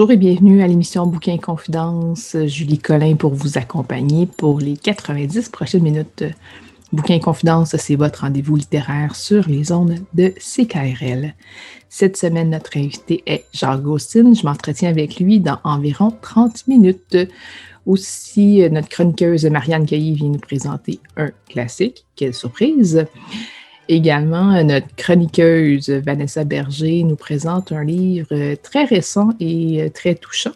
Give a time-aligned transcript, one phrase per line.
[0.00, 2.34] Bonjour et bienvenue à l'émission Bouquin Confidence.
[2.46, 6.24] Julie Collin pour vous accompagner pour les 90 prochaines minutes.
[6.90, 11.34] Bouquin Confidence, c'est votre rendez-vous littéraire sur les zones de CKRL.
[11.90, 14.32] Cette semaine, notre invité est Jacques Gaustin.
[14.32, 17.18] Je m'entretiens avec lui dans environ 30 minutes.
[17.84, 22.06] Aussi, notre chroniqueuse Marianne Caillé vient nous présenter un classique.
[22.16, 23.04] Quelle surprise!
[23.92, 29.88] Également, euh, notre chroniqueuse Vanessa Berger nous présente un livre euh, très récent et euh,
[29.88, 30.52] très touchant.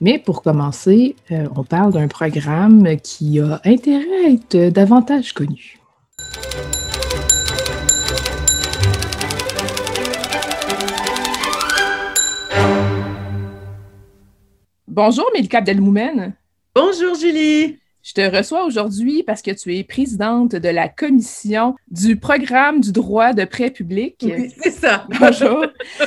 [0.00, 5.78] Mais pour commencer, on parle d'un programme qui a intérêt à être davantage connu.
[14.88, 16.32] Bonjour, Mélika Abdelmoumen.
[16.74, 17.78] Bonjour, Julie.
[18.08, 22.90] Je te reçois aujourd'hui parce que tu es présidente de la commission du programme du
[22.90, 24.16] droit de prêt public.
[24.22, 25.06] Oui, c'est ça.
[25.20, 25.66] Bonjour.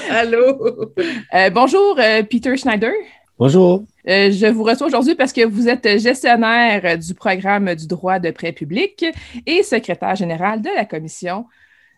[0.09, 0.87] Allô?
[1.35, 2.91] Euh, bonjour, euh, Peter Schneider.
[3.37, 3.83] Bonjour.
[4.09, 8.31] Euh, je vous reçois aujourd'hui parce que vous êtes gestionnaire du programme du droit de
[8.31, 9.05] prêt public
[9.45, 11.45] et secrétaire général de la commission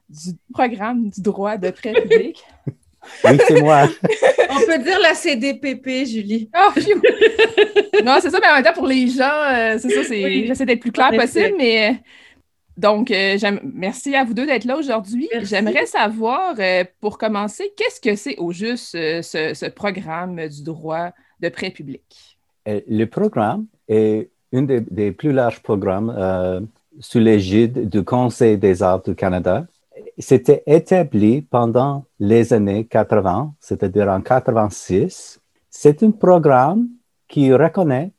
[0.09, 2.43] du programme du droit de prêt public.
[3.23, 3.87] Oui, c'est moi.
[4.49, 6.49] On peut dire la CDPP, Julie.
[7.95, 10.47] Oh, non, c'est ça, mais en même temps, pour les gens, euh, c'est ça, c'est,
[10.47, 11.93] j'essaie d'être plus clair possible, mais euh,
[12.77, 15.29] donc, euh, merci à vous deux d'être là aujourd'hui.
[15.41, 16.55] J'aimerais savoir,
[16.99, 22.37] pour commencer, qu'est-ce que c'est au juste ce, programme du droit de prêt public?
[22.65, 26.67] Le programme est un des plus larges programmes
[26.99, 29.65] sous l'égide du Conseil des arts du Canada
[30.17, 35.39] c'était établi pendant les années 80, c'est-à-dire en 86.
[35.69, 36.87] C'est un programme
[37.27, 38.11] qui reconnaît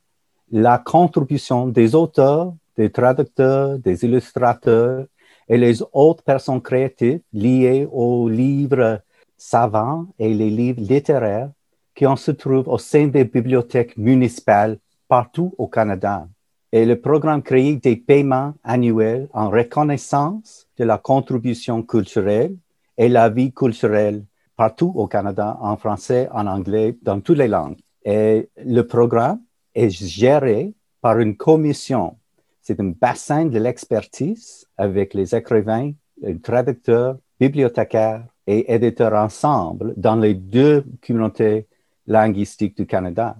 [0.51, 5.05] la contribution des auteurs, des traducteurs, des illustrateurs
[5.47, 9.01] et les autres personnes créatives liées aux livres
[9.37, 11.51] savants et les livres littéraires
[11.93, 14.77] qui se trouvent au sein des bibliothèques municipales
[15.07, 16.27] partout au Canada.
[16.71, 22.55] Et le programme crée des paiements annuels en reconnaissance de la contribution culturelle
[22.97, 24.25] et la vie culturelle
[24.55, 27.77] partout au Canada, en français, en anglais, dans toutes les langues.
[28.03, 29.41] Et le programme
[29.73, 32.17] est géré par une commission.
[32.61, 35.91] C'est un bassin de l'expertise avec les écrivains,
[36.21, 41.67] les traducteurs, bibliothécaires et éditeurs ensemble dans les deux communautés
[42.07, 43.35] linguistiques du Canada.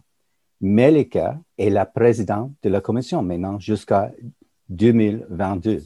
[0.61, 4.11] Melika est la présidente de la commission maintenant jusqu'à
[4.69, 5.83] 2022.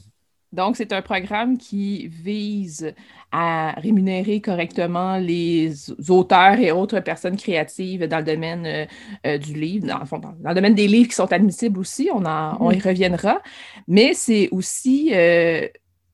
[0.52, 2.92] Donc, c'est un programme qui vise
[3.30, 5.72] à rémunérer correctement les
[6.08, 8.86] auteurs et autres personnes créatives dans le domaine euh,
[9.26, 12.70] euh, du livre, dans, dans, le domaine des livres qui sont admissibles aussi, on, on
[12.72, 12.82] y mm-hmm.
[12.82, 13.40] reviendra,
[13.86, 15.68] mais c'est aussi euh,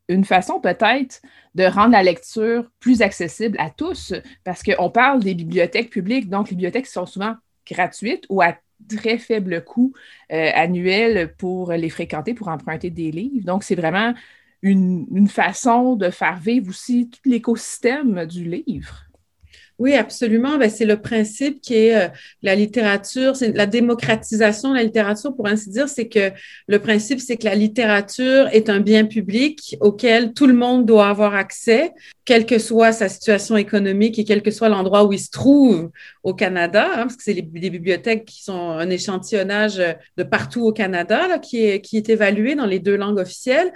[0.09, 1.23] une façon peut-être
[1.55, 4.13] de rendre la lecture plus accessible à tous,
[4.45, 7.35] parce qu'on parle des bibliothèques publiques, donc les bibliothèques qui sont souvent
[7.67, 8.55] gratuites ou à
[8.89, 9.93] très faible coût
[10.33, 13.45] euh, annuel pour les fréquenter, pour emprunter des livres.
[13.45, 14.15] Donc, c'est vraiment
[14.63, 19.06] une, une, façon de faire vivre aussi tout l'écosystème du livre.
[19.79, 20.57] Oui, absolument.
[20.57, 22.09] Ben, c'est le principe qui est euh,
[22.43, 25.87] la littérature, la démocratisation de la littérature, pour ainsi dire.
[25.89, 26.33] C'est que
[26.67, 31.09] le principe, c'est que la littérature est un bien public auquel tout le monde doit
[31.09, 31.93] avoir accès,
[32.25, 35.91] quelle que soit sa situation économique et quel que soit l'endroit où il se trouve
[36.23, 39.81] au Canada, hein, parce que c'est des bibliothèques qui sont un échantillonnage
[40.17, 43.73] de partout au Canada, là, qui, est, qui est évalué dans les deux langues officielles.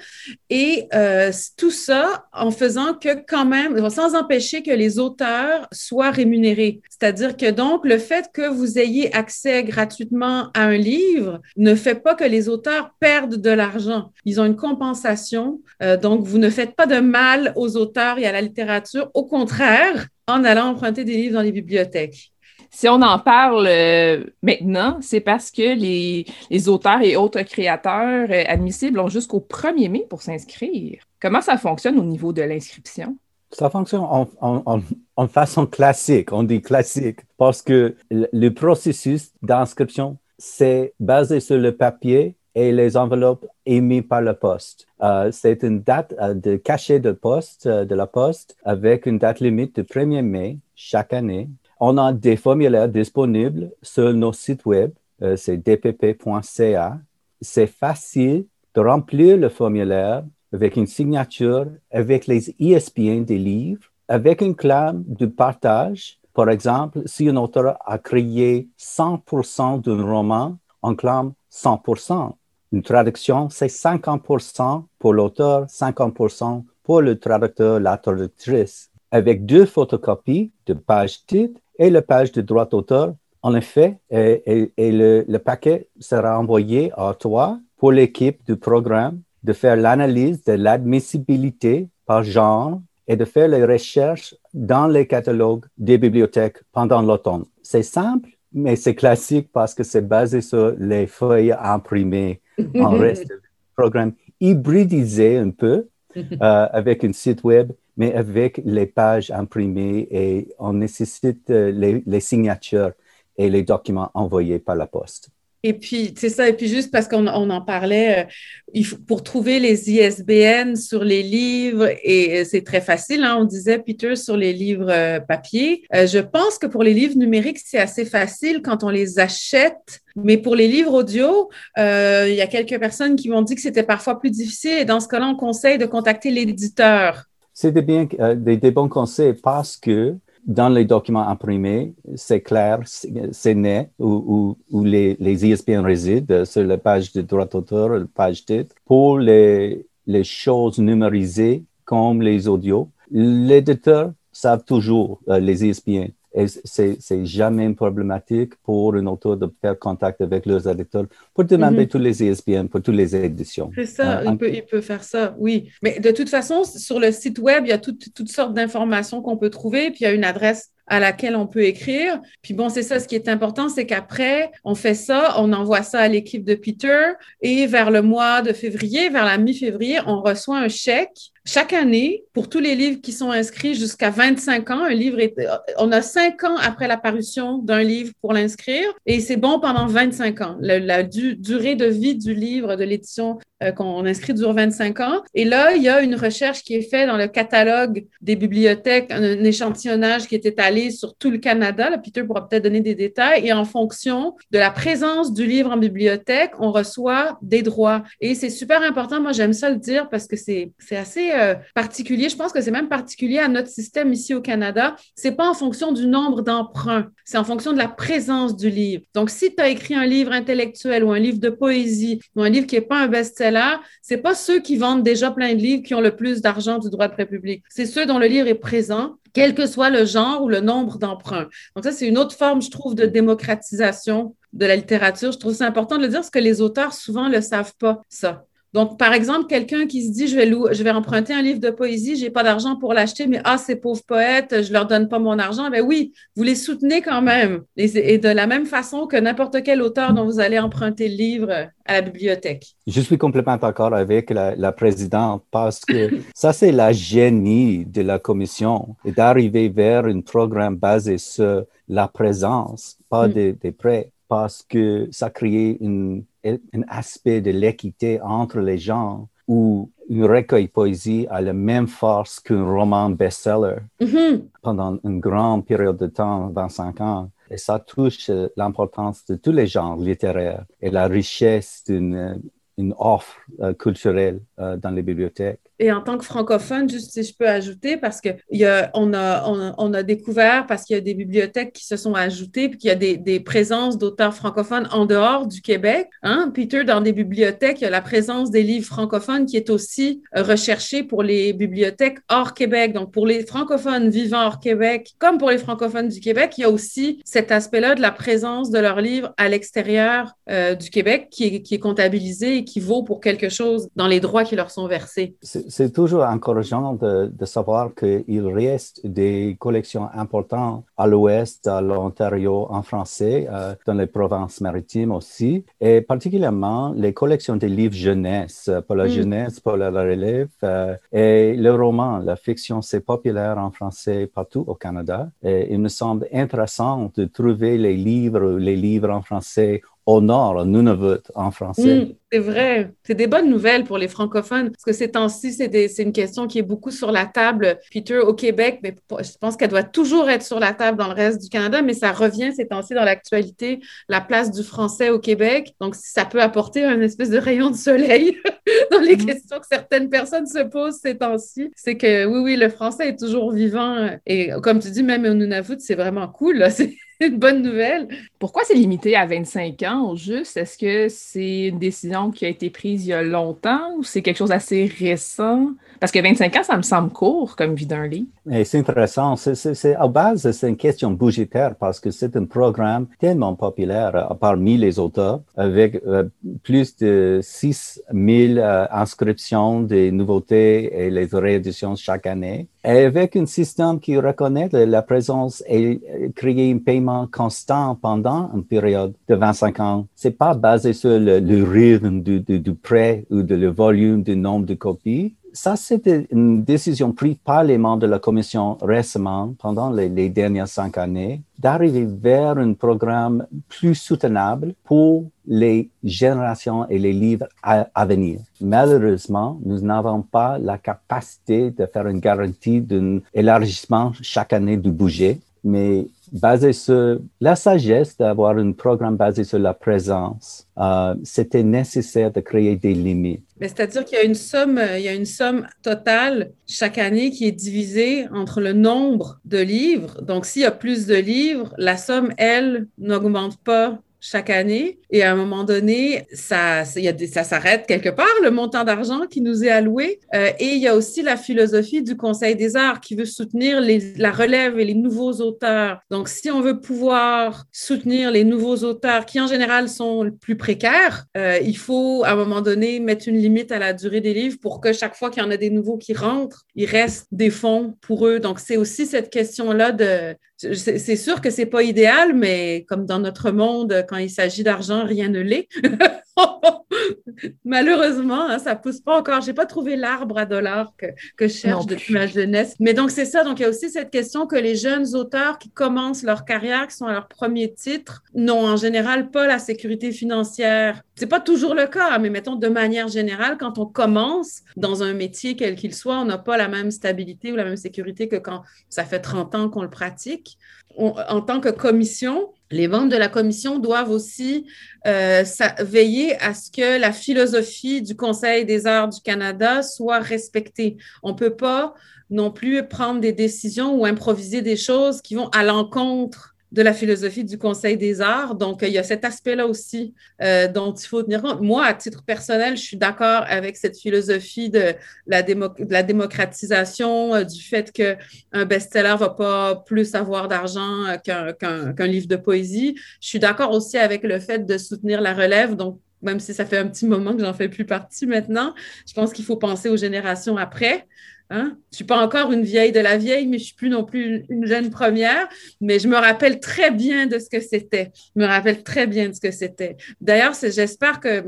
[0.48, 6.12] Et euh, tout ça en faisant que quand même, sans empêcher que les auteurs soit
[6.12, 6.80] rémunéré.
[6.88, 11.96] C'est-à-dire que donc, le fait que vous ayez accès gratuitement à un livre ne fait
[11.96, 14.12] pas que les auteurs perdent de l'argent.
[14.24, 15.60] Ils ont une compensation.
[15.82, 19.10] Euh, donc, vous ne faites pas de mal aux auteurs et à la littérature.
[19.14, 22.30] Au contraire, en allant emprunter des livres dans les bibliothèques.
[22.70, 28.44] Si on en parle euh, maintenant, c'est parce que les, auteurs et autres créateurs euh,
[28.46, 31.02] admissibles ont jusqu'au 1er mai pour s'inscrire.
[31.20, 33.16] Comment ça fonctionne au niveau de l'inscription?
[33.52, 41.40] Ça fonctionne en, façon classique, on dit classique, parce que le processus d'inscription, c'est basé
[41.40, 44.86] sur le papier et les enveloppes émises par la poste.
[45.02, 49.76] Euh, c'est une date de cachet de poste de la poste avec une date limite
[49.76, 51.48] du 1er mai chaque année
[51.80, 54.92] on a des formulaires disponibles sur nos sites web,
[55.22, 56.98] euh, c'est dpp.ca.
[57.40, 58.44] C'est facile
[58.74, 65.04] de remplir le formulaire avec une signature, avec les ISBN des livres, avec une clame
[65.06, 66.18] de partage.
[66.34, 72.32] Par exemple, si un auteur a créé 100% d'un roman, on clame 100%.
[72.72, 78.90] Une traduction, c'est 50% pour l'auteur, 50% pour le traducteur, la traductrice.
[79.10, 83.14] Avec deux photocopies de page titre et la page de droit d'auteur.
[83.42, 89.76] En effet, et, le, paquet sera envoyé à toi pour l'équipe du programme de faire
[89.76, 96.58] l'analyse de l'admissibilité par genre et de faire les recherches dans les catalogues des bibliothèques
[96.72, 97.44] pendant l'automne.
[97.62, 102.40] C'est simple, mais c'est classique parce que c'est basé sur les feuilles imprimées
[102.76, 103.32] en reste
[103.76, 110.54] programme hybridisé un peu euh, avec un site web mais avec les pages imprimées et
[110.58, 112.92] on nécessite euh, les, signatures
[113.36, 115.28] et les documents envoyés par la poste.
[115.62, 116.48] Et puis, c'est ça.
[116.48, 118.26] Et puis, juste parce qu'on en parlait,
[118.74, 123.44] euh, pour trouver les ISBN sur les livres, et euh, c'est très facile, hein, on
[123.44, 125.82] disait, Peter, sur les livres papier.
[125.92, 130.00] je pense que pour les livres numériques, c'est assez facile quand on les achète.
[130.16, 133.82] Mais pour les livres audio, il y a quelques personnes qui m'ont dit que c'était
[133.82, 134.78] parfois plus difficile.
[134.78, 137.30] Et dans ce cas-là, on conseille de contacter l'éditeur
[137.68, 143.90] des, euh, des, bons conseils parce que dans les documents imprimés, c'est clair, c'est net
[143.98, 145.36] où, les, les
[145.82, 148.74] résident sur la page de droit d'auteur, la page titre.
[148.84, 156.10] Pour les, les choses numérisées comme les audios, l'éditeur savent toujours euh, les ISBN.
[156.32, 161.44] Et c'est jamais une problématique pour un auteur de faire contact avec leurs éditeurs pour
[161.44, 161.88] demander mhm.
[161.88, 163.70] tous les ESPN pour toutes les éditions.
[163.74, 165.70] C'est ça, euh, il, peut, il, peut, faire ça, oui.
[165.82, 169.36] Mais de toute façon, sur le site web, il y a toutes sortes d'informations qu'on
[169.36, 172.20] peut trouver, puis il y a une adresse à laquelle on peut écrire.
[172.42, 175.82] Puis bon, c'est ça, ce qui est important, c'est qu'après, on fait ça, on envoie
[175.82, 180.20] ça à l'équipe de Peter et vers le mois de février, vers la mi-février, on
[180.20, 184.84] reçoit un chèque chaque année, pour tous les livres qui sont inscrits jusqu'à 25 ans,
[184.84, 185.34] un livre est,
[185.78, 190.40] on a 5 ans après l'apparition d'un livre pour l'inscrire et c'est bon pendant 25
[190.42, 190.56] ans.
[190.60, 195.22] la durée de vie du livre, de l'édition euh, qu'on inscrit dure 25 ans.
[195.34, 199.10] Et là, il y a une recherche qui est faite dans le catalogue des bibliothèques,
[199.10, 201.90] un, échantillonnage qui est étalé sur tout le Canada.
[201.90, 203.46] Là, Peter pourra peut-être donner des détails.
[203.46, 208.02] Et en fonction de la présence du livre en bibliothèque, on reçoit des droits.
[208.22, 209.20] Et c'est super important.
[209.20, 212.28] Moi, j'aime ça le dire parce que c'est assez euh, particulier.
[212.28, 214.96] Je pense que c'est même particulier à notre système ici au Canada.
[215.14, 217.10] C'est pas en fonction du nombre d'emprunts.
[217.24, 219.02] C'est en fonction de la présence du livre.
[219.14, 222.48] Donc, si tu as écrit un livre intellectuel ou un livre de poésie ou un
[222.48, 225.82] livre qui n'est pas un best-seller, c'est pas ceux qui vendent déjà plein de livres
[225.82, 227.62] qui ont le plus d'argent du droit de république.
[227.68, 230.98] C'est ceux dont le livre est présent, quel que soit le genre ou le nombre
[230.98, 231.48] d'emprunts.
[231.74, 235.32] Donc ça, c'est une autre forme, je trouve, de démocratisation de la littérature.
[235.32, 237.74] Je trouve c'est important de le dire parce que les auteurs souvent ne le savent
[237.78, 238.44] pas, ça.
[238.72, 241.70] Donc, par exemple, quelqu'un qui se dit, je vais, je vais emprunter un livre de
[241.70, 245.18] poésie, j'ai pas d'argent pour l'acheter, mais ah, ces pauvres poètes, je leur donne pas
[245.18, 245.70] mon argent.
[245.70, 247.62] Ben oui, vous les soutenez quand même.
[247.76, 251.50] Et, de la même façon que n'importe quel auteur dont vous allez emprunter le livre
[251.84, 252.76] à la bibliothèque.
[252.86, 258.20] Je suis complètement d'accord avec la, présidente parce que ça, c'est la génie de la
[258.20, 263.32] commission d'arriver vers un programme basé sur la présence, pas mm.
[263.32, 269.90] des prêts parce que ça crée une, un aspect de l'équité entre les gens où
[270.08, 274.42] une recueil poésie a la même force qu'un roman best-seller mm-hmm.
[274.62, 277.30] pendant une grande période de temps, 25 ans.
[277.50, 282.40] Et ça touche l'importance de tous les genres littéraires et la richesse d'une
[282.80, 283.36] une offre
[283.78, 285.60] culturelle dans les bibliothèques.
[285.82, 288.30] Et en tant que francophone, juste si je peux ajouter, parce qu'on
[288.64, 292.12] a, on a, on, a découvert, parce qu'il y a des bibliothèques qui se sont
[292.12, 296.10] ajoutées, puis qu'il y a des, présences d'auteurs francophones en dehors du Québec.
[296.22, 296.52] Hein?
[296.54, 300.22] Peter, dans des bibliothèques, il y a la présence des livres francophones qui est aussi
[300.36, 302.92] recherchée pour les bibliothèques hors Québec.
[302.92, 306.64] Donc, pour les francophones vivant hors Québec, comme pour les francophones du Québec, il y
[306.64, 311.28] a aussi cet aspect-là de la présence de leurs livres à l'extérieur euh, du Québec
[311.30, 314.70] qui est, qui comptabilisé et qui vaut pour quelque chose dans les droits qui leur
[314.70, 321.66] sont versés c'est toujours encourageant de, de savoir qu'il reste des collections importantes à l'ouest,
[321.66, 327.66] à l'Ontario en français, euh, dans les provinces maritimes aussi, et particulièrement les collections de
[327.66, 329.10] livres jeunesse, pour la mm.
[329.10, 334.64] jeunesse, pour la relève, euh, et le roman, la fiction, c'est populaire en français partout
[334.66, 335.30] au Canada.
[335.42, 340.60] Et il me semble intéressant de trouver les livres, les livres en français au nord,
[340.60, 342.00] à Nunavut en français.
[342.00, 342.14] Mm.
[342.32, 342.92] C'est vrai.
[343.04, 346.60] C'est des bonnes nouvelles pour les francophones parce que ces temps-ci, c'est une question qui
[346.60, 350.44] est beaucoup sur la table, Peter, au Québec, mais je pense qu'elle doit toujours être
[350.44, 353.80] sur la table dans le reste du Canada, mais ça revient ces temps-ci dans l'actualité,
[354.08, 355.74] la place du français au Québec.
[355.80, 358.36] Donc, si ça peut apporter un espèce de rayon de soleil
[358.92, 359.26] dans les mm-hmm.
[359.26, 363.18] questions que certaines personnes se posent ces temps-ci, c'est que oui, oui, le français est
[363.18, 364.08] toujours vivant.
[364.26, 366.64] Et comme tu dis, même au Nunavut, c'est vraiment cool.
[367.26, 368.08] une bonne nouvelle.
[368.38, 370.56] Pourquoi c'est limité à 25 ans juste?
[370.56, 374.22] Est-ce que c'est une décision qui a été prise il y a longtemps ou c'est
[374.22, 375.72] quelque chose d'assez récent?
[376.00, 378.26] Parce que 25 ans, ça me semble court comme vie d'un lit.
[378.64, 379.36] C'est intéressant.
[379.36, 384.34] C'est, à base, c'est une question budgétaire parce que c'est un programme tellement populaire euh,
[384.34, 386.24] parmi les auteurs avec euh,
[386.62, 392.66] plus de 6 000 euh, inscriptions des nouveautés et les rééditions chaque année.
[392.82, 396.00] Avec un système qui reconnaît la présence et
[396.34, 400.06] créer un paiement constant pendant une période de 25 ans.
[400.14, 405.34] C'est pas basé sur le, rythme du, prêt ou le volume du nombre de copies,
[405.52, 410.68] ça, c'était une décision prise par les membres de la commission récemment, pendant les, dernières
[410.68, 418.06] cinq années, d'arriver vers un programme plus soutenable pour les générations et les livres à,
[418.06, 418.40] venir.
[418.60, 424.90] Malheureusement, nous n'avons pas la capacité de faire une garantie d'un élargissement chaque année du
[424.92, 431.62] budget, mais basé sur la sagesse d'avoir un programme basé sur la présence, euh, c'était
[431.62, 433.44] nécessaire de créer des limites.
[433.60, 437.46] C'est-à-dire qu'il y a une somme, il y a une somme totale chaque année qui
[437.46, 440.22] est divisée entre le nombre de livres.
[440.22, 444.98] Donc, s'il y a plus de livres, la somme, elle, n'augmente pas chaque année.
[445.10, 449.26] Et à un moment donné, ça, y a ça s'arrête quelque part, le montant d'argent
[449.26, 450.20] qui nous est alloué.
[450.34, 453.80] Euh, et il y a aussi la philosophie du Conseil des arts qui veut soutenir
[453.80, 456.00] les, la relève et les nouveaux auteurs.
[456.10, 460.56] Donc, si on veut pouvoir soutenir les nouveaux auteurs qui, en général, sont le plus
[460.56, 464.34] précaires, euh, il faut, à un moment donné, mettre une limite à la durée des
[464.34, 467.26] livres pour que chaque fois qu'il y en a des nouveaux qui rentrent, il reste
[467.32, 468.38] des fonds pour eux.
[468.38, 473.18] Donc, c'est aussi cette question-là de, c'est sûr que c'est pas idéal, mais comme dans
[473.18, 475.68] notre monde, quand il s'agit d'argent, rien ne l'est.
[477.64, 479.40] Malheureusement, ça hein, ça pousse pas encore.
[479.40, 481.06] J'ai pas trouvé l'arbre à dollars que,
[481.36, 482.74] que je cherche depuis ma jeunesse.
[482.78, 483.44] Mais donc, c'est ça.
[483.44, 486.86] Donc, il y a aussi cette question que les jeunes auteurs qui commencent leur carrière,
[486.88, 491.02] qui sont à leur premier titre, n'ont en général pas la sécurité financière.
[491.14, 495.12] C'est pas toujours le cas, mais mettons de manière générale, quand on commence dans un
[495.12, 498.36] métier, quel qu'il soit, on n'a pas la même stabilité ou la même sécurité que
[498.36, 500.58] quand ça fait 30 ans qu'on le pratique.
[500.96, 504.66] en tant que commission, les membres de la commission doivent aussi
[505.06, 505.44] euh,
[505.80, 510.96] veiller à ce que la philosophie du Conseil des arts du Canada soit respectée.
[511.22, 511.94] On ne peut pas
[512.30, 516.92] non plus prendre des décisions ou improviser des choses qui vont à l'encontre de la
[516.92, 518.54] philosophie du Conseil des arts.
[518.54, 521.60] Donc, il y a cet aspect-là aussi euh, dont il faut tenir compte.
[521.60, 524.94] Moi, à titre personnel, je suis d'accord avec cette philosophie de
[525.26, 532.06] la, démocratisation, euh, du fait qu'un best-seller ne va pas plus avoir d'argent euh, qu'un
[532.06, 532.94] livre de poésie.
[533.20, 535.74] Je suis d'accord aussi avec le fait de soutenir la relève.
[535.74, 538.74] Donc, même si ça fait un petit moment que j'en fais plus partie maintenant,
[539.08, 541.06] je pense qu'il faut penser aux générations après.
[541.52, 541.76] Hein?
[541.90, 544.44] Je suis pas encore une vieille de la vieille, mais je suis plus non plus
[544.48, 545.48] une jeune première.
[545.80, 548.12] Mais je me rappelle très bien de ce que c'était.
[548.36, 549.96] Je me rappelle très bien de ce que c'était.
[550.20, 551.44] D'ailleurs, j'espère que,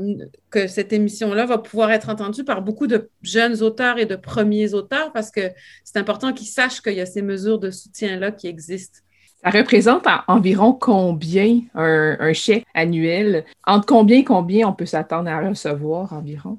[0.49, 4.73] que cette émission-là va pouvoir être entendue par beaucoup de jeunes auteurs et de premiers
[4.73, 5.51] auteurs parce que
[5.85, 8.99] c'est important qu'ils sachent qu'il y a ces mesures de soutien-là qui existent.
[9.41, 13.45] Ça représente environ combien un, un chèque annuel?
[13.65, 16.57] Entre combien et combien on peut s'attendre à recevoir environ?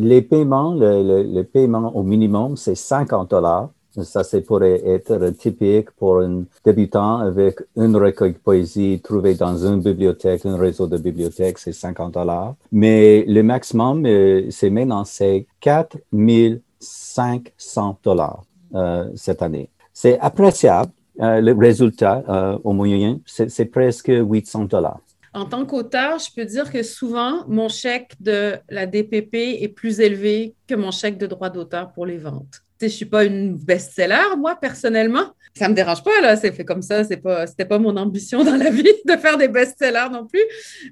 [0.00, 3.70] Les paiements, le, paiement au minimum, c'est 50 dollars.
[4.02, 9.56] Ça, c'est pourrait être typique pour un débutant avec une recueil de poésie trouvée dans
[9.56, 12.54] une bibliothèque, un réseau de bibliothèques, c'est 50 dollars.
[12.70, 18.44] Mais le maximum, euh, c'est maintenant, c'est 4500 dollars
[18.76, 19.68] euh, cette année.
[19.92, 20.92] C'est appréciable.
[21.20, 22.22] Euh, le résultat
[22.62, 25.00] au moyen, c'est presque 800 dollars.
[25.38, 30.00] En tant qu'auteur, je peux dire que souvent, mon chèque de la DPP est plus
[30.00, 32.64] élevé que mon chèque de droit d'auteur pour les ventes.
[32.80, 35.32] Je ne suis pas une best-seller, moi, personnellement.
[35.54, 37.04] Ça ne me dérange pas, là, c'est fait comme ça.
[37.04, 40.42] Ce n'était pas mon ambition dans la vie de faire des best-sellers non plus.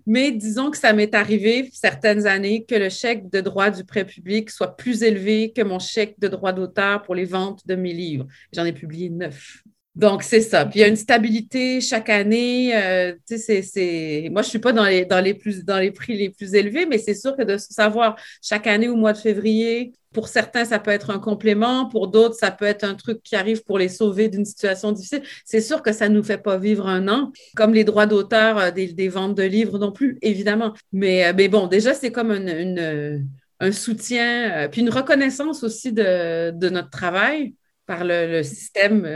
[0.06, 4.04] Mais disons que ça m'est arrivé certaines années que le chèque de droit du prêt
[4.04, 7.92] public soit plus élevé que mon chèque de droit d'auteur pour les ventes de mes
[7.92, 8.26] livres.
[8.52, 9.64] J'en ai publié neuf.
[9.96, 10.66] Donc, c'est ça.
[10.66, 12.76] Puis il y a une stabilité chaque année.
[12.76, 15.78] Euh, tu sais, c'est, Moi, je ne suis pas dans les, dans, les plus, dans
[15.78, 19.14] les prix les plus élevés, mais c'est sûr que de savoir chaque année au mois
[19.14, 21.88] de février, pour certains, ça peut être un complément.
[21.88, 25.22] Pour d'autres, ça peut être un truc qui arrive pour les sauver d'une situation difficile.
[25.46, 28.58] C'est sûr que ça ne nous fait pas vivre un an, comme les droits d'auteur
[28.58, 30.74] euh, des, ventes de livres non plus, évidemment.
[30.92, 36.68] Mais, euh, mais bon, déjà, c'est comme un soutien, puis une reconnaissance aussi de, de
[36.68, 37.54] notre travail
[37.86, 39.06] par le système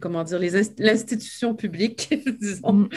[0.00, 0.40] comment dire,
[0.78, 2.72] l'institution publique, disons.
[2.72, 2.88] Mm.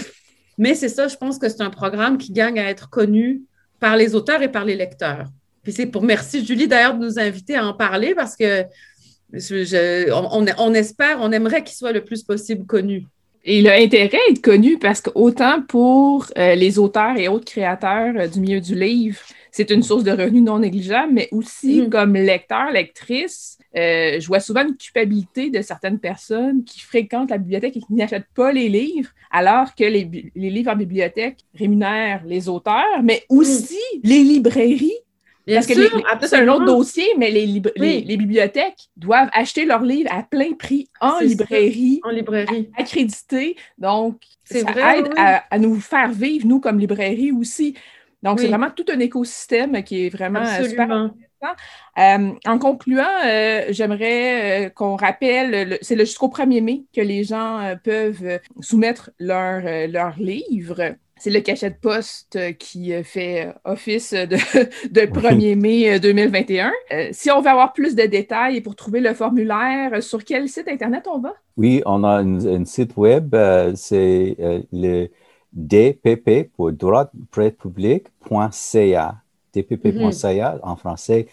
[0.57, 3.43] Mais c'est ça, je pense que c'est un programme qui gagne à être connu
[3.79, 5.27] par les auteurs et par les lecteurs.
[5.63, 8.65] Puis c'est pour merci Julie d'ailleurs de nous inviter à en parler parce que
[9.33, 13.07] on, espère, on aimerait qu'il soit le plus possible connu.
[13.45, 17.45] Et il a intérêt à être connu parce qu'autant pour euh, les auteurs et autres
[17.45, 19.19] créateurs euh, du milieu du livre,
[19.51, 21.89] c'est une source de revenus non négligeable, mais aussi mm.
[21.89, 27.39] comme lecteur, lectrice, euh, je vois souvent une culpabilité de certaines personnes qui fréquentent la
[27.39, 32.49] bibliothèque et qui n'achètent pas les livres, alors que les, livres en bibliothèque rémunèrent les
[32.49, 34.93] auteurs, mais aussi les librairies.
[35.45, 40.23] Parce que c'est un autre dossier, mais les, les, bibliothèques doivent acheter leurs livres à
[40.23, 43.57] plein prix en librairie, en librairie, accrédité.
[43.77, 47.75] Donc, ça aide à, nous faire vivre, nous, comme librairie aussi.
[48.21, 51.11] Donc, c'est vraiment tout un écosystème qui est vraiment euh, super
[51.99, 57.75] euh, en concluant, euh, j'aimerais euh, qu'on rappelle, c'est jusqu'au 1er mai que les gens
[57.83, 60.95] peuvent soumettre leur, leur livre.
[61.17, 66.71] C'est le cachet de poste qui fait office de, 1er mai 2021.
[67.11, 70.67] si on veut avoir plus de détails et pour trouver le formulaire, sur quel site
[70.67, 71.33] Internet on va?
[71.55, 73.35] Oui, on a un, site web,
[73.75, 74.35] c'est
[74.73, 75.07] le
[75.53, 79.22] dpp pour droit public.ca
[79.53, 81.27] tpp.ca en français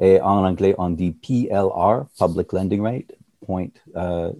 [0.00, 3.12] et en anglais on dit PLR, Public Lending Rate,
[3.96, 4.32] euh,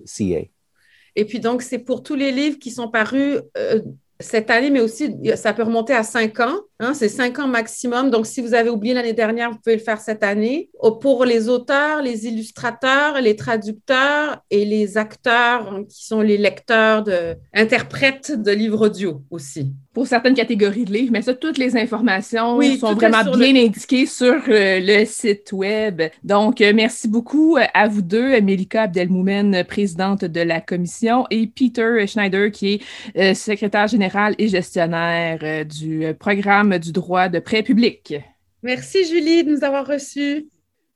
[1.15, 3.81] Et puis donc, c'est pour tous les livres qui sont parus euh,
[4.21, 6.57] cette année, mais aussi, ça peut remonter à cinq ans.
[6.79, 8.11] Hein, c'est cinq ans maximum.
[8.11, 10.71] Donc, si vous avez oublié l'année dernière, vous pouvez le faire cette année.
[11.01, 17.03] Pour les auteurs, les illustrateurs, les traducteurs et les acteurs hein, qui sont les lecteurs,
[17.03, 21.75] de, interprètes de livres audio aussi pour certaines catégories de livres, mais ça, toutes les
[21.75, 26.03] informations sont vraiment bien indiquées sur euh, le site web.
[26.23, 31.47] Donc, euh, merci beaucoup euh, à vous deux, Melika Abdelmoumen, présidente de la commission, et
[31.47, 32.83] Peter Schneider, qui
[33.15, 34.06] est secrétaire général
[34.39, 38.15] et gestionnaire du programme du droit de prêt public.
[38.63, 40.47] Merci, Julie, de nous avoir reçus.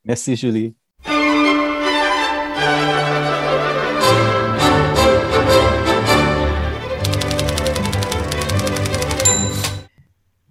[0.04, 0.74] Merci, Julie.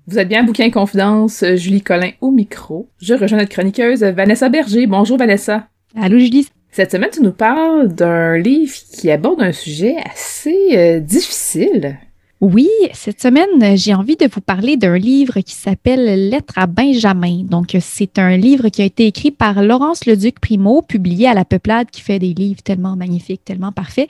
[0.08, 2.90] Vous êtes bien Bouquin Confidence, euh, Julie Collin au micro.
[3.00, 4.88] Je rejoins notre chroniqueuse Vanessa Berger.
[4.88, 5.68] Bonjour Vanessa.
[5.96, 6.48] Allô Julie.
[6.72, 12.00] Cette semaine, tu nous parles d'un livre qui aborde un sujet assez euh, difficile.
[12.42, 17.44] Oui, cette semaine, j'ai envie de vous parler d'un livre qui s'appelle Lettre à Benjamin.
[17.44, 21.44] Donc, c'est un livre qui a été écrit par Laurence Leduc Primo, publié à La
[21.44, 24.10] Peuplade, qui fait des livres tellement magnifiques, tellement parfaits,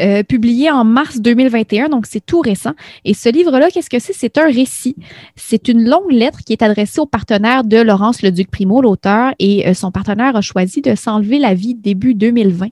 [0.00, 2.72] euh, publié en mars 2021, donc c'est tout récent.
[3.06, 4.12] Et ce livre-là, qu'est-ce que c'est?
[4.12, 4.94] C'est un récit.
[5.34, 9.66] C'est une longue lettre qui est adressée au partenaire de Laurence Leduc Primo, l'auteur, et
[9.66, 12.66] euh, son partenaire a choisi de s'enlever la vie début 2020.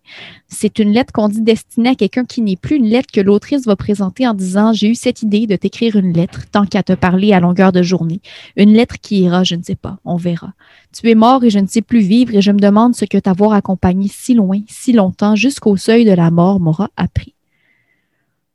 [0.48, 3.64] C'est une lettre qu'on dit destinée à quelqu'un qui n'est plus une lettre que l'autrice
[3.64, 7.33] va présenter en disant, j'ai cette idée de t'écrire une lettre tant qu'à te parler
[7.33, 8.20] à longueur de journée.
[8.57, 10.53] Une lettre qui ira, je ne sais pas, on verra.
[10.92, 13.18] Tu es mort et je ne sais plus vivre et je me demande ce que
[13.18, 17.35] t'avoir accompagné si loin, si longtemps, jusqu'au seuil de la mort m'aura appris.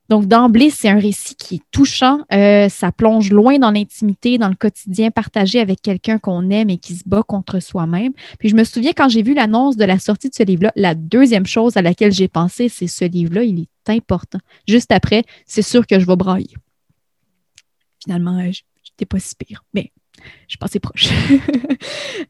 [0.10, 2.20] Donc, d'emblée, c'est un récit qui est touchant.
[2.32, 6.78] Euh, ça plonge loin dans l'intimité, dans le quotidien partagé avec quelqu'un qu'on aime et
[6.78, 8.14] qui se bat contre soi-même.
[8.40, 10.94] Puis, je me souviens quand j'ai vu l'annonce de la sortie de ce livre-là, la
[10.94, 14.40] deuxième chose à laquelle j'ai pensé, c'est ce livre-là, il est important.
[14.68, 16.56] Juste après, c'est sûr que je vais brailler.
[18.04, 18.52] Finalement, euh,
[18.84, 19.64] j'étais pas si pire.
[19.74, 19.92] Mais
[20.48, 21.10] Je pensais proche.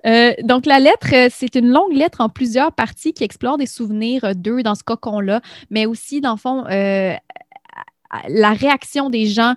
[0.06, 4.36] Euh, donc, la lettre, c'est une longue lettre en plusieurs parties qui explore des souvenirs
[4.36, 6.64] d'eux dans ce cocon-là, mais aussi, dans le fond,
[8.28, 9.56] la réaction des gens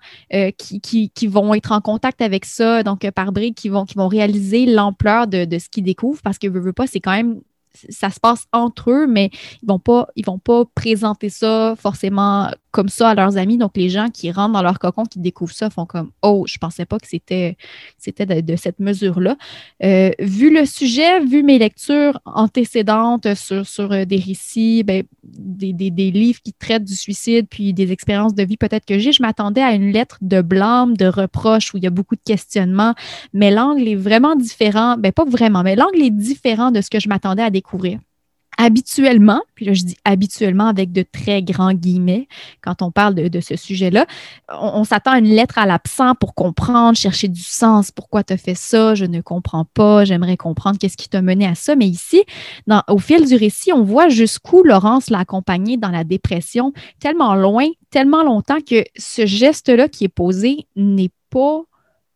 [0.57, 4.09] qui, qui, vont être en contact avec ça, donc par briques, qui vont, qui vont
[4.09, 7.41] réaliser l'ampleur de, ce qu'ils découvrent, parce que, veux, veux pas, c'est quand même
[7.89, 9.31] ça se passe entre eux, mais
[9.63, 13.57] ils vont pas, vont pas présenter ça forcément comme ça à leurs amis.
[13.57, 16.59] Donc, les gens qui rentrent dans leur cocon, qui découvrent ça, font comme Oh, je
[16.59, 17.57] pensais pas que c'était,
[17.99, 19.37] c'était de, cette mesure-là.
[19.83, 25.73] Euh, vu le sujet, vu mes lectures antécédentes sur, sur euh, des récits, ben, des,
[25.73, 29.23] des, livres qui traitent du suicide, puis des expériences de vie peut-être que j'ai, je
[29.23, 32.95] m'attendais à une lettre de blâme, de reproche, où il y a beaucoup de questionnements.
[33.33, 34.97] Mais l'angle est vraiment différent.
[34.99, 37.99] Ben, pas vraiment, mais l'angle est différent de ce que je m'attendais à découvrir
[38.59, 42.29] habituellement, puis là je dis habituellement avec de très grands guillemets
[42.61, 44.07] quand on parle de, ce sujet-là,
[44.49, 48.37] on, s'attend à une lettre à l'absent pour comprendre, chercher du sens, pourquoi tu as
[48.37, 51.77] fait ça, je ne comprends pas, j'aimerais comprendre qu'est-ce qui t'a mené à ça.
[51.77, 52.25] Mais ici,
[52.89, 57.69] au fil du récit, on voit jusqu'où Laurence l'a accompagnée dans la dépression, tellement loin,
[57.91, 61.63] tellement longtemps que ce geste-là qui est posé n'est pas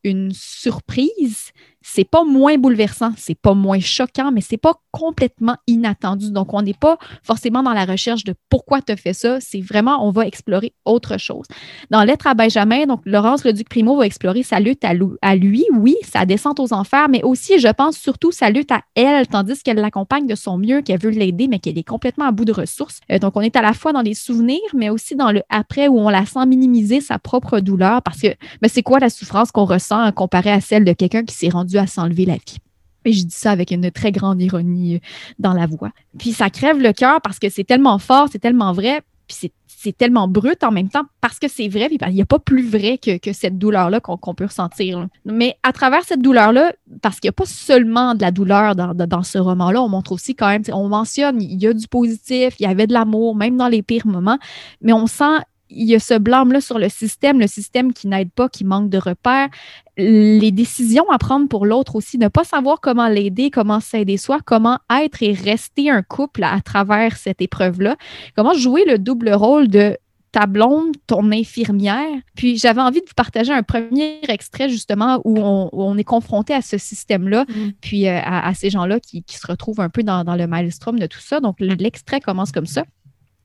[0.05, 1.53] une surprise,
[1.83, 6.31] c'est pas moins bouleversant, c'est pas moins choquant, mais c'est pas complètement inattendu.
[6.31, 9.41] Donc, on n'est pas forcément dans la recherche de pourquoi tu as fait ça.
[9.41, 11.47] C'est vraiment, on va explorer autre chose.
[11.91, 15.97] Dans Lettre à Benjamin, donc Laurence Leduc Primo va explorer sa lutte à, lui, oui,
[16.03, 19.79] sa descente aux enfers, mais aussi, je pense, surtout sa lutte à elle, tandis qu'elle
[19.79, 23.01] l'accompagne de son mieux, qu'elle veut l'aider, mais qu'elle est complètement à bout de ressources.
[23.11, 25.89] Euh, donc, on est à la fois dans les souvenirs, mais aussi dans le après
[25.89, 28.29] où on la sent minimiser sa propre douleur parce que
[28.61, 31.72] mais c'est quoi la souffrance qu'on ressent comparée à celle de quelqu'un qui s'est rendu
[31.79, 32.59] à s'enlever la vie.
[33.05, 34.99] Et je dis ça avec une très grande ironie euh,
[35.39, 35.91] dans la voix.
[36.19, 39.97] Puis ça crève le cœur parce que c'est tellement fort, c'est tellement vrai, puis c'est
[39.97, 42.65] tellement brut en même temps parce que c'est vrai, puis il n'y a pas plus
[42.69, 45.09] vrai que, cette douleur-là qu'on peut ressentir.
[45.25, 48.95] Mais à travers cette douleur-là, parce qu'il n'y a pas seulement de la douleur dans,
[48.95, 52.55] dans ce roman-là, on montre aussi quand même, on mentionne, il y a du positif,
[52.61, 54.39] il y avait de l'amour, même dans les pires moments,
[54.81, 55.39] mais on sent
[55.75, 58.91] il y a ce blâme-là sur le système, le système qui n'aide pas, qui manque
[58.91, 59.49] de repères,
[59.97, 64.41] les décisions à prendre pour l'autre aussi, ne pas savoir comment l'aider, comment s'aider soi,
[64.45, 67.97] comment être et rester un couple à, travers cette épreuve-là,
[68.37, 69.99] comment jouer le double rôle de
[70.31, 72.09] ta blonde, ton infirmière?
[72.35, 76.63] Puis j'avais envie de vous partager un premier extrait justement où on, est confronté à
[76.63, 77.71] ce système-là, mm.
[77.83, 81.07] puis euh, à, ces gens-là qui, se retrouvent un peu dans, dans le maelstrom de
[81.07, 81.41] tout ça.
[81.41, 82.85] Donc l'extrait commence comme ça.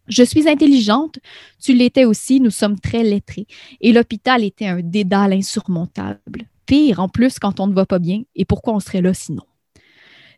[0.07, 1.19] Je suis intelligente,
[1.61, 3.47] tu l'étais aussi, nous sommes très lettrés.
[3.81, 6.47] Et l'hôpital était un dédale insurmontable.
[6.65, 9.43] Pire en plus quand on ne va pas bien, et pourquoi on serait là sinon?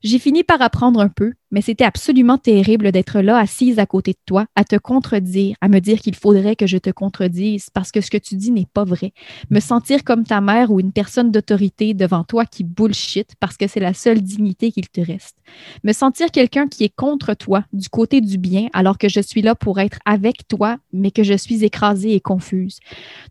[0.01, 4.11] J'ai fini par apprendre un peu, mais c'était absolument terrible d'être là, assise à côté
[4.11, 7.91] de toi, à te contredire, à me dire qu'il faudrait que je te contredise parce
[7.91, 9.13] que ce que tu dis n'est pas vrai.
[9.49, 13.67] Me sentir comme ta mère ou une personne d'autorité devant toi qui bullshit parce que
[13.67, 15.37] c'est la seule dignité qu'il te reste.
[15.83, 19.41] Me sentir quelqu'un qui est contre toi, du côté du bien, alors que je suis
[19.41, 22.79] là pour être avec toi, mais que je suis écrasée et confuse.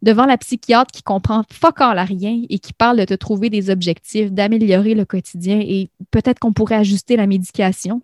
[0.03, 3.51] Devant la psychiatre qui comprend fuck all à rien et qui parle de te trouver
[3.51, 8.03] des objectifs, d'améliorer le quotidien et peut-être qu'on pourrait ajuster la médication.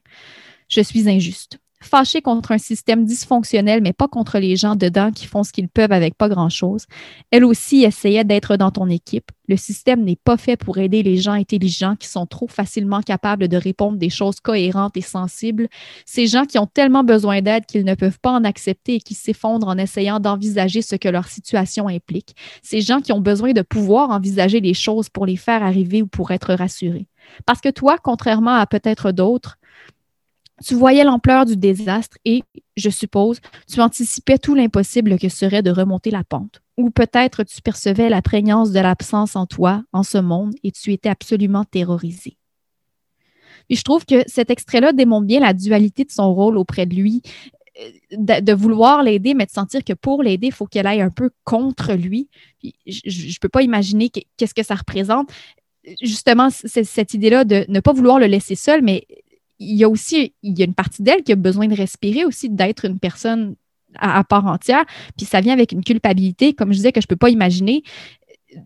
[0.68, 1.58] Je suis injuste.
[1.84, 5.68] Fâchée contre un système dysfonctionnel, mais pas contre les gens dedans qui font ce qu'ils
[5.68, 6.86] peuvent avec pas grand-chose.
[7.30, 9.30] Elle aussi essayait d'être dans ton équipe.
[9.48, 13.48] Le système n'est pas fait pour aider les gens intelligents qui sont trop facilement capables
[13.48, 15.68] de répondre des choses cohérentes et sensibles.
[16.06, 19.12] Ces gens qui ont tellement besoin d'aide qu'ils ne peuvent pas en accepter et qui
[19.12, 22.34] s'effondrent en essayant d'envisager ce que leur situation implique.
[22.62, 26.06] Ces gens qui ont besoin de pouvoir envisager les choses pour les faire arriver ou
[26.06, 27.08] pour être rassurés.
[27.44, 29.58] Parce que toi, contrairement à peut-être d'autres,
[30.62, 32.42] tu voyais l'ampleur du désastre et,
[32.76, 33.40] je suppose,
[33.70, 36.60] tu anticipais tout l'impossible que serait de remonter la pente.
[36.76, 40.92] Ou peut-être tu percevais la prégnance de l'absence en toi, en ce monde, et tu
[40.92, 42.36] étais absolument terrorisé.
[43.70, 47.22] Je trouve que cet extrait-là démontre bien la dualité de son rôle auprès de lui,
[47.80, 51.10] euh, de, vouloir l'aider, mais de sentir que pour l'aider, il faut qu'elle aille un
[51.10, 52.28] peu contre lui.
[52.62, 55.30] je ne peux pas imaginer qu'est-ce que ça représente
[56.00, 59.06] justement cette idée-là de ne pas vouloir le laisser seul, mais
[59.58, 62.24] il y a aussi il y a une partie d'elle qui a besoin de respirer
[62.24, 63.54] aussi, d'être une personne
[63.96, 64.84] à, part entière.
[65.16, 67.82] Puis ça vient avec une culpabilité, comme je disais, que je ne peux pas imaginer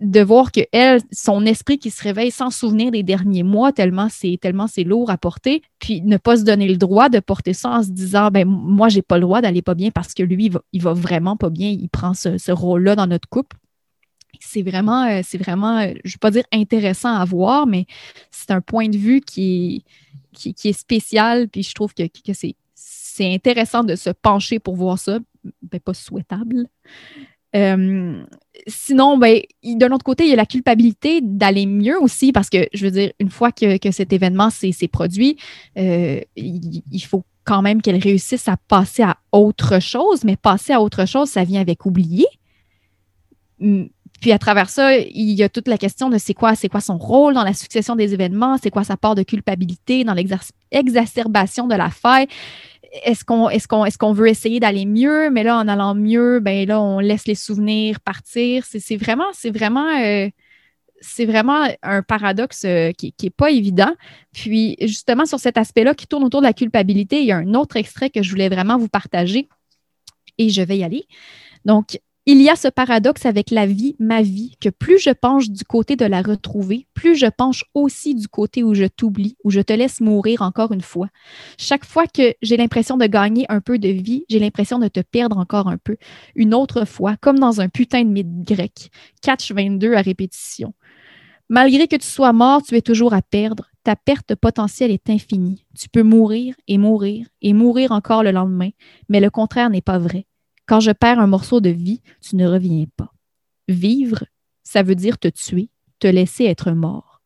[0.03, 4.09] de voir que elle, son esprit qui se réveille sans souvenir des derniers mois, tellement
[4.11, 7.55] c'est tellement c'est lourd à porter, puis ne pas se donner le droit de porter
[7.55, 10.22] ça en se disant ben moi j'ai pas le droit d'aller pas bien parce que
[10.22, 13.57] lui il va, va vraiment pas bien, il prend ce, ce rôle-là dans notre couple
[14.40, 17.87] c'est vraiment, euh, c'est vraiment, euh, je ne vais pas dire intéressant à voir, mais
[18.31, 19.90] c'est un point de vue qui est,
[20.33, 22.55] qui, est spécial, puis je trouve que, que c'est,
[23.21, 25.19] intéressant de se pencher pour voir ça,
[25.73, 26.69] mais pas souhaitable.
[27.57, 28.23] Euh,
[28.67, 32.69] sinon, ben, d'un autre côté, il y a la culpabilité d'aller mieux aussi parce que,
[32.73, 35.37] je veux dire, une fois que, cet événement s'est produit,
[35.77, 40.81] euh, il, faut quand même qu'elle réussisse à passer à autre chose, mais passer à
[40.81, 42.27] autre chose, ça vient avec oublier.
[44.20, 46.81] Puis à travers ça, il y a toute la question de c'est quoi, c'est quoi
[46.81, 51.66] son rôle dans la succession des événements, c'est quoi sa part de culpabilité dans l'exacerbation
[51.66, 52.26] de la faille.
[53.04, 56.40] Est-ce qu'on est qu'on est qu'on veut essayer d'aller mieux, mais là, en allant mieux,
[56.40, 58.64] ben là, on laisse les souvenirs partir.
[58.64, 60.28] C'est vraiment, c'est vraiment, euh,
[61.00, 63.92] c'est vraiment un paradoxe euh, qui n'est pas évident.
[64.33, 67.54] Puis justement, sur cet aspect-là qui tourne autour de la culpabilité, il y a un
[67.54, 69.48] autre extrait que je voulais vraiment vous partager
[70.38, 71.07] et je vais y aller.
[71.64, 71.98] Donc,
[72.31, 75.64] il y a ce paradoxe avec la vie, ma vie, que plus je penche du
[75.64, 79.62] côté de la retrouver, plus je penche aussi du côté où je t'oublie, où je
[79.62, 81.09] te laisse mourir encore une fois.
[81.57, 85.01] Chaque fois que j'ai l'impression de gagner un peu de vie, j'ai l'impression de te
[85.01, 85.97] perdre encore un peu.
[86.35, 88.91] Une autre fois, comme dans un putain de mythe grec.
[89.23, 90.75] Catch 22 à répétition.
[91.49, 93.71] Malgré que tu sois mort, tu es toujours à perdre.
[93.85, 95.64] Ta perte potentielle est infinie.
[95.75, 98.69] Tu peux mourir et mourir et mourir encore le lendemain,
[99.09, 100.27] mais le contraire n'est pas vrai.
[100.68, 103.14] Quand je perds un morceau de vie, tu ne reviens pas.
[103.68, 104.24] Vivre,
[104.62, 107.22] ça veut dire te tuer, te laisser être mort.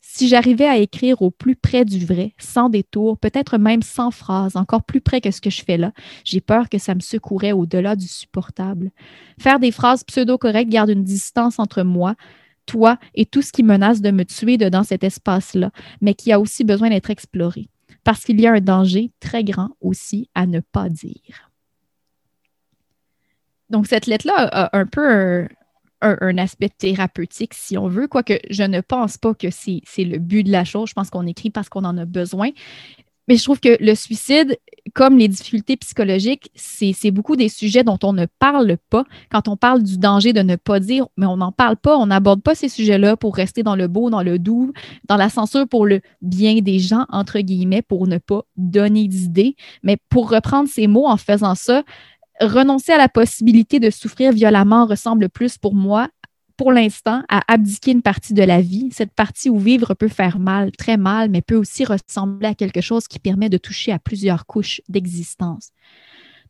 [0.00, 4.54] Si j'arrivais à écrire au plus près du vrai, sans détour, peut-être même sans phrase,
[4.54, 7.50] encore plus près que ce que je fais là, j'ai peur que ça me secourait
[7.50, 8.92] au-delà du supportable.
[9.40, 12.14] Faire des phrases pseudo-correctes garde une distance entre moi,
[12.66, 16.38] toi et tout ce qui menace de me tuer dedans cet espace-là, mais qui a
[16.38, 17.68] aussi besoin d'être exploré.
[18.04, 21.45] Parce qu'il y a un danger très grand aussi à ne pas dire.
[23.70, 25.46] Donc, cette lettre-là a un peu
[26.02, 30.44] un, aspect thérapeutique, si on veut, quoique je ne pense pas que c'est le but
[30.44, 30.88] de la chose.
[30.88, 32.50] Je pense qu'on écrit parce qu'on en a besoin.
[33.28, 34.56] Mais je trouve que le suicide,
[34.94, 39.04] comme les difficultés psychologiques, c'est beaucoup des sujets dont on ne parle pas.
[39.32, 42.06] Quand on parle du danger de ne pas dire, mais on n'en parle pas, on
[42.06, 44.72] n'aborde pas ces sujets-là pour rester dans le beau, dans le doux,
[45.08, 49.56] dans la censure pour le bien des gens, entre guillemets, pour ne pas donner d'idées.
[49.82, 51.82] Mais pour reprendre ces mots en faisant ça,
[52.40, 56.08] renoncer à la possibilité de souffrir violemment ressemble plus pour moi,
[56.56, 60.38] pour l'instant, à abdiquer une partie de la vie, cette partie où vivre peut faire
[60.38, 63.98] mal, très mal, mais peut aussi ressembler à quelque chose qui permet de toucher à
[63.98, 65.70] plusieurs couches d'existence.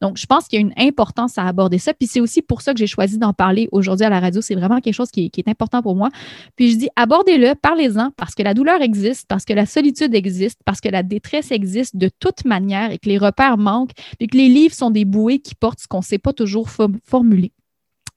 [0.01, 1.95] Donc, je pense qu'il y a une importance à aborder ça.
[1.95, 4.41] Puis c'est aussi pour ça que j'ai choisi d'en parler aujourd'hui à la radio.
[4.41, 6.09] C'est vraiment quelque chose qui est, important pour moi.
[6.57, 10.61] Puis je dis, abordez-le, parlez-en, parce que la douleur existe, parce que la solitude existe,
[10.65, 14.37] parce que la détresse existe de toute manière et que les repères manquent, et que
[14.37, 16.69] les livres sont des bouées qui portent ce qu'on ne sait pas toujours
[17.05, 17.53] formuler.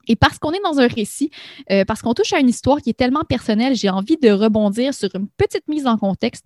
[0.10, 1.30] Et parce qu'on est dans un récit,
[1.72, 4.93] euh, parce qu'on touche à une histoire qui est tellement personnelle, j'ai envie de rebondir
[4.93, 6.45] sur une petite mise en contexte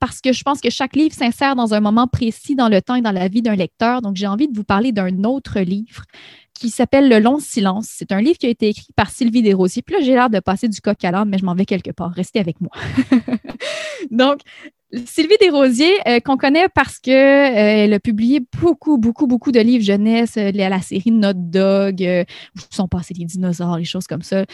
[0.00, 2.96] parce que je pense que chaque livre s'insère dans un moment précis dans le temps
[2.96, 4.02] et dans la vie d'un lecteur.
[4.02, 6.02] Donc, j'ai envie de vous parler d'un autre livre
[6.54, 7.86] qui s'appelle Le long silence.
[7.88, 9.82] C'est un livre qui a été écrit par Sylvie Desrosiers.
[9.82, 11.90] Puis là, j'ai l'air de passer du coq à l'âne, mais je m'en vais quelque
[11.90, 12.12] part.
[12.12, 12.70] Restez avec moi.
[14.10, 14.40] Donc,
[15.06, 19.84] Sylvie Desrosiers, euh, qu'on connaît parce qu'elle euh, a publié beaucoup, beaucoup, beaucoup de livres
[19.84, 22.04] jeunesse, euh, la série Notre Dog,
[22.56, 24.44] où sont passés les dinosaures, les choses comme ça.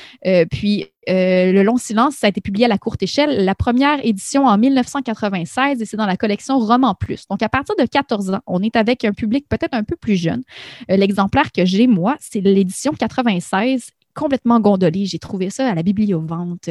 [0.50, 4.46] puis, Le Long Silence, ça a été publié à la courte échelle, la première édition
[4.46, 7.26] en 1996, et c'est dans la collection Roman Plus.
[7.28, 10.16] Donc, à partir de 14 ans, on est avec un public peut-être un peu plus
[10.16, 10.42] jeune.
[10.88, 15.06] L'exemplaire que j'ai, moi, c'est l'édition 96 complètement gondolé.
[15.06, 16.68] J'ai trouvé ça à la bibliovente,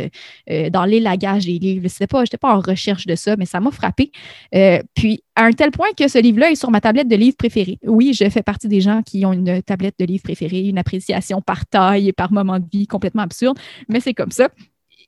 [0.50, 1.88] euh, dans l'élagage des livres.
[1.88, 4.12] Je n'étais pas, pas en recherche de ça, mais ça m'a frappé.
[4.56, 7.38] Euh, puis, à un tel point que ce livre-là est sur ma tablette de livres
[7.38, 7.80] préférée.
[7.86, 11.42] Oui, je fais partie des gens qui ont une tablette de livres préférée, une appréciation
[11.42, 14.50] par taille et par moment de vie complètement absurde, mais c'est comme ça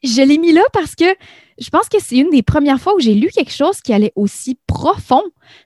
[0.04, 1.06] je l'ai mis là parce que
[1.60, 4.14] je pense que c'est une des premières fois où j'ai lu quelque chose qui allait
[4.16, 5.22] aussi profond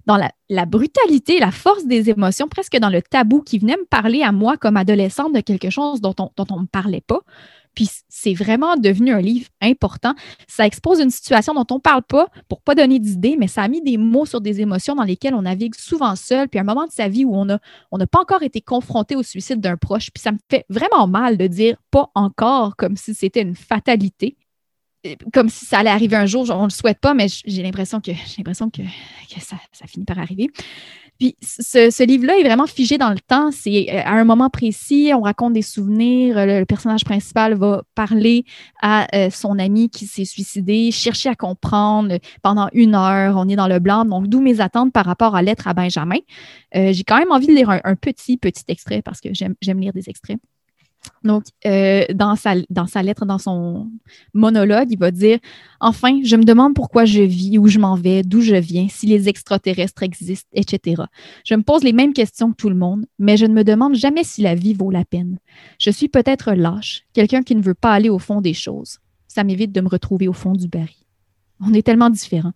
[0.06, 4.22] dans la, brutalité, la force des émotions, presque dans le tabou qui venait me parler
[4.22, 7.22] à moi comme adolescente de quelque chose dont on ne me parlait pas.
[7.76, 10.14] Puis c'est vraiment devenu un livre important.
[10.48, 13.64] Ça expose une situation dont on ne parle pas pour pas donner d'idées, mais ça
[13.64, 16.64] a mis des mots sur des émotions dans lesquelles on navigue souvent seul, puis un
[16.64, 17.60] moment de sa vie où on n'a
[17.92, 20.10] on pas encore été confronté au suicide d'un proche.
[20.12, 24.38] Puis ça me fait vraiment mal de dire pas encore comme si c'était une fatalité
[25.34, 28.02] comme si ça allait arriver un jour, on ne le souhaite pas, mais j'ai l'impression
[28.02, 28.82] que j'ai l'impression que,
[29.40, 30.50] ça, ça, finit par arriver.
[31.20, 33.52] Puis ce, livre-là est vraiment figé dans le temps.
[33.52, 36.36] C'est euh, à un moment précis, on raconte des souvenirs.
[36.46, 38.44] Le, personnage principal va parler
[38.82, 43.36] à euh, son ami qui s'est suicidé, chercher à comprendre pendant une heure.
[43.38, 44.04] On est dans le blanc.
[44.06, 46.20] Donc, d'où mes attentes par rapport à Lettre à Benjamin.
[46.76, 49.80] Euh, j'ai quand même envie de lire un, un petit, petit extrait parce que j'aime
[49.80, 50.38] lire des extraits.
[51.26, 53.90] Donc, euh, dans, sa, dans sa lettre, dans son
[54.36, 55.40] monologue, il va dire
[55.80, 59.08] Enfin, je me demande pourquoi je vis, où je m'en vais, d'où je viens, si
[59.08, 61.02] les extraterrestres existent, etc.
[61.44, 63.96] Je me pose les mêmes questions que tout le monde, mais je ne me demande
[63.96, 65.40] jamais si la vie vaut la peine.
[65.80, 69.00] Je suis peut-être lâche, quelqu'un qui ne veut pas aller au fond des choses.
[69.28, 70.96] Ça m'évite de me retrouver au fond du baril.
[71.60, 72.54] On est tellement différents.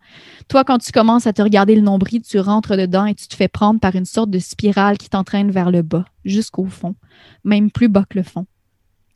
[0.48, 3.36] Toi, quand tu commences à te regarder le nombril, tu rentres dedans et tu te
[3.36, 6.96] fais prendre par une sorte de spirale qui t'entraîne vers le bas, jusqu'au fond,
[7.44, 8.46] même plus bas que le fond.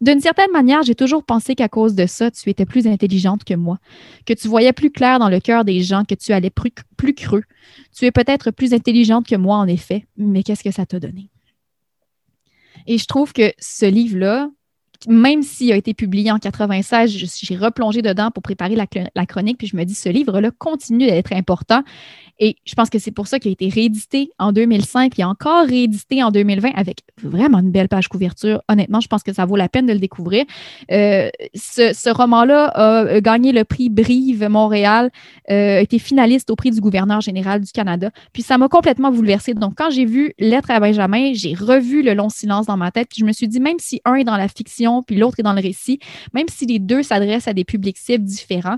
[0.03, 3.53] D'une certaine manière, j'ai toujours pensé qu'à cause de ça, tu étais plus intelligente que
[3.53, 3.79] moi,
[4.25, 7.43] que tu voyais plus clair dans le cœur des gens, que tu allais plus, creux.
[7.95, 11.29] Tu es peut-être plus intelligente que moi, en effet, mais qu'est-ce que ça t'a donné?
[12.85, 14.49] Et je trouve que ce livre-là,
[15.07, 19.67] même s'il a été publié en 96, j'ai replongé dedans pour préparer la, chronique, puis
[19.67, 21.83] je me dis, ce livre-là continue d'être important.
[22.39, 25.65] Et je pense que c'est pour ça qu'il a été réédité en 2005 et encore
[25.67, 28.61] réédité en 2020 avec vraiment une belle page couverture.
[28.67, 30.43] Honnêtement, je pense que ça vaut la peine de le découvrir.
[30.91, 35.11] Euh, ce, roman-là a gagné le prix Brive Montréal,
[35.51, 38.09] euh, a été finaliste au prix du gouverneur général du Canada.
[38.33, 39.53] Puis ça m'a complètement bouleversée.
[39.53, 43.07] Donc, quand j'ai vu Lettre à Benjamin, j'ai revu Le long silence dans ma tête.
[43.09, 45.43] Puis je me suis dit, même si un est dans la fiction, puis l'autre est
[45.43, 45.99] dans le récit,
[46.34, 48.77] même si les deux s'adressent à des publics cibles différents,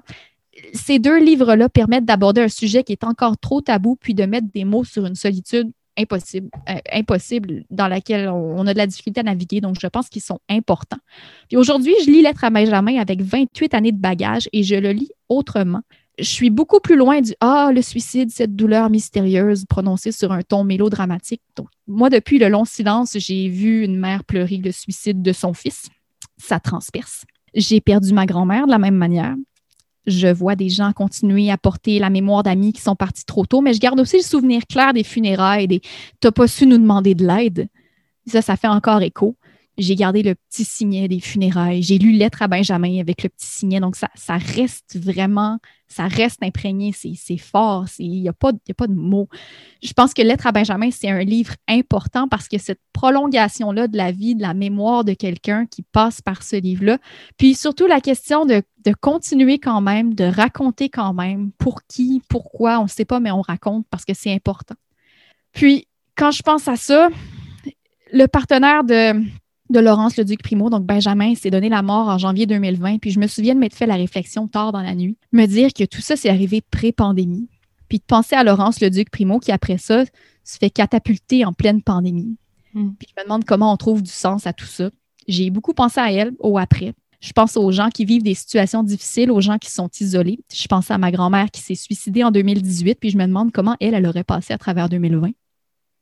[0.73, 4.47] ces deux livres-là permettent d'aborder un sujet qui est encore trop tabou, puis de mettre
[4.54, 9.21] des mots sur une solitude impossible, euh, impossible dans laquelle on, a de la difficulté
[9.21, 9.62] à naviguer.
[9.62, 10.99] Donc, je pense qu'ils sont importants.
[11.47, 14.91] Puis aujourd'hui, je lis Lettre à Benjamin avec 28 années de bagage et je le
[14.91, 15.82] lis autrement.
[16.17, 20.41] Je suis beaucoup plus loin du Ah, le suicide, cette douleur mystérieuse prononcée sur un
[20.43, 21.41] ton mélodramatique.
[21.88, 25.89] Moi, depuis le long silence, j'ai vu une mère pleurer le suicide de son fils.
[26.38, 27.26] Ça transperce.
[27.54, 29.36] J'ai perdu ma grand-mère de la même manière
[30.08, 33.62] je vois des gens continuer à porter la mémoire d'amis qui sont partis trop tôt,
[33.62, 35.82] mais je garde aussi le souvenir clair des funérailles, des
[36.19, 37.67] T'as pas su nous demander de l'aide.
[38.28, 39.36] Ça, ça fait encore écho
[39.77, 41.81] j'ai gardé le petit signet des funérailles.
[41.81, 43.79] J'ai lu Lettre à Benjamin avec le petit signet.
[43.79, 46.93] Donc, ça, ça reste vraiment, ça reste imprégné.
[46.93, 47.85] C'est fort.
[47.99, 49.27] Il n'y a, pas, a pas de mots.
[49.83, 53.97] Je pense que Lettre à Benjamin, c'est un livre important parce que cette prolongation-là de
[53.97, 56.97] la vie, de la mémoire de quelqu'un qui passe par ce livre-là.
[57.38, 62.21] Puis surtout, la question de, de continuer quand même, de raconter quand même pour qui,
[62.29, 64.75] pourquoi, on ne sait pas, mais on raconte parce que c'est important.
[65.51, 67.09] Puis, quand je pense à ça,
[68.13, 69.21] le partenaire de
[69.69, 72.99] de Laurence Leduc Primo, donc Benjamin, s'est donné la mort en janvier 2020.
[72.99, 75.73] Puis je me souviens de m'être fait la réflexion tard dans la nuit, me dire
[75.73, 77.47] que tout ça, c'est arrivé pré-pandémie.
[77.89, 80.04] Puis de penser à Laurence Leduc Primo qui, après ça,
[80.43, 82.38] se fait catapulter en pleine pandémie.
[82.73, 82.91] Hmm.
[82.99, 84.89] Puis je me demande comment on trouve du sens à tout ça.
[85.28, 86.93] J'ai beaucoup pensé à elle au après.
[87.21, 90.39] Je pense aux gens qui vivent des situations difficiles, aux gens qui sont isolés.
[90.54, 93.75] Je pense à ma grand-mère qui s'est suicidée en 2018, puis je me demande comment
[93.80, 95.32] elle, elle aurait passé à travers 2020.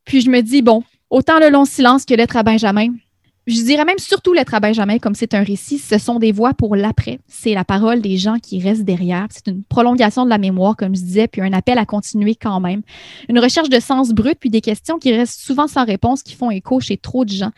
[0.04, 2.90] Puis je me dis, bon, autant le long silence que l'être à Benjamin,
[3.46, 6.54] je dirais même surtout Lettre à Benjamin, comme c'est un récit, ce sont des voix
[6.54, 7.20] pour l'après.
[7.28, 9.28] C'est la parole des gens qui restent derrière.
[9.32, 12.60] C'est une prolongation de la mémoire, comme je disais, puis un appel à continuer quand
[12.60, 12.82] même.
[13.28, 16.52] Une recherche de sens brut, puis des questions qui restent souvent sans réponse, qui font
[16.52, 17.52] écho chez trop de gens.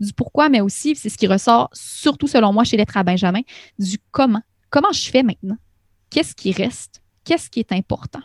[0.00, 3.40] Du pourquoi, mais aussi, c'est ce qui ressort, surtout selon moi, chez Lettre à Benjamin,
[3.78, 4.42] du comment.
[4.70, 5.56] Comment je fais maintenant?
[6.10, 7.02] Qu'est-ce qui reste?
[7.24, 8.22] Qu'est-ce qui est important?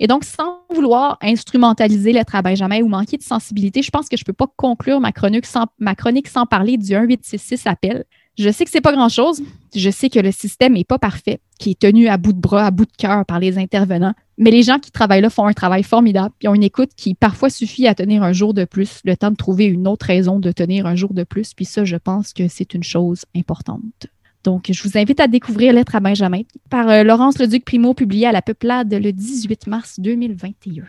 [0.00, 4.16] Et donc, sans vouloir instrumentaliser l'être à Benjamin ou manquer de sensibilité, je pense que
[4.16, 8.04] je ne peux pas conclure ma chronique, sans, ma chronique sans parler du 1866 appel.
[8.38, 9.42] Je sais que c'est pas grand-chose.
[9.74, 12.66] Je sais que le système n'est pas parfait, qui est tenu à bout de bras,
[12.66, 14.14] à bout de cœur par les intervenants.
[14.36, 16.32] Mais les gens qui travaillent là font un travail formidable.
[16.42, 19.32] Ils ont une écoute qui parfois suffit à tenir un jour de plus, le temps
[19.32, 21.52] de trouver une autre raison de tenir un jour de plus.
[21.52, 24.06] Puis ça, je pense que c'est une chose importante.
[24.48, 28.26] Donc, je vous invite à découvrir Lettre à Benjamin par euh, Laurence Leduc Primo, publié
[28.26, 30.84] à la Peuplade le 18 mars 2021.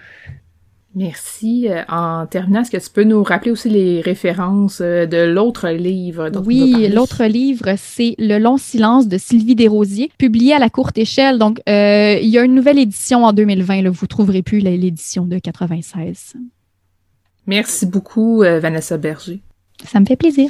[0.95, 1.67] Merci.
[1.67, 5.67] Euh, en terminant, est-ce que tu peux nous rappeler aussi les références euh, de l'autre
[5.71, 6.29] livre?
[6.29, 10.97] Dont oui, l'autre livre, c'est Le long silence de Sylvie Desrosiers, publié à la courte
[10.97, 11.37] échelle.
[11.37, 13.81] Donc, il y a une nouvelle édition en 2020.
[13.81, 16.35] Là, vous trouverez plus l'édition de 96.
[17.45, 19.41] Merci beaucoup, Vanessa Berger.
[19.83, 20.49] Ça me fait plaisir.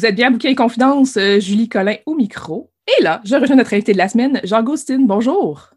[0.00, 2.70] Vous êtes bien à Bouquin et Confidence, euh, Julie Collin au micro.
[2.86, 5.06] Et là, je rejoins notre invité de la semaine, Jean Gaustine.
[5.06, 5.74] Bonjour.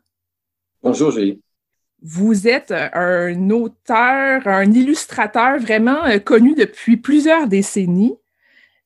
[0.81, 1.41] Bonjour, Julie.
[2.01, 8.15] Vous êtes un auteur, un illustrateur vraiment euh, connu depuis plusieurs décennies.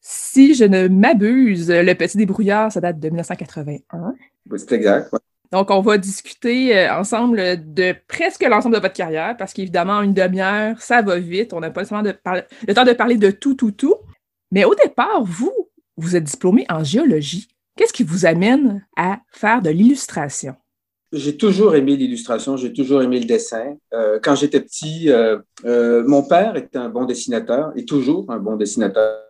[0.01, 4.15] Si je ne m'abuse, Le Petit Débrouillard, ça date de 1981.
[4.55, 5.13] c'est exact.
[5.51, 10.15] Donc, on va discuter euh, ensemble de presque l'ensemble de votre carrière, parce qu'évidemment, une
[10.15, 11.53] demi-heure, ça va vite.
[11.53, 13.97] On n'a pas le temps de parler de tout, tout, tout.
[14.51, 15.53] Mais au départ, vous,
[15.97, 17.47] vous êtes diplômé en géologie.
[17.75, 20.55] Qu'est-ce qui vous amène à faire de l'illustration?
[21.13, 23.77] J'ai toujours aimé l'illustration, j'ai toujours aimé le dessin.
[23.93, 28.39] Euh, quand j'étais petit, euh, euh, mon père était un bon dessinateur, et toujours un
[28.39, 29.23] bon dessinateur.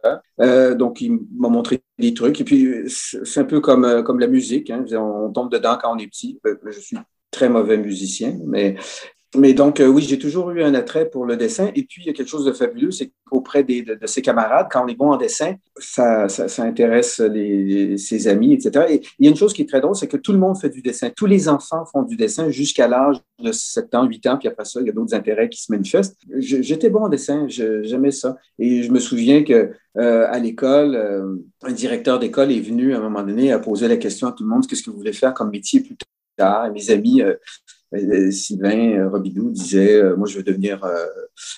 [0.76, 2.42] donc, il m'a montré des trucs.
[2.42, 4.72] Et puis, c'est un peu comme, comme la musique.
[4.72, 4.86] Hein.
[4.94, 6.40] On tombe dedans quand on est petit.
[6.66, 6.98] Je suis
[7.30, 8.76] très mauvais musicien, mais
[9.36, 11.70] mais donc, euh, oui, j'ai toujours eu un attrait pour le dessin.
[11.76, 14.86] Et puis, il y a quelque chose de fabuleux, c'est qu'auprès de, ses camarades, quand
[14.86, 17.22] on est bon en dessin, ça, ça, intéresse
[17.98, 18.86] ses amis, etc.
[18.90, 20.58] Et il y a une chose qui est très drôle, c'est que tout le monde
[20.58, 21.10] fait du dessin.
[21.10, 24.64] Tous les enfants font du dessin jusqu'à l'âge de 7 ans, 8 ans, puis après
[24.64, 26.16] ça, il y a d'autres intérêts qui se manifestent.
[26.38, 28.38] J'étais bon en dessin, j'aimais ça.
[28.60, 32.98] Et je me souviens que euh, à l'école, euh, un directeur d'école est venu à
[32.98, 35.14] un moment donné à poser la question à tout le monde, qu'est-ce que vous voulez
[35.14, 35.98] faire comme métier plus
[36.38, 36.68] tard?
[36.68, 37.22] Et mes amis
[38.32, 40.82] Sylvain euh, Robidoux disait euh, Moi, je veux devenir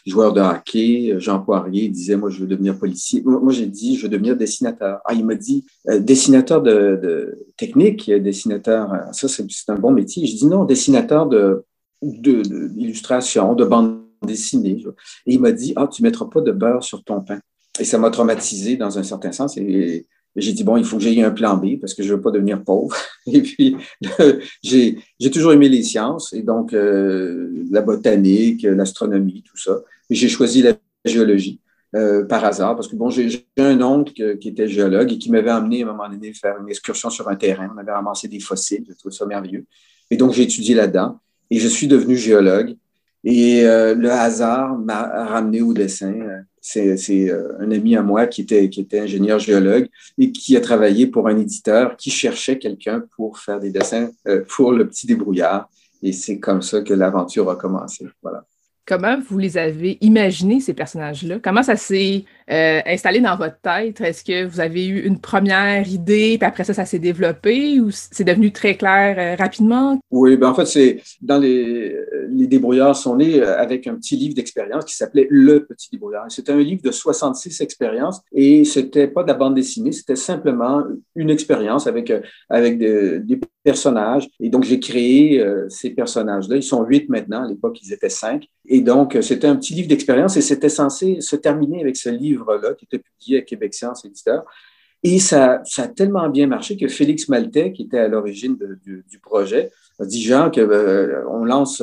[0.05, 1.15] joueur de hockey.
[1.17, 3.21] Jean Poirier disait Moi, je veux devenir policier.
[3.25, 4.99] Moi, j'ai dit Je veux devenir dessinateur.
[5.05, 10.25] Ah, il m'a dit Dessinateur de, technique, dessinateur, ça, c'est un bon métier.
[10.25, 11.65] Je dis Non, dessinateur de,
[12.01, 14.83] d'illustration, de, de bande dessinée.
[15.25, 17.39] Et il m'a dit Ah, tu ne mettras pas de beurre sur ton pain.
[17.79, 19.57] Et ça m'a traumatisé dans un certain sens.
[20.35, 22.21] J'ai dit, bon, il faut que j'aie un plan B parce que je ne veux
[22.21, 22.95] pas devenir pauvre.
[23.25, 23.75] Et puis,
[24.63, 29.79] j'ai toujours aimé les sciences, et donc euh, la botanique, l'astronomie, tout ça.
[30.09, 30.73] J'ai choisi la
[31.05, 31.59] géologie
[31.95, 35.49] euh, par hasard parce que, bon, j'ai un oncle qui était géologue et qui m'avait
[35.49, 37.71] amené à un moment donné faire une excursion sur un terrain.
[37.75, 39.65] On avait ramassé des fossiles, trouvé ça merveilleux.
[40.11, 41.19] Et donc, j'ai étudié là-dedans
[41.49, 42.75] et je suis devenu géologue.
[43.23, 48.41] Et euh, le hasard m'a ramené au dessin c'est euh, un ami à moi qui
[48.41, 53.03] était, qui était ingénieur géologue et qui a travaillé pour un éditeur qui cherchait quelqu'un
[53.15, 55.69] pour faire des dessins euh, pour le petit débrouillard.
[56.03, 58.05] Et c'est comme ça que l'aventure a commencé.
[58.21, 58.45] Voilà.
[58.89, 61.37] Comment vous les avez imaginés, ces personnages-là?
[61.43, 64.01] Comment ça s'est euh, installé dans votre tête?
[64.01, 67.91] Est-ce que vous avez eu une première idée, puis après ça, ça s'est développé ou
[67.91, 69.99] c'est devenu très clair euh, rapidement?
[70.09, 71.95] Oui, ben en fait, c'est dans les,
[72.29, 76.25] les débrouillards sont nés euh, avec un petit livre d'expérience qui s'appelait Le Petit débrouillard.
[76.29, 80.81] C'était un livre de 66 expériences et c'était pas de la bande dessinée, c'était simplement
[81.13, 82.11] une expérience avec,
[82.49, 84.27] avec des personnages.
[84.39, 86.55] Et donc, j'ai créé ces personnages-là.
[86.55, 87.43] Ils sont huit maintenant.
[87.43, 88.47] À l'époque, ils étaient cinq.
[88.69, 92.75] Et donc, c'était un petit livre d'expérience et c'était censé se terminer avec ce livre-là
[92.75, 94.45] qui était publié à Québec Science Éditeur.
[95.01, 99.19] Et ça, ça a tellement bien marché que Félix Maltais, qui était à l'origine du,
[99.21, 101.81] projet, a dit Jean que euh, on lance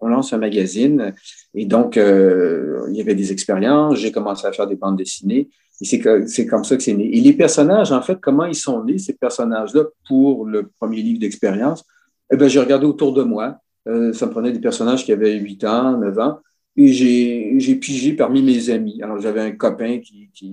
[0.00, 1.14] on lance un magazine
[1.54, 3.98] et donc euh, il y avait des expériences.
[3.98, 5.48] J'ai commencé à faire des bandes dessinées
[5.80, 7.16] et c'est comme ça que c'est né.
[7.16, 11.20] Et les personnages, en fait, comment ils sont nés ces personnages-là pour le premier livre
[11.20, 11.84] d'expérience?
[12.32, 15.34] Eh bien, j'ai regardé autour de moi euh, ça me prenait des personnages qui avaient
[15.34, 16.38] 8 ans, 9 ans.
[16.76, 19.00] Et j'ai pigé parmi mes amis.
[19.02, 20.52] Alors, j'avais un copain, qui, qui,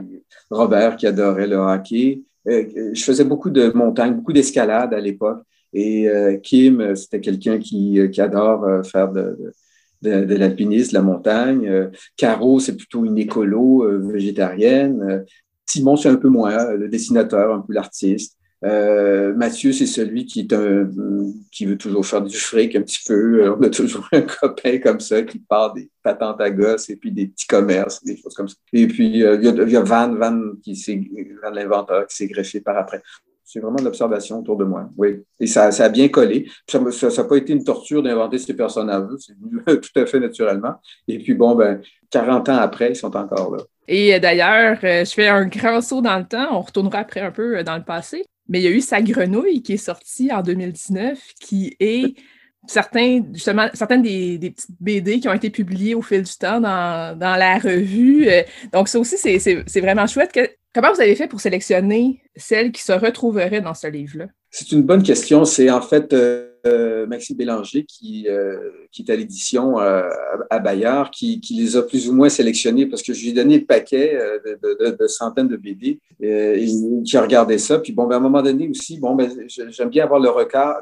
[0.51, 2.21] Robert, qui adorait le hockey.
[2.47, 5.41] Euh, je faisais beaucoup de montagnes, beaucoup d'escalade à l'époque.
[5.73, 9.53] Et euh, Kim, c'était quelqu'un qui, qui, adore faire de,
[10.01, 11.89] de, de l'alpinisme, la montagne.
[12.17, 15.25] Caro, c'est plutôt une écolo végétarienne.
[15.65, 18.38] Simon, c'est un peu moins, le dessinateur, un peu l'artiste.
[18.64, 20.88] Euh, Mathieu, c'est celui qui, est un,
[21.51, 23.43] qui veut toujours faire du fric un petit peu.
[23.43, 26.95] Euh, on a toujours un copain comme ça qui part des patentes à gosses et
[26.95, 28.55] puis des petits commerces, des choses comme ça.
[28.74, 30.76] Et puis, euh, il, y a, Van, Van, qui
[31.51, 33.01] l'inventeur, qui s'est greffé par après.
[33.43, 35.24] C'est vraiment de l'observation autour de moi, oui.
[35.39, 36.49] Et ça, ça a bien collé.
[36.70, 40.76] Ça n'a pas été une torture d'inventer ces personnages c'est venu tout à fait naturellement.
[41.07, 41.82] Et puis, bon, ben,
[42.12, 43.64] 40 ans après, ils sont encore là.
[43.89, 46.47] Et d'ailleurs, je fais un grand saut dans le temps.
[46.51, 48.24] On retournera après un peu dans le passé.
[48.52, 52.16] Mais il y a eu Sa grenouille qui est sortie en 2019, qui est
[52.68, 57.18] certains, justement, certaines des, petites BD qui ont été publiées au fil du temps dans,
[57.18, 58.28] la revue.
[58.28, 58.43] Euh,
[58.74, 60.38] donc, ça aussi, c'est vraiment chouette.
[60.76, 64.28] comment vous avez fait pour sélectionner celles qui se retrouveraient dans ce livre-là?
[64.52, 65.45] C'est une bonne question.
[65.45, 66.14] C'est en fait.
[66.14, 68.56] Euh, euh, Maxime Bélanger, qui, euh,
[68.91, 70.08] qui est à l'édition euh,
[70.52, 73.58] à Bayard, qui, les a plus ou moins sélectionnés parce que je lui ai donné
[73.60, 76.66] le paquet de, de, centaines de BD et,
[77.04, 77.80] qui a regardé ça.
[77.80, 80.82] Puis bon, ben, à un moment donné aussi, bon, ben, j'aime bien avoir le regard,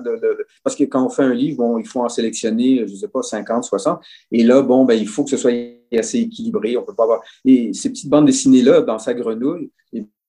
[0.64, 3.08] parce que quand on fait un livre, bon, il faut en sélectionner, je ne sais
[3.08, 4.02] pas, 50, 60.
[4.34, 5.54] Et là, bon, ben, il faut que ce soit
[5.98, 6.76] assez équilibré.
[6.76, 7.22] On peut pas avoir.
[7.46, 9.72] Et ces petites bandes dessinées-là, dans sa grenouille,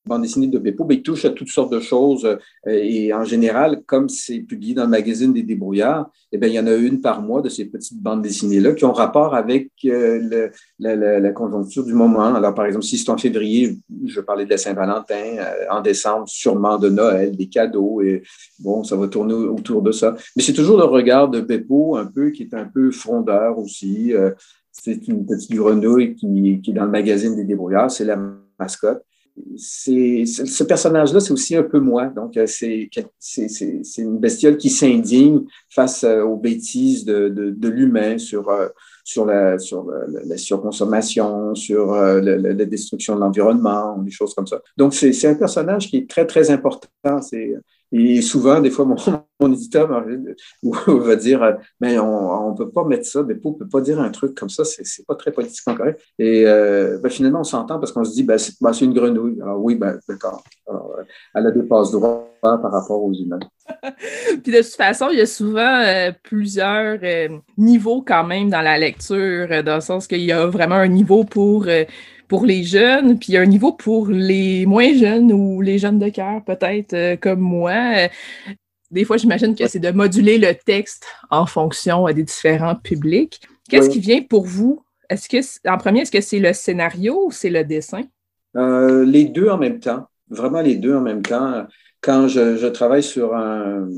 [0.07, 2.24] bande dessinée de Beppo, ben, il touche à toutes sortes de choses.
[2.24, 6.59] Euh, et en général, comme c'est publié dans le magazine des débrouillards, eh il y
[6.59, 10.48] en a une par mois de ces petites bandes dessinées-là qui ont rapport avec euh,
[10.78, 12.34] la, conjoncture du moment.
[12.34, 16.28] Alors, par exemple, si c'est en février, je parlais de la Saint-Valentin, euh, en décembre,
[16.28, 18.22] sûrement de Noël, des cadeaux, et
[18.59, 20.16] bon, ça va tourner autour de ça.
[20.36, 24.12] Mais c'est toujours le regard de Beppo, un peu, qui est un peu frondeur aussi.
[24.72, 28.18] c'est une petite grenouille qui, est dans le magazine des débrouillards, c'est la
[28.59, 29.03] mascotte
[29.57, 32.07] ce personnage-là, c'est aussi un peu moi.
[32.07, 32.88] Donc, euh, c'est,
[33.99, 38.68] une bestiole qui s'indigne face euh, aux bêtises de, l'humain sur, euh,
[39.05, 39.86] sur, la, sur
[40.24, 44.61] la, surconsommation, sur la, destruction de l'environnement, des choses comme ça.
[44.76, 47.20] Donc, c'est, un personnage qui est très, très important.
[47.20, 47.55] C'est,
[47.93, 48.97] et souvent, des fois, mon,
[49.41, 53.68] mon éditeur va dire Mais on ne peut pas mettre ça, mais on ne peut
[53.68, 56.01] pas dire un truc comme ça, c'est pas très politiquement correct.
[56.18, 59.41] Et euh, ben, finalement, on s'entend parce qu'on se dit ben, ben, c'est une grenouille.
[59.41, 60.45] Alors oui, ben, d'accord.
[61.34, 63.41] Elle a des passes droits par rapport aux humains.
[64.43, 67.28] Puis de toute façon, il y a souvent euh, plusieurs euh,
[67.59, 71.24] niveaux quand même dans la lecture, dans le sens qu'il y a vraiment un niveau
[71.24, 71.66] pour
[72.30, 76.44] pour les jeunes, puis un niveau pour les moins jeunes ou les jeunes de cœur,
[76.44, 78.08] peut-être euh, comme moi.
[78.92, 83.40] Des fois, j'imagine que c'est de moduler le texte en fonction des différents publics.
[83.68, 84.84] Qu'est-ce qui vient pour vous?
[85.08, 88.02] Est-ce que, en premier, est-ce que c'est le scénario ou c'est le dessin?
[88.56, 90.06] Euh, les deux en même temps.
[90.28, 91.66] Vraiment les deux en même temps.
[92.00, 93.90] Quand je, travaille sur une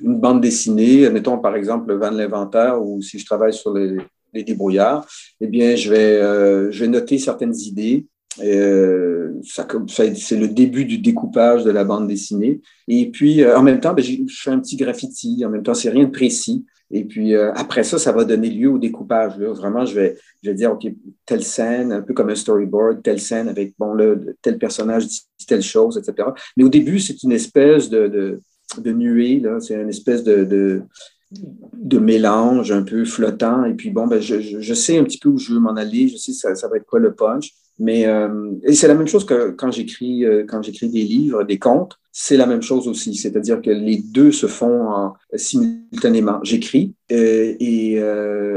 [0.00, 3.98] bande dessinée, mettons par exemple le Van l'inventaire, ou si je travaille sur les,
[4.38, 5.06] les débrouillards,
[5.40, 8.06] eh bien, je vais, euh, je vais noter certaines idées.
[8.42, 12.60] Euh, ça, c'est le début du découpage de la bande dessinée.
[12.86, 15.42] Et puis, euh, en même temps, ben, je fais un petit graffiti.
[15.44, 16.64] En même temps, c'est rien de précis.
[16.90, 19.38] Et puis, après ça, ça va donner lieu au découpage.
[19.38, 20.86] Vraiment, je vais, je vais dire, OK,
[21.26, 25.20] telle scène, un peu comme un storyboard, telle scène avec, bon, là, tel personnage dit
[25.46, 26.30] telle chose, etc.
[26.56, 28.40] Mais au début, c'est une espèce de,
[28.78, 29.42] de, nuée.
[29.60, 30.82] C'est une espèce de
[31.30, 33.64] de mélange un peu flottant.
[33.64, 36.08] Et puis, bon, ben, je, je, sais un petit peu où je veux m'en aller.
[36.08, 37.52] Je sais ça, ça va être quoi le punch.
[37.78, 41.44] Mais euh, et c'est la même chose que quand j'écris euh, quand j'écris des livres,
[41.44, 43.14] des contes, c'est la même chose aussi.
[43.14, 46.40] C'est-à-dire que les deux se font en, simultanément.
[46.42, 48.02] J'écris euh, et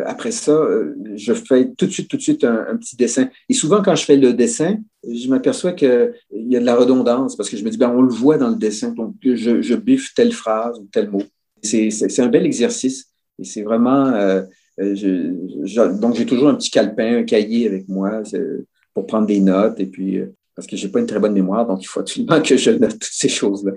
[0.05, 0.59] après ça,
[1.15, 3.29] je fais tout de suite tout de suite un, petit dessin.
[3.47, 7.35] Et souvent quand je fais le dessin, je m'aperçois qu'il y a de la redondance
[7.35, 9.75] parce que je me dis ben on le voit dans le dessin, donc je, je
[9.75, 11.23] biffe telle phrase ou tel mot
[11.61, 13.11] c'est un bel exercice.
[13.39, 14.07] Et c'est vraiment.
[14.07, 14.43] Euh,
[14.79, 15.33] euh,
[15.99, 18.21] donc, j'ai toujours un petit calepin, un cahier avec moi
[18.93, 19.79] pour prendre des notes.
[19.79, 22.01] Et puis, euh, parce que je n'ai pas une très bonne mémoire, donc il faut
[22.01, 23.73] absolument que je note toutes ces choses-là.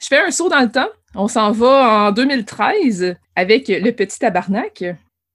[0.00, 0.88] Je fais un saut dans le temps.
[1.14, 4.84] On s'en va en 2013 avec Le Petit Tabarnak.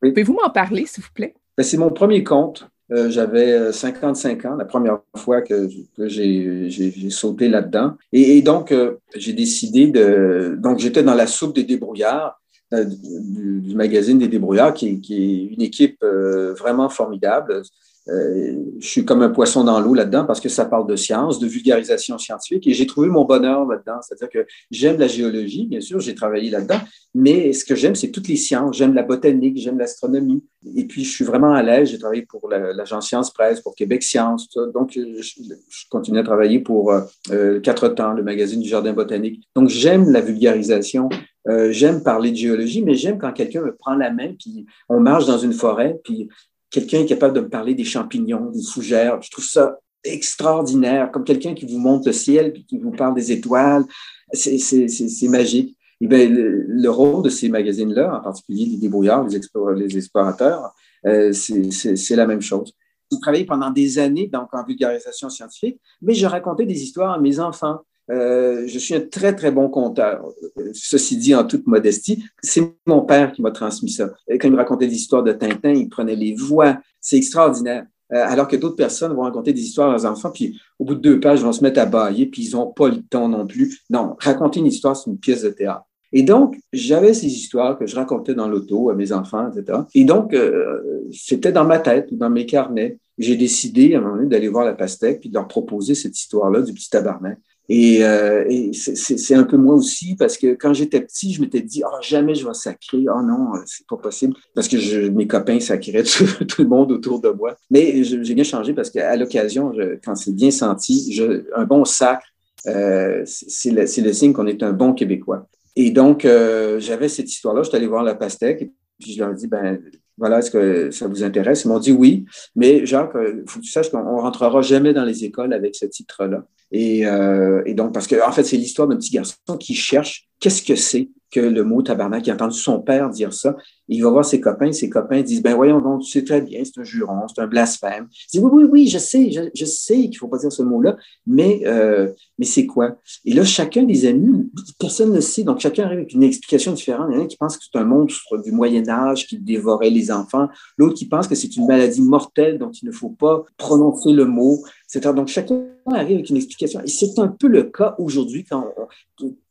[0.01, 1.33] Pouvez-vous m'en parler, s'il vous plaît?
[1.57, 2.67] Ben, c'est mon premier compte.
[2.93, 5.67] Euh, j'avais 55 euh, ans, la première fois que,
[5.97, 7.93] j'ai sauté là-dedans.
[8.11, 10.55] Et, donc, euh, j'ai décidé de...
[10.59, 12.39] Donc, j'étais dans la soupe des débrouillards,
[12.71, 17.61] du, magazine des débrouillards, qui, qui est une équipe vraiment formidable.
[18.09, 21.39] Euh, je suis comme un poisson dans l'eau là-dedans parce que ça parle de science,
[21.39, 24.01] de vulgarisation scientifique et j'ai trouvé mon bonheur là-dedans.
[24.01, 26.79] C'est-à-dire que j'aime la géologie, bien sûr, j'ai travaillé là-dedans,
[27.15, 28.75] mais ce que j'aime, c'est toutes les sciences.
[28.75, 30.43] J'aime la botanique, j'aime l'astronomie.
[30.75, 31.89] Et puis, je suis vraiment à l'aise.
[31.89, 34.49] J'ai travaillé pour l'agence Science Presse, pour Québec Science.
[34.73, 36.91] Donc, je, je continue à travailler pour
[37.31, 39.47] euh, Quatre Temps, le magazine du Jardin botanique.
[39.55, 41.09] Donc, j'aime la vulgarisation.
[41.47, 44.99] Euh, j'aime parler de géologie, mais j'aime quand quelqu'un me prend la main, puis on
[44.99, 46.29] marche dans une forêt, puis
[46.73, 49.21] quelqu'un est capable de me parler des champignons, des fougères.
[49.21, 53.13] Je trouve ça extraordinaire, comme quelqu'un qui vous montre le ciel puis qui vous parle
[53.13, 53.85] des étoiles.
[54.33, 55.77] C'est magique.
[56.01, 59.39] Et bien, le, rôle de ces magazines-là, en particulier les débrouillards, les,
[59.75, 60.73] les explorateurs,
[61.05, 62.73] euh, c'est la même chose.
[63.11, 67.19] J'ai travaillé pendant des années donc, en vulgarisation scientifique, mais je racontais des histoires à
[67.19, 67.81] mes enfants.
[68.11, 70.25] Euh, je suis un très, très bon conteur.
[70.73, 74.11] Ceci dit, en toute modestie, c'est mon père qui m'a transmis ça.
[74.27, 76.77] Quand il me racontait des histoires de Tintin, il prenait les voix.
[76.99, 77.85] C'est extraordinaire.
[78.11, 80.95] Euh, alors que d'autres personnes vont raconter des histoires à leurs enfants, puis au bout
[80.95, 83.29] de deux pages, ils vont se mettre à bailler, puis ils n'ont pas le temps
[83.29, 83.79] non plus.
[83.89, 85.85] Non, raconter une histoire, c'est une pièce de théâtre.
[86.15, 89.79] Et donc, j'avais ces histoires que je racontais dans l'auto à mes enfants, etc.
[89.95, 92.99] Et donc, euh, c'était dans ma tête ou dans mes carnets.
[93.17, 96.17] J'ai décidé à un moment donné d'aller voir la pastèque puis de leur proposer cette
[96.17, 97.39] histoire-là du petit tabarnak.
[97.69, 101.81] Et, euh, c'est un peu moi aussi, parce que quand j'étais petit, je m'étais dit,
[101.85, 103.05] oh, jamais je vais sacrer.
[103.09, 104.35] Oh non, c'est pas possible.
[104.53, 106.25] Parce que je, mes copains sacraient tout,
[106.61, 107.55] le monde autour de moi.
[107.71, 109.71] Mais j'ai bien changé parce qu'à l'occasion,
[110.03, 111.19] quand c'est bien senti,
[111.55, 112.25] un bon sacre,
[112.67, 115.47] euh, c'est le, signe qu'on est un bon Québécois.
[115.75, 117.63] Et donc, euh, j'avais cette histoire-là.
[117.63, 119.81] Je suis allé voir la pastèque et puis je leur dit, ben,
[120.17, 121.63] Voilà, est-ce que ça vous intéresse?
[121.63, 125.05] Ils m'ont dit oui, mais Jacques, il faut que tu saches qu'on rentrera jamais dans
[125.05, 126.45] les écoles avec ce titre-là.
[126.71, 130.61] Et, et, donc, parce que, en fait, c'est l'histoire d'un petit garçon qui cherche qu'est-ce
[130.61, 132.27] que c'est que le mot tabarnak.
[132.27, 133.57] Il a entendu son père dire ça.
[133.87, 134.71] il va voir ses copains.
[134.71, 137.47] Ses copains disent Ben voyons donc, tu sais très bien, c'est un juron, c'est un
[137.47, 138.07] blasphème.
[138.31, 140.61] Il dit Oui, oui, oui, je sais, je, sais qu'il ne faut pas dire ce
[140.61, 142.97] mot-là, mais, euh, mais c'est quoi?
[143.25, 145.43] Et là, chacun des amis, personne ne sait.
[145.43, 147.07] Donc, chacun arrive avec une explication différente.
[147.11, 150.11] Il y en a qui pense que c'est un monstre du Moyen-Âge qui dévorait les
[150.11, 150.47] enfants.
[150.77, 154.25] L'autre qui pense que c'est une maladie mortelle dont il ne faut pas prononcer le
[154.25, 154.63] mot.
[154.99, 156.81] Donc, chacun arrive avec une explication.
[156.81, 158.73] Et c'est un peu le cas aujourd'hui quand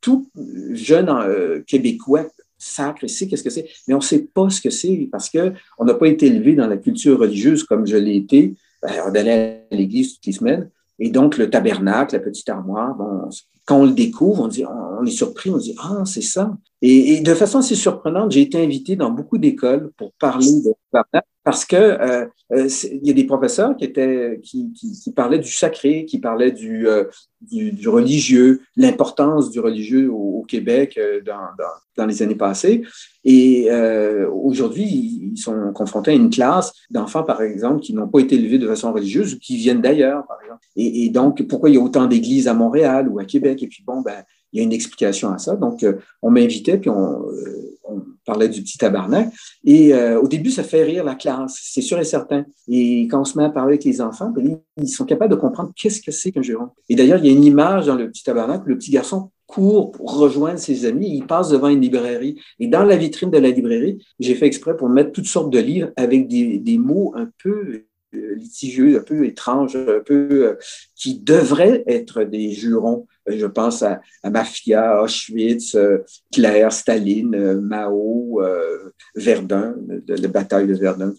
[0.00, 0.28] tout
[0.72, 2.26] jeune euh, Québécois
[2.58, 5.28] sacre et sait qu'est-ce que c'est, mais on ne sait pas ce que c'est parce
[5.30, 8.54] qu'on n'a pas été élevé dans la culture religieuse comme je l'ai été.
[8.82, 10.70] Ben, on allait à l'église toutes les semaines.
[10.98, 13.28] Et donc, le tabernacle, la petite armoire, bon,
[13.64, 16.56] quand on le découvre, on, dit, on est surpris, on dit Ah, c'est ça.
[16.80, 21.28] Et, de façon assez surprenante, j'ai été invité dans beaucoup d'écoles pour parler de tabernacle
[21.44, 25.50] parce que euh, euh, il y a des professeurs qui étaient qui, qui, parlaient du
[25.50, 27.04] sacré, qui parlaient du, euh,
[27.40, 31.64] du, religieux, l'importance du religieux au, Québec dans, dans,
[31.96, 32.82] dans, les années passées.
[33.24, 33.70] Et
[34.28, 34.82] aujourd'hui,
[35.32, 38.66] ils sont confrontés à une classe d'enfants, par exemple, qui n'ont pas été élevés de
[38.66, 40.60] façon religieuse ou qui viennent d'ailleurs, par exemple.
[40.74, 43.62] Et, et, donc, pourquoi il y a autant d'églises à Montréal ou à Québec?
[43.62, 45.56] Et puis bon, ben il y a une explication à ça.
[45.56, 47.24] Donc, euh, on m'invitait, puis euh, on,
[48.24, 49.32] parlait du petit tabarnak.
[49.64, 52.44] Et euh, au début, ça fait rire la classe, c'est sûr et certain.
[52.68, 55.40] Et quand on se met à parler avec les enfants, ben, ils sont capables de
[55.40, 56.68] comprendre qu'est-ce que c'est qu'un juron.
[56.88, 59.92] Et d'ailleurs, il y a une image dans le petit tabarnak, le petit garçon court
[59.92, 62.40] pour rejoindre ses amis, il passe devant une librairie.
[62.58, 65.58] Et dans la vitrine de la librairie, j'ai fait exprès pour mettre toutes sortes de
[65.58, 70.56] livres avec des, des mots un peu litigieux, un peu étranges, un peu
[70.94, 73.06] qui devraient être des jurons.
[73.26, 75.76] Je pense à, Mafia, Auschwitz,
[76.30, 78.40] Hitler, Staline, Mao,
[79.14, 79.76] Verdun,
[80.08, 81.12] la bataille de Verdun.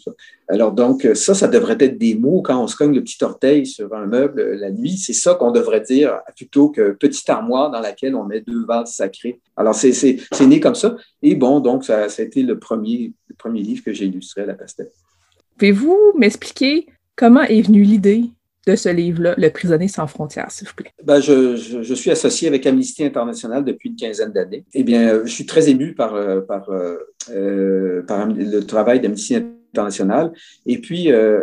[0.48, 3.66] Alors donc, ça, ça devrait être des mots quand on se cogne le petit orteil
[3.66, 4.98] sur un meuble la nuit.
[4.98, 8.94] C'est ça qu'on devrait dire plutôt que petite armoire dans laquelle on met deux vases
[8.94, 9.40] sacrés.
[9.56, 10.96] Alors, c'est né comme ça.
[11.22, 14.46] Et bon, donc, ça, a été le premier, le premier livre que j'ai illustré à
[14.46, 14.90] la pastel.
[15.58, 18.26] Pouvez-vous m'expliquer comment est venue l'idée?
[18.66, 20.92] De ce livre-là, Le prisonnier sans frontières, s'il vous plaît?
[21.04, 24.64] Ben, je, je, suis associé avec Amnesty International depuis une quinzaine d'années.
[24.74, 26.98] Eh bien, je suis très ému par, euh, par, euh,
[27.32, 30.32] euh, par le travail d'Amnesty International.
[30.66, 31.42] Et puis, euh,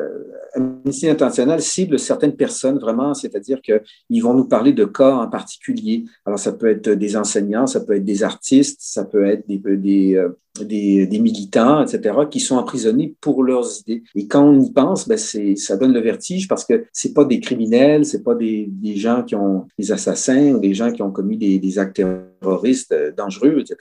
[0.54, 6.04] Amnesty International cible certaines personnes vraiment, c'est-à-dire qu'ils vont nous parler de cas en particulier.
[6.24, 9.58] Alors, ça peut être des enseignants, ça peut être des artistes, ça peut être des,
[9.76, 10.26] des,
[10.61, 14.03] des, des, militants, etc., qui sont emprisonnés pour leurs idées.
[14.14, 17.40] Et quand on y pense, ben ça donne le vertige parce que c'est pas des
[17.40, 21.12] criminels, c'est pas des, des, gens qui ont des assassins ou des gens qui ont
[21.12, 22.03] commis des, des actes
[22.40, 23.76] terroristes euh, dangereux, etc.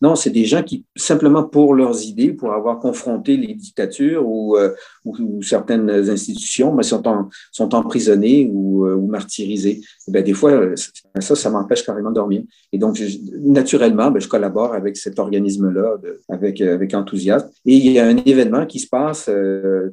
[0.00, 4.56] Non, c'est des gens qui, simplement pour leurs idées, pour avoir confronté les dictatures ou,
[4.56, 4.70] euh,
[5.04, 9.80] ou, certaines institutions, ben, sont, en, sont emprisonnés ou, euh, ou martyrisés.
[10.08, 10.74] Ben, des fois,
[11.20, 12.42] ça, ça m'empêche carrément de dormir.
[12.72, 13.00] Et donc,
[13.40, 15.96] naturellement, ben, je collabore avec cet organisme-là
[16.28, 17.48] avec, avec enthousiasme.
[17.66, 19.30] Et il y a un événement qui se passe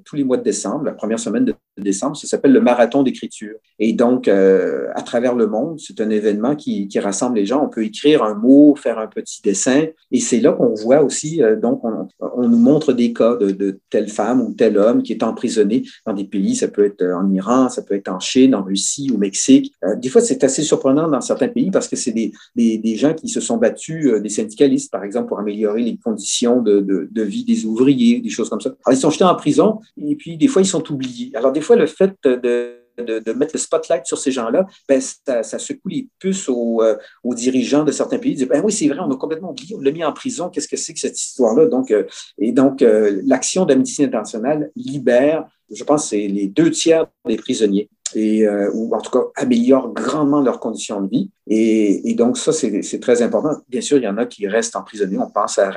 [0.06, 3.56] tous les mois de décembre, la première semaine de décembre, ça s'appelle le marathon d'écriture.
[3.80, 7.64] Et donc, à travers le monde, c'est un événement qui, rassemble les gens.
[7.64, 9.86] On peut écrire un mot, faire un petit dessin.
[10.12, 14.10] Et c'est là qu'on voit aussi, euh, donc, on, nous montre des cas de, telle
[14.10, 16.56] femme ou tel homme qui est emprisonné dans des pays.
[16.56, 19.74] Ça peut être en Iran, ça peut être en Chine, en Russie, au Mexique.
[19.84, 22.96] Euh, des fois, c'est assez surprenant dans certains pays parce que c'est des, des, des,
[22.96, 27.08] gens qui se sont battus, euh, des syndicalistes, par exemple, pour améliorer les conditions de,
[27.12, 28.70] de, vie des ouvriers, des choses comme ça.
[28.86, 31.32] Alors, ils sont jetés en prison et puis des fois, ils sont oubliés.
[31.36, 35.90] Alors, des fois, le fait de mettre le spotlight sur ces gens-là, ben, ça, secoue
[35.90, 38.32] les puces aux, euh, aux, dirigeants de certains pays.
[38.34, 40.50] Ils disent, ben oui, c'est vrai, on a complètement oublié, on l'a mis en prison,
[40.50, 41.68] qu'est-ce que c'est que cette histoire-là?
[41.68, 42.04] Donc, euh,
[42.38, 48.48] et donc, euh, l'action d'Amnesty International libère, je pense, les deux tiers des prisonniers et,
[48.74, 51.30] ou en tout cas améliore grandement leurs conditions de vie.
[51.48, 53.62] Et, donc, ça, c'est très important.
[53.70, 55.18] Bien sûr, il y en a qui restent emprisonnés.
[55.18, 55.72] On pense à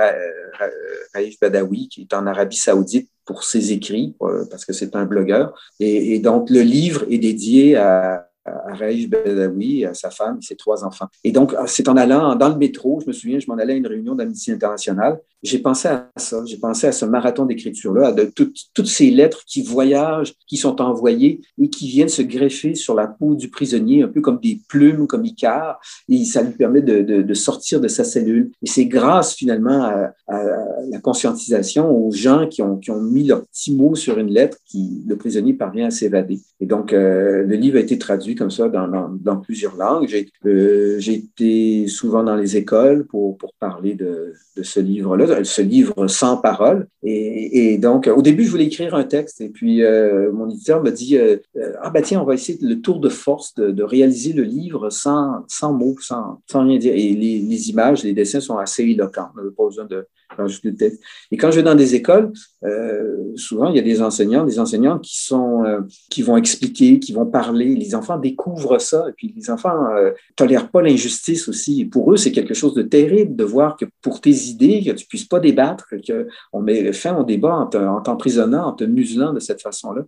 [1.14, 5.04] Raif Badawi, qui est en Arabie saoudite pour ses écrits, euh, parce que c'est un
[5.06, 5.58] blogueur.
[5.80, 10.44] Et, et, donc, le livre est dédié à, à Raïf Badawi, à sa femme et
[10.44, 11.06] ses trois enfants.
[11.22, 13.76] Et donc, c'est en allant dans le métro, je me souviens, je m'en allais à
[13.76, 18.24] une réunion d'Amnesty International, j'ai pensé à ça, j'ai pensé à ce marathon d'écriture-là, de
[18.34, 23.06] toutes ces lettres qui voyagent, qui sont envoyées et qui viennent se greffer sur la
[23.06, 25.78] peau du prisonnier, un peu comme des plumes, comme Icare,
[26.08, 28.52] et ça lui permet de, de, de sortir de sa cellule.
[28.62, 30.42] Et c'est grâce finalement à, à,
[30.90, 34.56] la conscientisation aux gens qui ont, qui ont mis leurs petits mots sur une lettre
[34.64, 36.40] qui le prisonnier parvient à s'évader.
[36.60, 40.08] Et donc, euh, le livre a été traduit comme ça dans, dans, dans plusieurs langues.
[40.08, 45.62] J'ai euh, été souvent dans les écoles pour, pour parler de, de ce livre-là ce
[45.62, 46.86] livre sans parole.
[47.02, 49.82] Et, donc, au début, je voulais écrire un texte, et puis
[50.32, 51.18] mon éditeur m'a dit
[51.82, 55.44] Ah, ben tiens, on va essayer le tour de force de, réaliser le livre sans,
[55.48, 56.94] sans mots, sans, sans rien dire.
[56.94, 59.28] Et les, images, les dessins sont assez éloquents.
[59.36, 60.06] On pas besoin de
[61.30, 62.32] et quand je vais dans des écoles,
[62.64, 65.80] euh, souvent il y a des enseignants, des enseignantes qui sont, euh,
[66.10, 67.74] qui vont expliquer, qui vont parler.
[67.74, 71.82] Les enfants découvrent ça, et puis les enfants ne euh, tolèrent pas l'injustice aussi.
[71.82, 74.92] Et pour eux, c'est quelque chose de terrible de voir que pour tes idées, que
[74.92, 79.40] tu puisses pas débattre, qu'on met fin au débat en t'emprisonnant, en te muselant de
[79.40, 80.02] cette façon-là.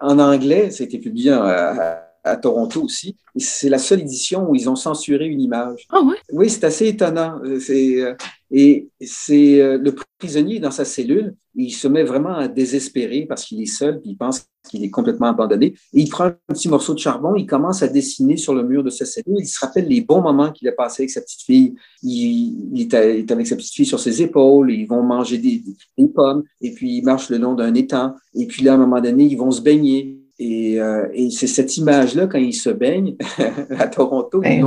[0.00, 3.16] En anglais, ça a été publié à à Toronto aussi.
[3.36, 5.86] C'est la seule édition où ils ont censuré une image.
[5.90, 6.16] Ah ouais?
[6.32, 7.40] Oui, c'est assez étonnant.
[7.44, 8.14] Euh,
[8.52, 13.44] et c'est euh, le prisonnier dans sa cellule, il se met vraiment à désespérer parce
[13.44, 15.74] qu'il est seul, puis il pense qu'il est complètement abandonné.
[15.94, 18.84] Et il prend un petit morceau de charbon, il commence à dessiner sur le mur
[18.84, 19.38] de sa cellule.
[19.38, 21.74] Il se rappelle les bons moments qu'il a passés avec sa petite fille.
[22.02, 25.62] Il, est, avec sa petite fille sur ses épaules, ils vont manger des,
[25.96, 28.14] des pommes, et puis il marche le long d'un étang.
[28.34, 30.21] Et puis là, à un moment donné, ils vont se baigner.
[30.40, 33.16] Euh, et, c'est cette image-là, quand ils se baignent
[33.78, 34.66] à Toronto, ben,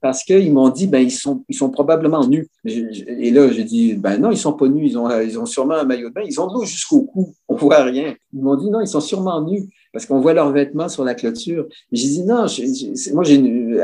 [0.00, 2.48] parce qu'ils m'ont dit, ben, ils, sont, ils sont probablement nus.
[2.64, 5.74] Et là, j'ai dit, ben non, ils sont pas nus, ils ont, ils ont sûrement
[5.74, 8.14] un maillot de bain, ils ont de l'eau jusqu'au cou, on voit rien.
[8.32, 11.14] Ils m'ont dit, non, ils sont sûrement nus parce qu'on voit leurs vêtements sur la
[11.14, 11.68] clôture.
[11.92, 12.46] J'ai dit non,
[13.12, 13.24] moi,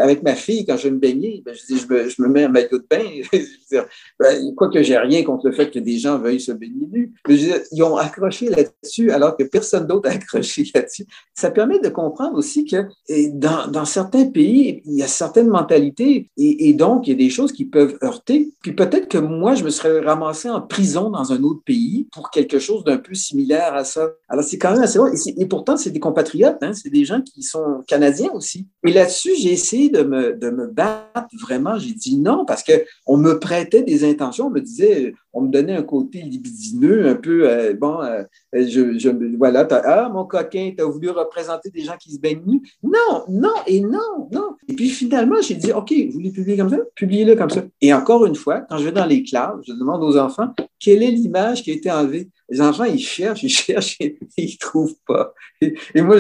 [0.01, 2.79] avec ma fille, quand je me baignais, ben, je, dis, je, me, mets un maillot
[2.79, 3.05] de bain.
[4.19, 7.15] ben, quoi que j'ai rien contre le fait que des gens veuillent se baigner nus.
[7.29, 11.07] Ils ont accroché là-dessus alors que personne d'autre a accroché là-dessus.
[11.33, 12.87] Ça permet de comprendre aussi que
[13.33, 17.31] dans, dans, certains pays, il y a certaines mentalités et, donc il y a des
[17.31, 18.53] choses qui peuvent heurter.
[18.63, 22.31] Puis peut-être que moi, je me serais ramassé en prison dans un autre pays pour
[22.31, 24.11] quelque chose d'un peu similaire à ça.
[24.29, 25.07] Alors c'est quand même assez long.
[25.07, 28.67] Et, et pourtant, c'est compatriotes, hein, c'est des gens qui sont canadiens aussi.
[28.87, 31.79] Et là-dessus, j'ai essayé de me, battre vraiment.
[31.79, 34.47] J'ai dit non parce qu'on me prêtait des intentions.
[34.47, 38.99] On me disait, on me donnait un côté libidineux, un peu, euh, bon, euh, je,
[38.99, 42.63] je, voilà, ah, mon coquin, tu as voulu représenter des gens qui se baignent nus.
[42.83, 44.57] Non, non, et non, non.
[44.69, 46.79] Et puis finalement, j'ai dit, OK, vous voulez publier comme ça?
[46.95, 47.63] Publiez-le comme ça.
[47.81, 50.49] Et encore une fois, quand je vais dans les classes, je demande aux enfants,
[50.79, 52.29] quelle est l'image qui a été enlevée?
[52.51, 55.33] Les enfants, ils cherchent, ils cherchent et ils ne trouvent pas.
[55.61, 56.19] Et, moi,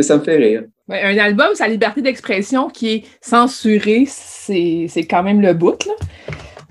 [0.00, 0.64] ça me fait rire.
[0.88, 5.86] un album, sa liberté d'expression qui est censurée, c'est quand même le bout.
[5.86, 5.94] Là.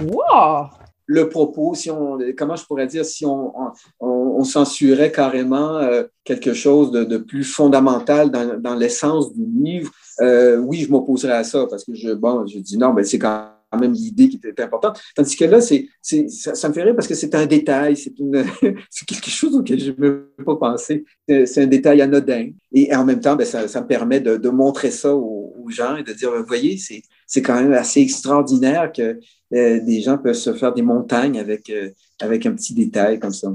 [0.04, 0.68] Wow!
[1.06, 3.54] Le propos, si on, comment je pourrais dire, si on,
[4.00, 9.92] on, censurait carrément euh, quelque chose de, plus fondamental dans, dans l'essence du livre,
[10.22, 13.20] euh, oui, je m'opposerais à ça parce que je, bon, je dis non, mais c'est
[13.20, 13.48] quand
[13.78, 15.00] même l'idée qui était importante.
[15.16, 18.18] Tandis que là, c'est, ça, ça, me fait rire parce que c'est un détail, c'est,
[18.18, 18.44] une,
[18.90, 21.06] c'est quelque chose auquel je ne peux pas penser.
[21.28, 22.50] C'est, un détail anodin.
[22.72, 25.98] Et en même temps, ben, ça, ça, me permet de, de montrer ça aux, gens
[25.98, 29.20] et de dire, vous voyez, c'est, c'est quand même assez extraordinaire que
[29.54, 33.34] euh, des gens peuvent se faire des montagnes avec, euh, avec un petit détail comme
[33.34, 33.50] ça.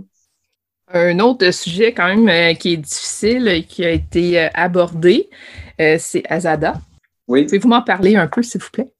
[0.92, 5.28] Un autre sujet quand même euh, qui est difficile, qui a été abordé,
[5.76, 6.74] c'est Azada.
[7.26, 7.44] Oui.
[7.46, 8.93] Pouvez-vous m'en parler un peu, s'il vous plaît?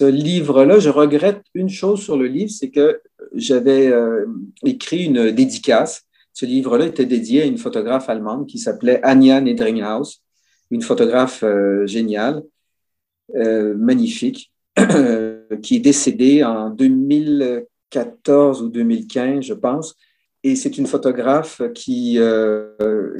[0.00, 3.00] Ce livre-là, je regrette une chose sur le livre, c'est que
[3.34, 4.26] j'avais euh,
[4.64, 6.04] écrit une dédicace.
[6.32, 10.20] Ce livre-là était dédié à une photographe allemande qui s'appelait Anja Nedringhaus,
[10.70, 12.42] une photographe euh, géniale,
[13.34, 14.52] euh, magnifique,
[15.62, 19.96] qui est décédée en 2014 ou 2015, je pense.
[20.44, 22.20] Et c'est une photographe qui,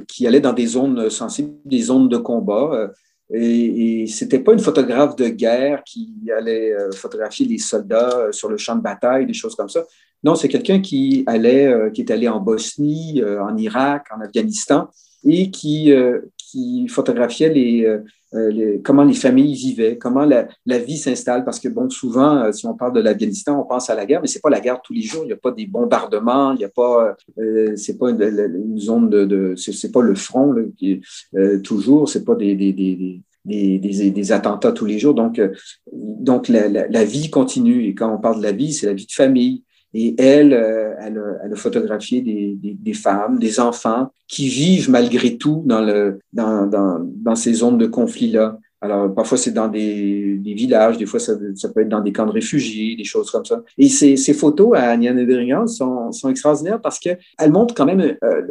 [0.07, 2.93] qui allait dans des zones sensibles, des zones de combat
[3.31, 8.33] et, et c'était pas une photographe de guerre qui allait euh, photographier les soldats euh,
[8.33, 9.85] sur le champ de bataille, des choses comme ça.
[10.24, 14.89] Non, c'est quelqu'un qui allait, euh, qui est allé en Bosnie, en Irak, en Afghanistan,
[15.25, 15.93] et qui,
[16.37, 17.99] qui photographiait les,
[18.33, 21.45] les, comment les familles vivaient, comment la, la vie s'installe.
[21.45, 24.29] Parce que, bon, souvent, si on parle de l'Afghanistan, on pense à la guerre, mais
[24.29, 25.23] c'est pas la guerre tous les jours.
[25.25, 29.09] Il n'y a pas des bombardements, il n'y a pas, euh, c'est pas une, zone
[29.09, 31.01] de, de c'est pas le front là, qui,
[31.35, 35.14] euh, toujours, c'est pas des, des, des, des, des, attentats tous les jours.
[35.14, 35.41] Donc,
[35.93, 37.87] donc la, la, la, vie continue.
[37.87, 39.64] Et quand on parle de la vie, c'est la vie de famille.
[39.95, 45.64] Et elle, euh, elle, elle, a photographié des, femmes, des enfants qui vivent malgré tout
[45.66, 48.59] dans ces zones de conflit-là.
[48.81, 52.12] Alors, parfois, c'est dans des, des, villages, des fois, ça, ça, peut être dans des
[52.12, 53.62] camps de réfugiés, des choses comme ça.
[53.76, 57.18] Et ces, ces photos à Nedringan sont, sont extraordinaires parce qu'elles
[57.51, 58.43] montrent quand même euh,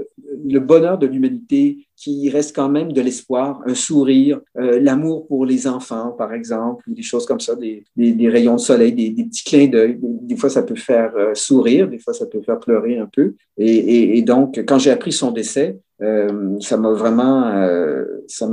[0.46, 5.46] le bonheur de l'humanité, qui reste quand même de l'espoir, un sourire, euh, l'amour pour
[5.46, 8.94] les enfants, par exemple, ou des choses comme ça, des, des, des rayons de soleil,
[8.94, 9.98] des, des petits clins d'œil.
[10.00, 13.34] Des, fois, ça peut faire euh, sourire, des fois, ça peut faire pleurer un peu.
[13.58, 18.06] Et, et, et donc, quand j'ai appris son décès, euh, ça m'a vraiment, euh,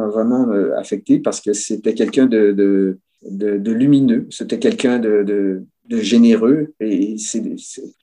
[0.09, 6.75] vraiment affecté parce que c'était quelqu'un de, lumineux, c'était quelqu'un de, de, généreux.
[6.81, 7.17] Et,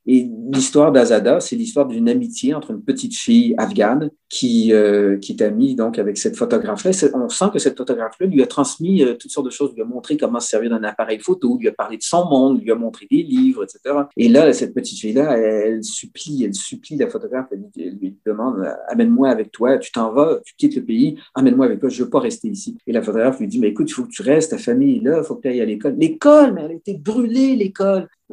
[0.05, 5.33] et l'histoire d'Azada, c'est l'histoire d'une amitié entre une petite fille afghane qui, euh, qui
[5.33, 6.91] est amie donc avec cette photographe-là.
[7.13, 9.85] On sent que cette photographe-là lui a transmis euh, toutes sortes de choses, lui a
[9.85, 12.75] montré comment se servir d'un appareil photo, lui a parlé de son monde, lui a
[12.75, 13.95] montré des livres, etc.
[14.15, 19.29] Et là, cette petite fille-là, elle, supplie, elle supplie la photographe, elle, lui demande amène-moi
[19.29, 22.21] avec toi, tu t'en vas, tu quittes le pays, amène-moi avec toi, je veux pas
[22.21, 22.77] rester ici.
[22.87, 25.03] Et la photographe lui dit mais écoute, il faut que tu restes, ta famille est
[25.03, 25.95] là, il faut que tu ailles à l'école.
[25.97, 27.70] L'école, mais elle a été brûlée, l'école.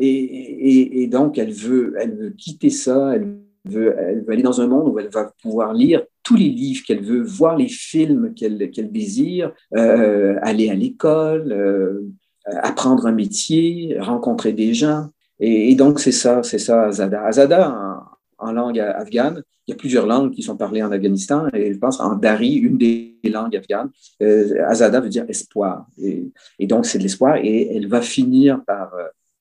[0.00, 4.60] Et, et, donc, elle veut, elle veut quitter ça, elle veut, elle veut aller dans
[4.60, 8.34] un monde où elle va pouvoir lire tous les livres qu'elle veut, voir les films
[8.34, 12.02] qu'elle qu'elle désire, euh, aller à l'école, euh,
[12.46, 15.08] apprendre un métier, rencontrer des gens.
[15.40, 17.24] Et, donc, c'est ça, c'est ça, Azada.
[17.24, 18.04] Azada,
[18.38, 21.78] en, langue afghane, il y a plusieurs langues qui sont parlées en Afghanistan, et je
[21.78, 23.90] pense en Dari, une des langues afghanes,
[24.22, 25.86] euh, Azada veut dire espoir.
[26.58, 28.92] Et donc, c'est de l'espoir, et elle va finir par,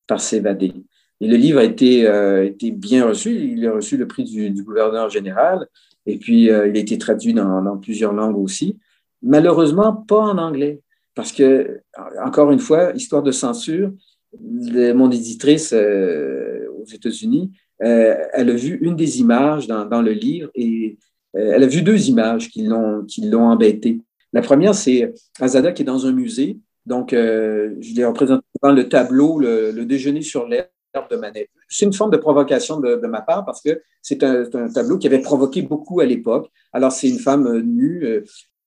[0.08, 0.74] par s'évader.
[1.20, 3.36] Et le livre a été, euh, été, bien reçu.
[3.36, 5.68] Il a reçu le prix du, du gouverneur général.
[6.06, 8.78] Et puis, euh, il a été traduit dans, dans, plusieurs langues aussi.
[9.22, 10.82] Malheureusement, pas en anglais.
[11.16, 11.82] Parce que,
[12.24, 13.92] encore une fois, histoire de censure,
[14.40, 20.50] mon éditrice euh, aux États-Unis, elle a vu une des images dans, dans le livre
[20.54, 20.98] et
[21.34, 24.00] elle a vu deux images qui l'ont, qui l'ont embêté.
[24.34, 26.60] La première, c'est Azada qui est dans un musée.
[26.86, 30.68] Donc, je l'ai représenté dans le tableau, le, le déjeuner sur l'herbe
[31.10, 31.50] de Manet.
[31.68, 35.20] C'est une forme de provocation de, ma part parce que c'est un, tableau qui avait
[35.20, 36.50] provoqué beaucoup à l'époque.
[36.74, 38.24] Alors, c'est une femme euh, nue euh,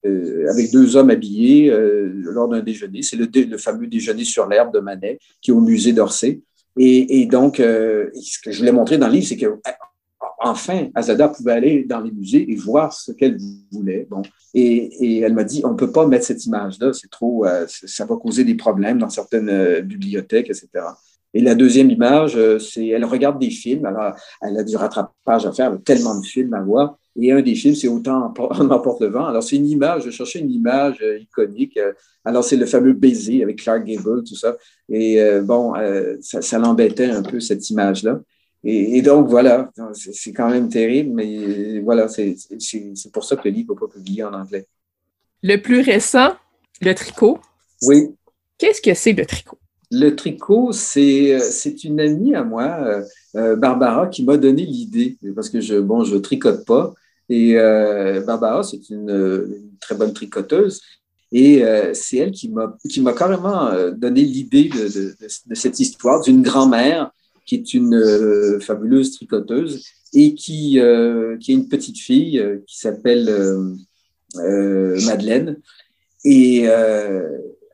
[0.06, 3.02] euh, avec deux hommes habillés lors d'un déjeuner.
[3.02, 6.40] C'est le, fameux déjeuner sur l'herbe de Manet qui est au musée d'Orsay.
[6.78, 9.58] Et, donc, ce que je voulais montrer dans le livre, c'est que
[10.40, 13.38] enfin, Azada pouvait aller dans les musées et voir ce qu'elle
[13.70, 14.06] voulait.
[14.10, 14.22] Bon.
[14.54, 18.16] Et, elle m'a dit, on ne peut pas mettre cette image-là, c'est trop, ça va
[18.16, 20.68] causer des problèmes dans certaines bibliothèques, etc.
[21.32, 23.84] Et la deuxième image, euh, c'est elle regarde des films.
[23.84, 26.96] Alors, elle a du rattrapage à faire, tellement de films à voir.
[27.20, 29.26] Et un des films, c'est Autant en emporte le vent.
[29.26, 31.76] Alors, c'est une image, je cherchais une image euh, iconique.
[31.76, 31.92] Euh,
[32.24, 34.56] alors, c'est le fameux baiser avec Clark Gable, tout ça.
[34.88, 35.72] Et bon,
[36.20, 38.20] ça, ça l'embêtait un peu, cette image-là.
[38.62, 42.36] Et, donc, voilà, c'est quand même terrible, mais voilà, c'est
[43.12, 44.66] pour ça que le livre n'est pas publié en anglais.
[45.42, 46.32] Le plus récent,
[46.82, 47.38] le tricot.
[47.82, 48.10] Oui.
[48.58, 49.58] Qu'est-ce que c'est le tricot?
[49.90, 51.38] Le tricot, c'est
[51.84, 53.02] une amie à moi, euh,
[53.36, 56.94] euh, Barbara, qui m'a donné l'idée, parce que je bon, je tricote pas.
[57.28, 60.82] Et euh, Barbara, c'est une, très bonne tricoteuse.
[61.32, 65.14] Et c'est elle qui m'a carrément donné l'idée de,
[65.48, 67.12] de, cette histoire d'une grand-mère
[67.50, 69.84] qui est une fabuleuse tricoteuse
[70.14, 70.78] et qui,
[71.40, 73.28] qui a une petite fille qui s'appelle
[74.36, 75.56] Madeleine.
[76.24, 76.60] Et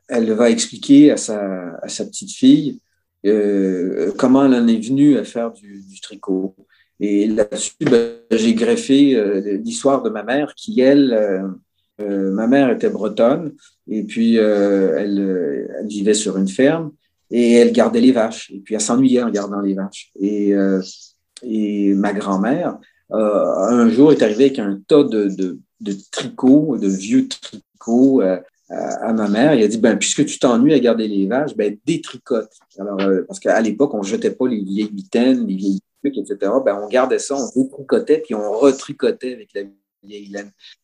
[0.07, 2.79] elle va expliquer à sa, à sa petite fille
[3.25, 6.55] euh, comment elle en est venue à faire du, tricot.
[6.99, 11.47] Et là-dessus, ben, j'ai greffé euh, l'histoire de ma mère qui, elle, euh,
[12.01, 13.53] euh ma mère était bretonne
[13.87, 16.91] et puis euh, elle, elle, vivait sur une ferme
[17.31, 18.51] et elle gardait les vaches.
[18.51, 20.11] Et puis elle s'ennuyait en gardant les vaches.
[20.19, 20.53] Et,
[21.43, 22.77] et ma grand-mère,
[23.09, 25.59] un jour, est arrivée avec un tas de,
[26.11, 28.21] tricots, de vieux tricots
[28.69, 31.77] à ma mère, il a dit, ben, puisque tu t'ennuies à garder les vaches, ben,
[31.85, 32.51] détricote.
[32.77, 36.51] Alors, euh, parce qu'à l'époque, on jetait pas les vieilles mitaines, les vieilles trucs, etc.
[36.65, 39.61] Ben, on gardait ça, on détricotait, puis on retricotait avec la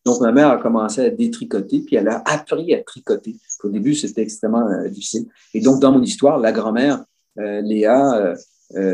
[0.05, 3.35] Donc, ma mère a commencé à détricoter, puis elle a appris à tricoter.
[3.63, 5.27] Au début, c'était extrêmement euh, difficile.
[5.53, 7.03] Et donc, dans mon histoire, la grand-mère,
[7.39, 8.35] euh, Léa,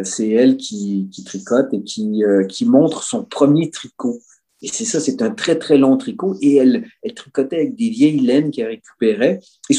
[0.03, 4.19] c'est elle qui, qui, tricote et qui, qui montre son premier tricot.
[4.61, 6.35] Et c'est ça, c'est un très, très long tricot.
[6.41, 9.39] Et elle, elle tricotait avec des vieilles laines qu'elle récupérait.
[9.69, 9.73] Et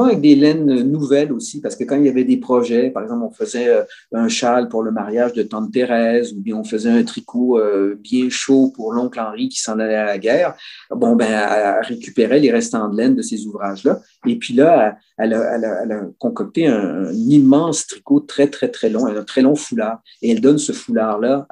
[0.00, 3.24] avec des laines nouvelles aussi, parce que quand il y avait des projets, par exemple,
[3.24, 3.82] on faisait euh,
[4.12, 7.96] un châle pour le mariage de tante Thérèse, ou bien on faisait un tricot euh,
[8.00, 10.54] bien chaud pour l'oncle Henri qui s'en allait à la guerre,
[10.90, 14.00] bon, ben, elle récupérait les restants de laine de ces ouvrages-là.
[14.26, 19.42] Et puis là, elle a, concocté un, immense tricot très, très, très long, un très
[19.42, 20.00] long foulard.
[20.22, 21.46] Et elle donne ce foulard-là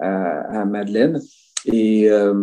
[0.00, 1.20] à Madeleine.
[1.64, 2.34] Et, euh,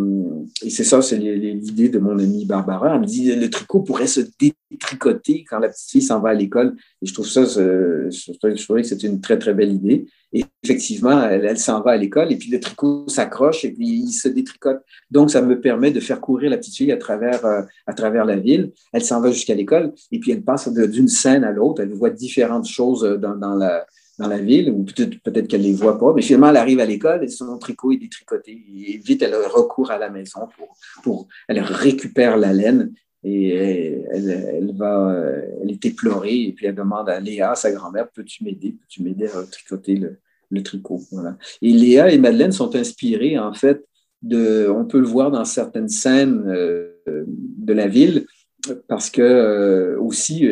[0.62, 2.96] et c'est ça, c'est l'idée de mon amie Barbara.
[2.96, 6.34] Elle me dit le tricot pourrait se détricoter quand la petite fille s'en va à
[6.34, 6.76] l'école.
[7.02, 10.08] Et je trouve ça, je, trouvais que c'est une très, très belle idée.
[10.34, 14.12] Et effectivement, elle, s'en va à l'école et puis le tricot s'accroche et puis il
[14.12, 14.82] se détricote.
[15.10, 18.26] Donc, ça me permet de faire courir la petite fille à travers, euh, à travers
[18.26, 18.74] la ville.
[18.92, 21.82] Elle s'en va jusqu'à l'école et puis elle passe d'une scène à l'autre.
[21.82, 23.86] Elle voit différentes choses dans, dans la
[24.18, 26.80] dans la ville, ou peut-être peut qu'elle ne les voit pas, mais finalement, elle arrive
[26.80, 28.52] à l'école et son tricot est détricoté.
[28.52, 32.94] Et vite, elle recourt à la maison pour, pour elle récupère la laine
[33.24, 33.50] Et
[34.12, 35.22] elle, va,
[35.62, 38.72] elle est éplorée et puis elle demande à Léa, sa grand-mère, peux-tu m'aider?
[38.72, 39.96] Peux-tu m'aider à tricoter
[40.50, 41.02] le, tricot?
[41.12, 41.38] Voilà.
[41.62, 43.84] Et Léa et Madeleine sont inspirées, en fait,
[44.22, 48.26] de, on peut le voir dans certaines scènes de la ville,
[48.88, 50.48] parce que aussi,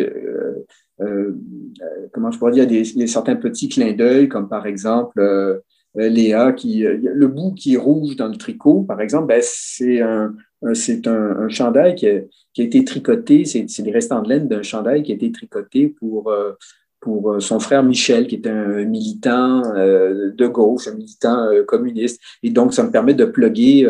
[2.12, 5.20] comment je pourrais dire, il y a, des, certains petits clins d'œil, comme par exemple,
[5.20, 9.42] euh, Léa, qui, euh, le bout qui est rouge dans le tricot, par exemple, ben,
[9.44, 10.34] c'est un,
[10.74, 12.22] c'est un, chandail qui a,
[12.54, 15.32] qui a, été tricoté, c'est, c'est des restants de laine d'un chandail qui a été
[15.32, 16.54] tricoté pour, euh,
[17.00, 22.22] pour son frère Michel, qui est un militant de gauche, un militant communiste.
[22.44, 23.86] Et donc, ça me permet de plugger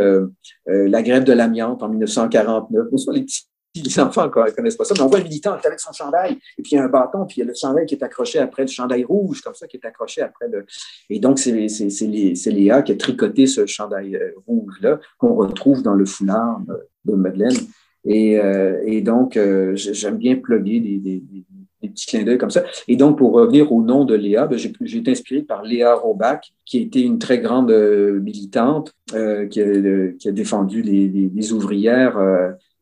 [0.66, 2.88] la grève de l'amiante en 1949.
[3.14, 3.26] les
[3.76, 6.62] les enfants ne connaissent pas ça, mais on voit le militant avec son chandail, et
[6.62, 8.40] puis il y a un bâton, puis il y a le chandail qui est accroché
[8.40, 10.66] après le chandail rouge, comme ça, qui est accroché après le.
[11.10, 16.06] Et donc, c'est Léa qui a tricoté ce chandail euh, rouge-là, qu'on retrouve dans le
[16.06, 16.62] foulard
[17.06, 17.56] de Madeleine.
[18.06, 21.24] Et, euh, et donc, euh, j'aime bien plugger des, des,
[21.82, 22.64] des, petits clins d'œil comme ça.
[22.88, 26.54] Et donc, pour revenir au nom de Léa, ben, j'ai été inspiré par Léa Robach,
[26.66, 27.72] qui était une très grande
[28.22, 32.18] militante, qui a, qui, a, défendu les, les ouvrières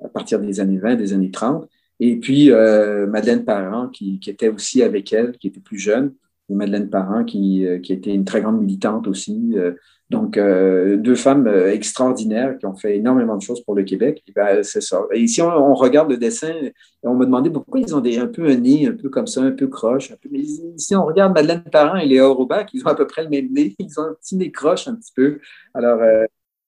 [0.04, 1.68] à partir des années 20, des années 30.
[2.04, 6.16] Et puis, euh, Madeleine Parent, qui, était aussi avec elle, qui était plus jeune,
[6.50, 9.54] et Madeleine Parent, qui, euh, était une très grande militante aussi.
[9.56, 9.74] Euh,
[10.10, 14.22] donc, deux femmes extraordinaires qui ont fait énormément de choses pour le Québec.
[14.28, 15.04] Et ben, c'est ça.
[15.14, 16.52] Et si on, regarde le dessin,
[17.02, 19.42] on me demandait pourquoi ils ont des, un peu un nez, un peu comme ça,
[19.42, 20.12] un peu croche.
[20.30, 20.42] Mais
[20.76, 23.54] si on regarde Madeleine Parent et Léa Robach, ils ont à peu près le même
[23.54, 23.74] nez.
[23.80, 25.40] Ils ont un petit nez croche un petit peu.
[25.74, 26.02] Alors,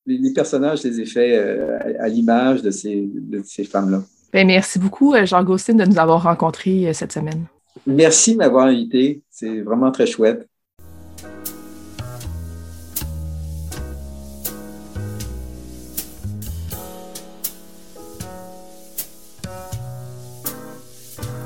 [0.05, 3.09] les, personnages, les effets euh, à, l'image de ces,
[3.43, 4.03] ces femmes-là.
[4.31, 7.45] Ben, merci beaucoup, euh, Jean Gaustin, de nous avoir rencontrés euh, cette semaine.
[7.85, 9.21] Merci de m'avoir invité.
[9.29, 10.47] C'est vraiment très chouette.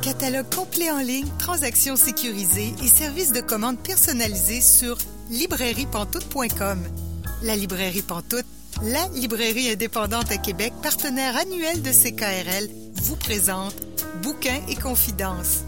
[0.02, 4.98] Catalogue complet en ligne, transactions sécurisées et services de commande personnalisés sur
[5.30, 7.07] librairiepantoute.com.
[7.44, 8.46] La librairie Pantoute,
[8.82, 12.68] la librairie indépendante à Québec, partenaire annuel de CKRL,
[13.04, 13.76] vous présente
[14.24, 15.64] Bouquins et confidences.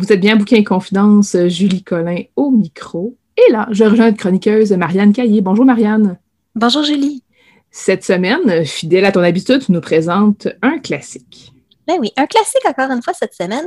[0.00, 3.18] Vous êtes bien Bouquin Confidence, Julie Collin au micro.
[3.36, 5.42] Et là, je rejoins notre chroniqueuse Marianne Caillé.
[5.42, 6.18] Bonjour Marianne.
[6.54, 7.22] Bonjour Julie.
[7.70, 11.52] Cette semaine, fidèle à ton habitude, tu nous présentes un classique.
[11.86, 13.66] Ben oui, un classique encore une fois cette semaine,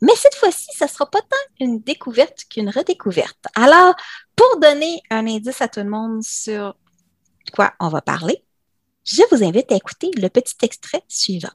[0.00, 3.44] mais cette fois-ci, ce ne sera pas tant une découverte qu'une redécouverte.
[3.56, 3.96] Alors,
[4.36, 6.76] pour donner un indice à tout le monde sur
[7.56, 8.44] quoi on va parler,
[9.04, 11.50] je vous invite à écouter le petit extrait suivant.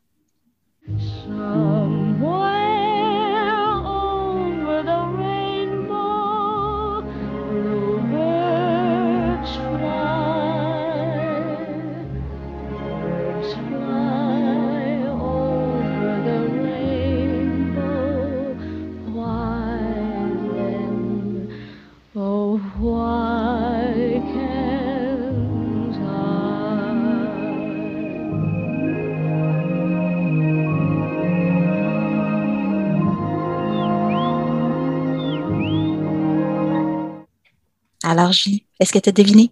[38.04, 39.52] Alors, Julie, est-ce que tu as deviné?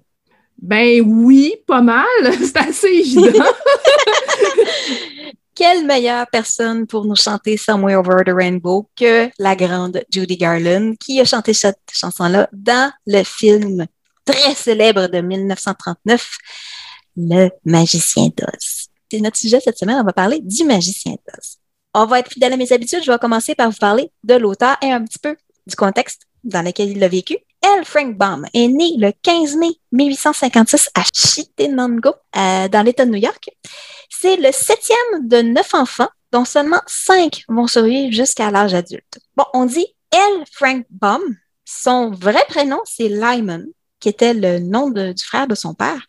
[0.61, 2.05] Ben oui, pas mal.
[2.39, 3.43] C'est assez évident.
[5.55, 10.95] Quelle meilleure personne pour nous chanter Somewhere Over the Rainbow que la grande Judy Garland,
[10.99, 13.85] qui a chanté cette chanson-là dans le film
[14.25, 16.37] très célèbre de 1939,
[17.15, 18.89] Le Magicien d'Oz.
[19.09, 19.97] C'est notre sujet cette semaine.
[20.01, 21.57] On va parler du Magicien d'Oz.
[21.93, 23.03] On va être fidèle à mes habitudes.
[23.05, 26.63] Je vais commencer par vous parler de l'auteur et un petit peu du contexte dans
[26.63, 27.37] lequel il a vécu.
[27.65, 27.83] L.
[27.83, 33.19] Frank Baum est né le 15 mai 1856 à Chittenango, euh, dans l'État de New
[33.19, 33.49] York.
[34.09, 39.19] C'est le septième de neuf enfants, dont seulement cinq vont survivre jusqu'à l'âge adulte.
[39.35, 40.43] Bon, on dit L.
[40.51, 41.23] Frank Baum.
[41.65, 43.65] Son vrai prénom, c'est Lyman,
[43.99, 46.05] qui était le nom du frère de son père,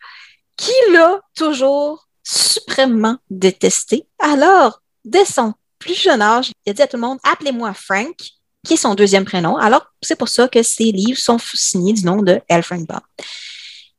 [0.57, 4.07] qui l'a toujours suprêmement détesté.
[4.19, 8.15] Alors, dès son plus jeune âge, il a dit à tout le monde, appelez-moi Frank
[8.65, 9.55] qui est son deuxième prénom.
[9.57, 12.41] Alors, c'est pour ça que ses livres sont signés du nom de.
[12.61, 12.99] Frank Baum.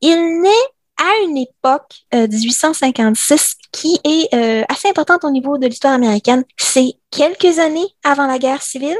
[0.01, 0.51] Il naît
[0.97, 4.35] à une époque, 1856, qui est
[4.69, 6.45] assez importante au niveau de l'histoire américaine.
[6.57, 8.97] C'est quelques années avant la guerre civile,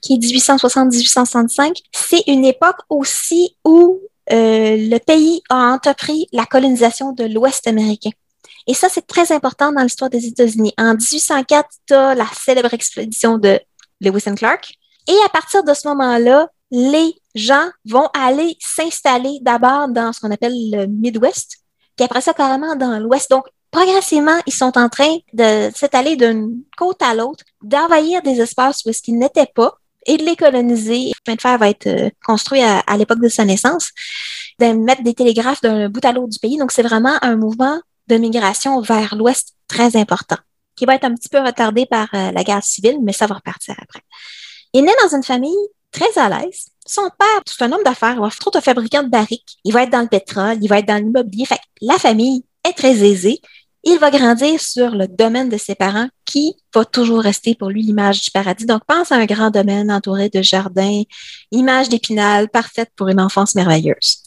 [0.00, 1.76] qui est 1860-1865.
[1.92, 8.10] C'est une époque aussi où le pays a entrepris la colonisation de l'Ouest américain.
[8.68, 10.72] Et ça, c'est très important dans l'histoire des États-Unis.
[10.78, 13.60] En 1804, tu as la célèbre expédition de
[14.00, 14.74] Lewis and Clark.
[15.08, 20.30] Et à partir de ce moment-là, les gens vont aller s'installer d'abord dans ce qu'on
[20.30, 21.62] appelle le Midwest,
[21.96, 23.30] puis après ça, carrément dans l'Ouest.
[23.30, 28.84] Donc, progressivement, ils sont en train de s'étaler d'une côte à l'autre, d'envahir des espaces
[28.84, 31.08] où est-ce qu'ils n'étaient pas et de les coloniser.
[31.08, 33.90] Le chemin de fer va être euh, construit à, l'époque de sa naissance,
[34.58, 36.58] de mettre des télégraphes d'un bout à l'autre du pays.
[36.58, 40.38] Donc, c'est vraiment un mouvement de migration vers l'ouest très important,
[40.74, 43.36] qui va être un petit peu retardé par euh, la guerre civile, mais ça va
[43.36, 44.00] repartir après.
[44.72, 46.66] Il né dans une famille très à l'aise.
[46.86, 49.58] Son père, c'est un homme d'affaires, il va être un fabricant de barriques.
[49.64, 51.44] Il va être dans le pétrole, il va être dans l'immobilier.
[51.44, 53.40] Fait la famille est très aisée.
[53.84, 57.82] Il va grandir sur le domaine de ses parents qui va toujours rester pour lui
[57.82, 58.64] l'image du paradis.
[58.64, 61.02] Donc, pense à un grand domaine entouré de jardins,
[61.50, 64.22] image d'épinal, parfaite pour une enfance merveilleuse.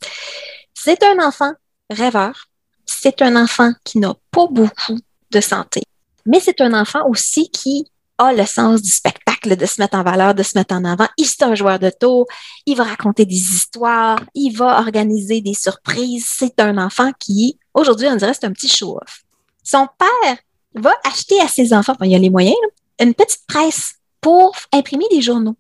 [0.74, 1.54] C'est un enfant
[1.90, 2.48] rêveur,
[2.86, 5.00] c'est un enfant qui n'a pas beaucoup
[5.32, 5.82] de santé,
[6.26, 7.88] mais c'est un enfant aussi qui
[8.18, 11.08] a le sens du spectacle, de se mettre en valeur, de se mettre en avant.
[11.18, 12.26] Il est un joueur de tour,
[12.66, 16.26] il va raconter des histoires, il va organiser des surprises.
[16.28, 19.24] C'est un enfant qui, aujourd'hui, on dirait c'est un petit show-off.
[19.64, 20.38] Son père
[20.76, 22.56] va acheter à ses enfants, il y a les moyens,
[23.00, 25.56] une petite presse pour imprimer des journaux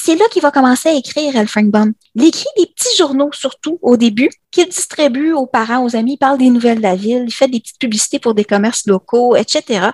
[0.00, 1.92] c'est là qu'il va commencer à écrire, El Frank Baum.
[2.14, 6.18] Il écrit des petits journaux, surtout au début, qu'il distribue aux parents, aux amis, il
[6.18, 9.36] parle des nouvelles de la ville, il fait des petites publicités pour des commerces locaux,
[9.36, 9.90] etc.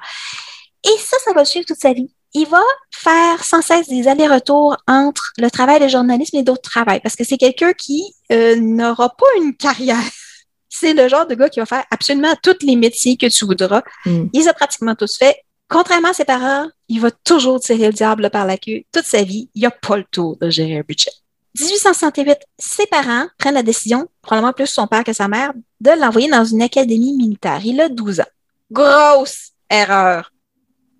[0.84, 2.13] Et ça, ça va suivre toute sa vie.
[2.34, 7.00] Il va faire sans cesse des allers-retours entre le travail de journalisme et d'autres travails,
[7.00, 9.96] parce que c'est quelqu'un qui euh, n'aura pas une carrière.
[10.68, 13.82] C'est le genre de gars qui va faire absolument tous les métiers que tu voudras.
[14.06, 14.24] Mm.
[14.32, 15.36] Il les a pratiquement tous fait
[15.68, 19.22] contrairement à ses parents, il va toujours tirer le diable par la queue toute sa
[19.22, 19.48] vie.
[19.54, 21.10] Il n'a pas le tour de gérer un budget.
[21.58, 26.28] 1868, ses parents prennent la décision, probablement plus son père que sa mère, de l'envoyer
[26.28, 27.60] dans une académie militaire.
[27.64, 28.24] Il a 12 ans.
[28.70, 30.30] Grosse erreur.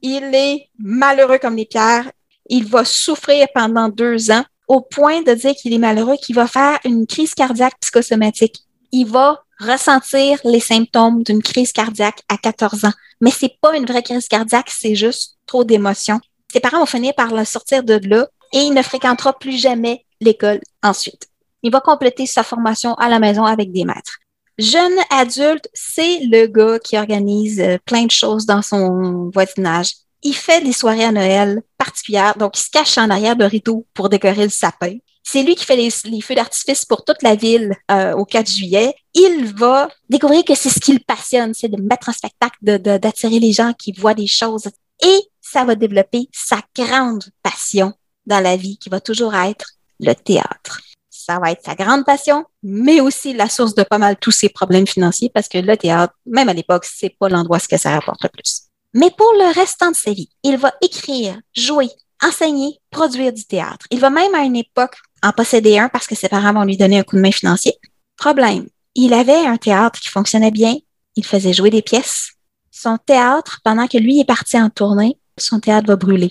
[0.07, 2.13] Il est malheureux comme des pierres.
[2.51, 6.47] Il va souffrir pendant deux ans au point de dire qu'il est malheureux, qu'il va
[6.47, 8.65] faire une crise cardiaque psychosomatique.
[8.93, 12.93] Il va ressentir les symptômes d'une crise cardiaque à 14 ans.
[13.23, 16.21] Mais c'est pas une vraie crise cardiaque, c'est juste trop d'émotions.
[16.53, 20.05] Ses parents vont finir par le sortir de là et il ne fréquentera plus jamais
[20.21, 21.29] l'école ensuite.
[21.63, 24.19] Il va compléter sa formation à la maison avec des maîtres.
[24.59, 29.95] Jeune adulte, c'est le gars qui organise euh, plein de choses dans son voisinage.
[30.23, 33.85] Il fait des soirées à Noël particulières, donc il se cache en arrière de rideau
[33.95, 34.97] pour décorer le sapin.
[35.25, 35.91] C'est lui qui fait les,
[36.21, 38.95] feux d'artifice pour toute la ville euh, au 4 juillet.
[39.15, 43.41] Il va découvrir que c'est ce qui le passionne, c'est de mettre en spectacle, d'attirer
[43.41, 44.69] les gens qui voient des choses.
[45.03, 47.93] Et ça va développer sa grande passion
[48.27, 50.81] dans la vie, qui va toujours être le théâtre.
[51.27, 54.51] Ça va être sa grande passion, mais aussi la source de pas mal tous ses
[54.51, 57.93] problèmes financiers, parce que le théâtre, même à l'époque, c'est pas l'endroit ce que ça
[57.93, 58.65] rapporte le plus.
[58.93, 61.89] Mais pour le restant de sa vie, il va écrire, jouer,
[62.23, 63.87] enseigner, produire du théâtre.
[63.91, 66.77] Il va même à une époque en posséder un parce que ses parents vont lui
[66.77, 67.75] donner un coup de main financier.
[68.19, 70.77] Problème, il avait un théâtre qui fonctionnait bien,
[71.17, 72.33] il faisait jouer des pièces.
[72.71, 76.31] Son théâtre, pendant que lui est parti en tournée, son théâtre va brûler.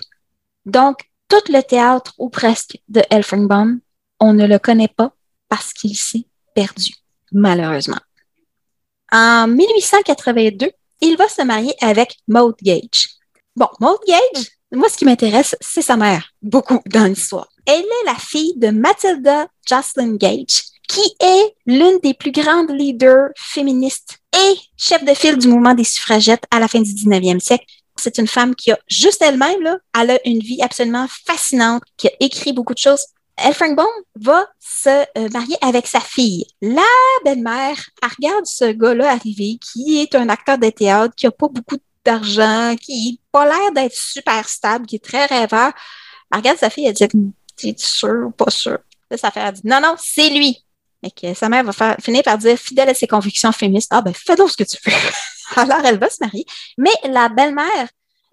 [0.68, 3.80] Donc, tout le théâtre, ou presque, de Elfringbaum,
[4.24, 5.12] on ne le connaît pas
[5.50, 6.94] parce qu'il s'est perdu,
[7.34, 8.00] malheureusement.
[9.12, 10.72] En 1882,
[11.02, 13.10] il va se marier avec Maud Gage.
[13.58, 17.50] Bon, Maud Gage, moi, ce qui m'intéresse, c'est sa mère, beaucoup dans l'histoire.
[17.66, 23.28] Elle est la fille de Matilda Jocelyn Gage, qui est l'une des plus grandes leaders
[23.36, 27.66] féministes et chef de file du mouvement des suffragettes à la fin du 19e siècle.
[27.98, 32.08] C'est une femme qui a juste elle-même, là, elle a une vie absolument fascinante, qui
[32.08, 33.06] a écrit beaucoup de choses.
[33.38, 36.46] Elle, Frank Bond, va se euh, marier avec sa fille.
[36.62, 36.82] La
[37.26, 41.48] belle-mère, elle regarde ce gars-là arriver, qui est un acteur de théâtre, qui a pas
[41.48, 45.72] beaucoup d'argent, qui n'a pas l'air d'être super stable, qui est très rêveur.
[46.32, 47.34] Elle regarde sa fille, elle dit
[47.64, 48.80] es sûr ou pas sûr?
[49.16, 50.64] sa fille a dit non, non, c'est lui.
[51.22, 54.36] Que sa mère va finir par dire, fidèle à ses convictions féministes, ah ben fais
[54.36, 54.96] donc ce que tu veux.
[55.58, 56.46] Alors elle va se marier.
[56.78, 57.90] Mais la belle-mère,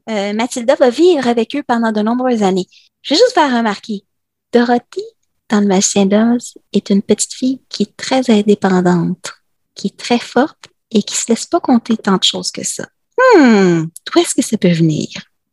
[0.08, 2.68] euh, Mathilda, va vivre avec eux pendant de nombreuses années.
[3.02, 4.04] Je vais juste faire remarquer,
[4.52, 5.02] Dorothy,
[5.48, 9.32] dans le Magicien d'Oz, est une petite fille qui est très indépendante,
[9.74, 12.86] qui est très forte et qui se laisse pas compter tant de choses que ça.
[13.36, 15.08] Hmm, d'où est-ce que ça peut venir?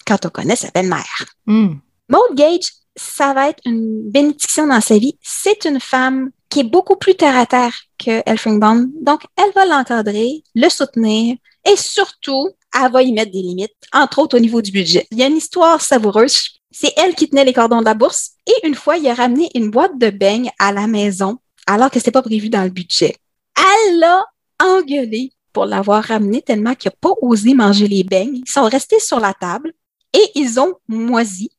[0.05, 1.25] Quand on connaît sa belle-mère?
[1.45, 1.75] Hmm.
[2.09, 5.17] Maud Gage ça va être une bénédiction dans sa vie.
[5.21, 8.91] C'est une femme qui est beaucoup plus terre à terre que Elfringbaum.
[9.01, 11.35] Donc, elle va l'encadrer, le soutenir
[11.69, 15.07] et surtout, elle va y mettre des limites, entre autres au niveau du budget.
[15.11, 16.56] Il y a une histoire savoureuse.
[16.79, 19.49] C'est elle qui tenait les cordons de la bourse et une fois, il a ramené
[19.55, 22.69] une boîte de beignes à la maison alors que ce n'était pas prévu dans le
[22.69, 23.15] budget.
[23.57, 24.23] Elle l'a
[24.63, 28.43] engueulé pour l'avoir ramené tellement qu'il n'a pas osé manger les beignes.
[28.45, 29.73] Ils sont restés sur la table
[30.13, 31.49] et ils ont moisi.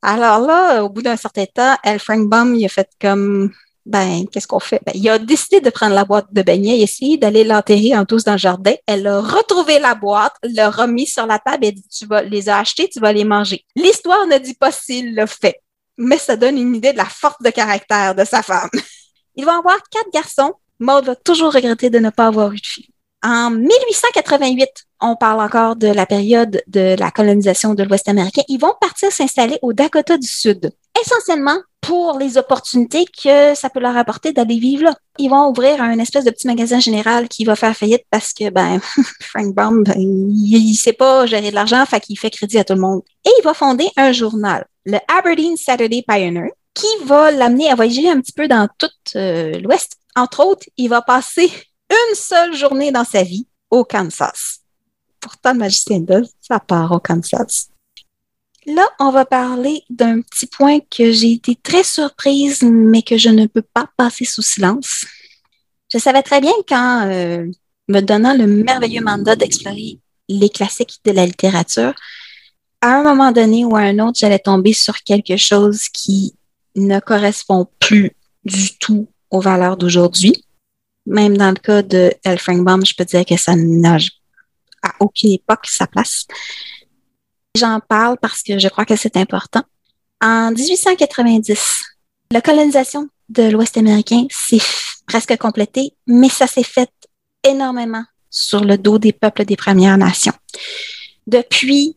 [0.00, 3.50] Alors là, au bout d'un certain temps, El Frank Baum, il a fait comme
[3.88, 4.80] ben, qu'est-ce qu'on fait?
[4.84, 8.04] Ben, il a décidé de prendre la boîte de beignets et essayer d'aller l'enterrer en
[8.04, 8.74] douce dans le jardin.
[8.86, 12.50] Elle a retrouvé la boîte, l'a remis sur la table et dit, tu vas les
[12.50, 13.64] acheter, tu vas les manger.
[13.74, 15.62] L'histoire ne dit pas s'il l'a fait,
[15.96, 18.68] mais ça donne une idée de la force de caractère de sa femme.
[19.36, 20.52] Il va avoir quatre garçons.
[20.78, 22.90] Maud va toujours regretter de ne pas avoir eu de fille.
[23.22, 24.68] En 1888,
[25.00, 28.42] on parle encore de la période de la colonisation de l'Ouest américain.
[28.48, 30.70] Ils vont partir s'installer au Dakota du Sud,
[31.00, 34.94] essentiellement pour les opportunités que ça peut leur apporter d'aller vivre là.
[35.18, 38.50] Ils vont ouvrir un espèce de petit magasin général qui va faire faillite parce que
[38.50, 38.80] ben
[39.20, 42.74] Frank Baum, ben, il, sait pas gérer de l'argent, fait qu'il fait crédit à tout
[42.74, 43.02] le monde.
[43.24, 48.08] Et il va fonder un journal, le Aberdeen Saturday Pioneer, qui va l'amener à voyager
[48.10, 49.96] un petit peu dans tout euh, l'Ouest.
[50.16, 51.50] Entre autres, il va passer
[51.90, 54.60] une seule journée dans sa vie au Kansas.
[55.20, 57.68] Pourtant, magicien d'Oz, ça part au Kansas.
[58.66, 63.30] Là, on va parler d'un petit point que j'ai été très surprise, mais que je
[63.30, 65.06] ne peux pas passer sous silence.
[65.92, 67.46] Je savais très bien qu'en euh,
[67.88, 71.94] me donnant le merveilleux mandat d'explorer les classiques de la littérature,
[72.80, 76.34] à un moment donné ou à un autre, j'allais tomber sur quelque chose qui
[76.76, 78.12] ne correspond plus
[78.44, 80.44] du tout aux valeurs d'aujourd'hui.
[81.06, 82.38] Même dans le cas de L.
[82.38, 83.96] Frank Baum, je peux dire que ça n'a
[85.00, 86.26] aucune époque sa place.
[87.56, 89.62] J'en parle parce que je crois que c'est important.
[90.20, 91.82] En 1890,
[92.30, 94.60] la colonisation de l'Ouest américain s'est
[95.06, 96.90] presque complétée, mais ça s'est fait
[97.44, 100.34] énormément sur le dos des peuples des Premières Nations.
[101.26, 101.96] Depuis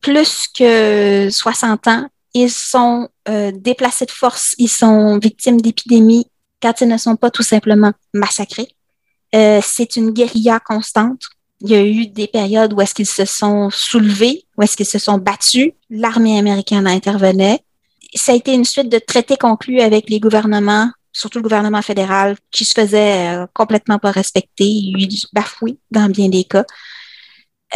[0.00, 6.26] plus que 60 ans, ils sont euh, déplacés de force, ils sont victimes d'épidémies,
[6.60, 8.68] quand ils ne sont pas tout simplement massacrés.
[9.34, 11.22] Euh, c'est une guérilla constante.
[11.64, 14.86] Il y a eu des périodes où est-ce qu'ils se sont soulevés, où est-ce qu'ils
[14.86, 15.70] se sont battus.
[15.90, 17.60] L'armée américaine intervenait.
[18.14, 22.36] Ça a été une suite de traités conclus avec les gouvernements, surtout le gouvernement fédéral,
[22.50, 24.92] qui se faisait euh, complètement pas respecter,
[25.32, 26.64] bafoué dans bien des cas.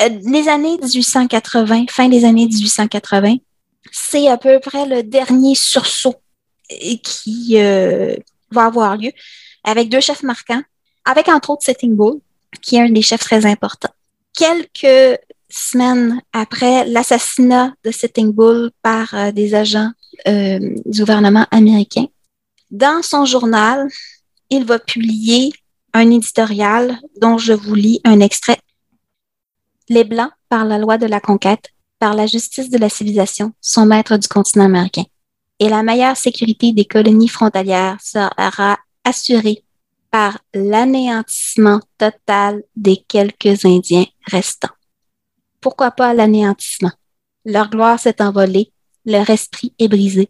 [0.01, 3.37] Euh, les années 1880, fin des années 1880,
[3.93, 6.17] c'est à peu près le dernier sursaut
[6.69, 7.57] qui,
[8.51, 9.13] va avoir lieu
[9.63, 10.63] avec deux chefs marquants,
[11.05, 12.21] avec entre autres Sitting Bull,
[12.63, 13.93] qui est un des très importants.
[14.35, 15.19] Quelques
[15.49, 19.91] semaines après l'assassinat de Sitting Bull par euh, des agents
[20.27, 22.07] euh, du gouvernement américain,
[22.71, 23.89] dans son journal,
[24.51, 25.53] il va publier
[25.95, 28.59] un éditorial dont je vous lis un extrait.
[29.89, 31.69] Les Blancs, par la loi de la conquête,
[31.99, 35.05] par la justice de la civilisation, sont maîtres du continent américain
[35.59, 39.65] et la meilleure sécurité des colonies frontalières sera assurée
[40.17, 44.75] par l'anéantissement total des quelques Indiens restants.
[45.61, 46.93] Pourquoi pas l'anéantissement?
[47.45, 48.73] Leur gloire s'est envolée,
[49.05, 50.27] leur esprit est brisé,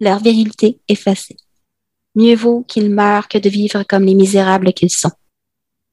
[0.00, 1.36] leur virilité effacée.
[2.14, 5.12] Mieux vaut qu'ils meurent que de vivre comme les misérables qu'ils sont.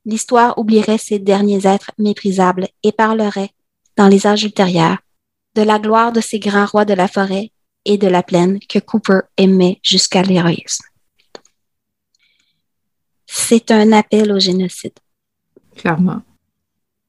[0.06, 3.52] L'histoire oublierait ces derniers êtres méprisables et parlerait,
[3.98, 5.00] dans les âges ultérieurs,
[5.56, 7.52] de la gloire de ces grands rois de la forêt
[7.84, 10.86] et de la plaine que Cooper aimait jusqu'à l'héroïsme.
[13.36, 14.94] C'est un appel au génocide.
[15.76, 16.22] Clairement.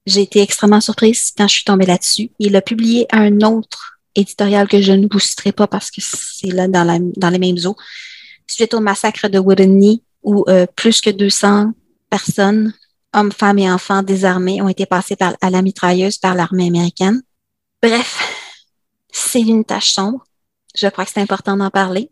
[0.07, 2.31] J'ai été extrêmement surprise quand je suis tombée là-dessus.
[2.39, 6.47] Il a publié un autre éditorial que je ne vous citerai pas parce que c'est
[6.47, 7.75] là dans, dans les mêmes eaux.
[8.47, 11.73] Suite au massacre de Woodney, où euh, plus que 200
[12.09, 12.73] personnes,
[13.13, 17.21] hommes, femmes et enfants désarmés, ont été passés par, à la mitrailleuse par l'armée américaine.
[17.83, 18.19] Bref,
[19.11, 20.25] c'est une tâche sombre.
[20.73, 22.09] Je crois que c'est important d'en parler.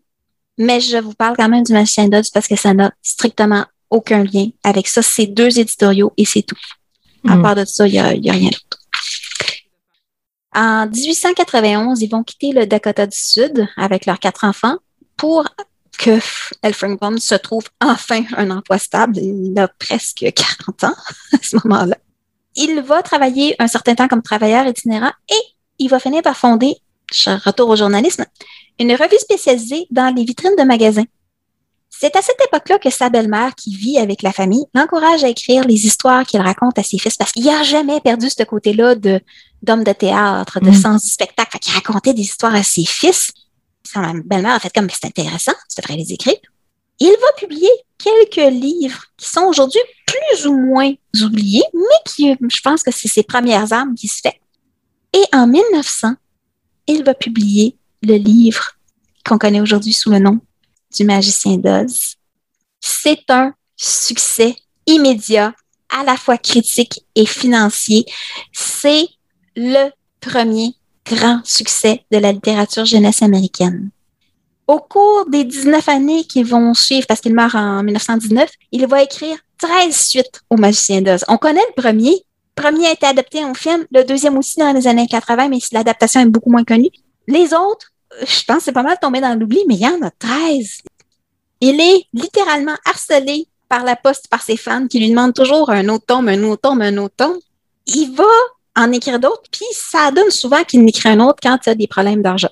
[0.56, 4.24] Mais je vous parle quand même du magicien d'Oz parce que ça n'a strictement aucun
[4.24, 5.02] lien avec ça.
[5.02, 6.58] C'est deux éditoriaux et c'est tout.
[7.26, 7.42] À hmm.
[7.42, 8.78] part de ça, il n'y a, a, rien d'autre.
[10.54, 14.76] En 1891, ils vont quitter le Dakota du Sud avec leurs quatre enfants
[15.16, 15.44] pour
[15.98, 16.18] que
[16.62, 19.18] Elfring Baum se trouve enfin un emploi stable.
[19.18, 20.94] Il a presque 40 ans
[21.32, 21.96] à ce moment-là.
[22.56, 25.40] Il va travailler un certain temps comme travailleur itinérant et
[25.78, 26.76] il va finir par fonder
[27.44, 28.24] retour au journalisme,
[28.78, 31.04] une revue spécialisée dans les vitrines de magasins.
[32.00, 35.64] C'est à cette époque-là que sa belle-mère, qui vit avec la famille, l'encourage à écrire
[35.64, 39.20] les histoires qu'il raconte à ses fils parce qu'il n'a jamais perdu ce côté-là de,
[39.62, 40.74] d'homme de théâtre, de mm.
[40.74, 41.52] sens du spectacle.
[41.52, 43.30] Fait qu'il racontait des histoires à ses fils.
[43.84, 46.36] Sa belle-mère a fait comme, c'est intéressant, tu devrais les écrire.
[46.98, 50.92] Il va publier quelques livres qui sont aujourd'hui plus ou moins
[51.22, 54.40] oubliés, mais qui, je pense que c'est ses premières armes qui se fait.
[55.12, 56.14] Et en 1900,
[56.88, 58.72] il va publier le livre
[59.24, 60.40] qu'on connaît aujourd'hui sous le nom
[60.94, 62.16] du magicien d'Oz.
[62.80, 64.56] C'est un succès
[64.86, 65.54] immédiat,
[65.88, 68.04] à la fois critique et financier.
[68.52, 69.08] C'est
[69.56, 69.90] le
[70.20, 70.74] premier
[71.06, 73.90] grand succès de la littérature jeunesse américaine.
[74.66, 79.02] Au cours des 19 années qui vont suivre, parce qu'il meurt en 1919, il va
[79.02, 81.24] écrire 13 suites au Magicien d'Oz.
[81.28, 82.24] On connaît le premier.
[82.56, 85.58] Le premier a été adapté en film, le deuxième aussi dans les années 80, mais
[85.72, 86.90] l'adaptation est beaucoup moins connue.
[87.26, 90.02] Les autres, je pense que c'est pas mal tombé dans l'oubli, mais il y en
[90.02, 90.82] a 13.
[91.60, 95.88] Il est littéralement harcelé par la poste par ses fans qui lui demandent toujours un
[95.88, 97.38] autre tome, un autre tome, un autre tome.
[97.86, 98.24] Il va
[98.76, 101.86] en écrire d'autres, puis ça donne souvent qu'il n'écrit un autre quand il a des
[101.86, 102.50] problèmes d'argent.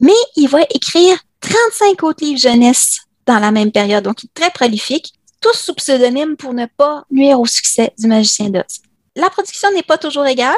[0.00, 4.34] Mais il va écrire 35 autres livres jeunesse dans la même période, donc il est
[4.34, 8.80] très prolifique, tous sous pseudonyme pour ne pas nuire au succès du magicien d'Oz.
[9.16, 10.54] La production n'est pas toujours égale,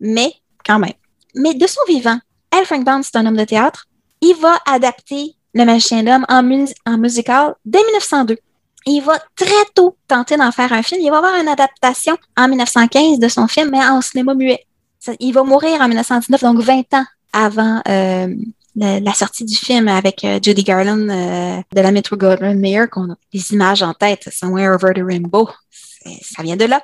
[0.00, 0.92] mais quand même.
[1.34, 2.18] Mais de son vivant,
[2.52, 2.64] L.
[2.64, 3.86] Frank Baum, c'est un homme de théâtre,
[4.20, 6.42] il va adapter Le magicien d'homme en,
[6.98, 8.36] musical dès 1902
[8.86, 11.00] il va très tôt tenter d'en faire un film.
[11.02, 14.64] Il va avoir une adaptation en 1915 de son film, mais en cinéma muet.
[15.18, 18.28] Il va mourir en 1919, donc 20 ans avant euh,
[18.76, 23.10] la, sortie du film avec euh, Judy Garland euh, de la Metro Goldwyn Mayer, qu'on
[23.10, 25.48] a des images en tête, Somewhere Over the Rainbow.
[26.22, 26.82] Ça vient de là.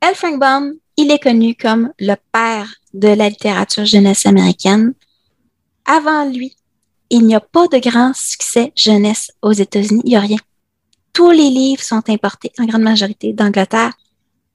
[0.00, 0.14] L.
[0.14, 4.94] Frank Baum, il est connu comme le père de la littérature jeunesse américaine.
[5.84, 6.56] Avant lui,
[7.10, 10.02] il n'y a pas de grand succès jeunesse aux États-Unis.
[10.04, 10.38] Il n'y a rien
[11.14, 13.92] tous les livres sont importés en grande majorité d'Angleterre.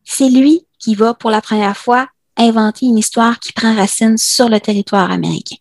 [0.03, 2.07] C'est lui qui va pour la première fois
[2.37, 5.55] inventer une histoire qui prend racine sur le territoire américain.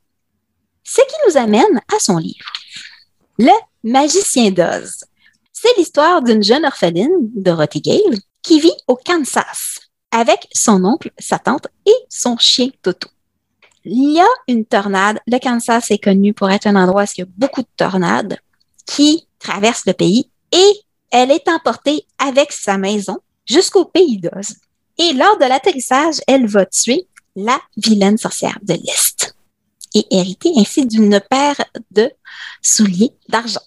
[0.85, 2.53] Ce qui nous amène à son livre,
[3.39, 3.53] Le
[3.85, 5.05] magicien d'Oz.
[5.53, 9.79] C'est l'histoire d'une jeune orpheline, Dorothy Gale, qui vit au Kansas
[10.11, 13.09] avec son oncle, sa tante et son chien Toto.
[13.85, 15.19] Il y a une tornade.
[15.27, 18.39] Le Kansas est connu pour être un endroit où il y a beaucoup de tornades
[18.87, 20.73] qui traversent le pays et
[21.11, 24.57] elle est emportée avec sa maison jusqu'au pays d'Oz.
[24.99, 27.07] Et lors de l'atterrissage, elle va tuer
[27.37, 29.35] la vilaine sorcière de l'Est
[29.95, 32.11] et hériter ainsi d'une paire de
[32.63, 33.63] souliers d'argent.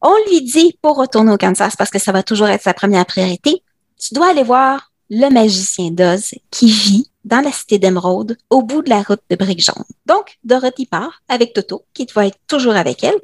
[0.00, 3.06] On lui dit pour retourner au Kansas, parce que ça va toujours être sa première
[3.06, 3.62] priorité,
[4.00, 8.82] tu dois aller voir le magicien d'Oz qui vit dans la cité d'Émeraude au bout
[8.82, 9.84] de la route de Briques Jaune.
[10.06, 13.18] Donc, Dorothy part avec Toto, qui va être toujours avec elle.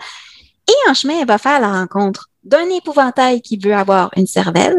[0.68, 4.78] Et en chemin, elle va faire la rencontre d'un épouvantail qui veut avoir une cervelle,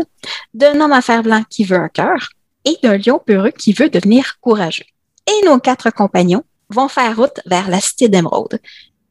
[0.53, 2.29] d'un homme à fer blanc qui veut un cœur
[2.65, 4.85] et d'un lion peureux qui veut devenir courageux.
[5.27, 8.59] Et nos quatre compagnons vont faire route vers la cité d'Émeraude.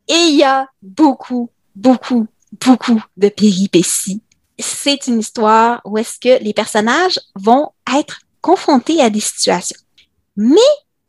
[0.09, 2.27] Et il y a beaucoup, beaucoup,
[2.65, 4.23] beaucoup de péripéties.
[4.59, 9.79] C'est une histoire où est-ce que les personnages vont être confrontés à des situations.
[10.37, 10.57] Mais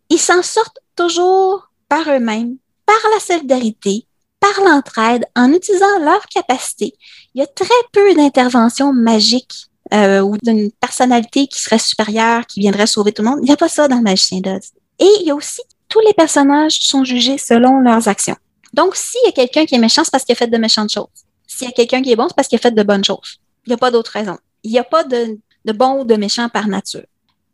[0.09, 4.05] ils s'en sortent toujours par eux-mêmes, par la solidarité,
[4.39, 6.93] par l'entraide, en utilisant leur capacité.
[7.33, 12.59] Il y a très peu d'interventions magiques euh, ou d'une personnalité qui serait supérieure, qui
[12.59, 13.39] viendrait sauver tout le monde.
[13.41, 14.71] Il n'y a pas ça dans le Magicien d'Oz.
[14.99, 18.35] Et il y a aussi, tous les personnages sont jugés selon leurs actions.
[18.73, 20.91] Donc, s'il y a quelqu'un qui est méchant, c'est parce qu'il a fait de méchantes
[20.91, 21.07] choses.
[21.49, 23.39] S'il y a quelqu'un qui est bon, c'est parce qu'il a fait de bonnes choses.
[23.65, 24.37] Il n'y a pas d'autre raison.
[24.63, 27.03] Il n'y a pas de, de bon ou de méchant par nature.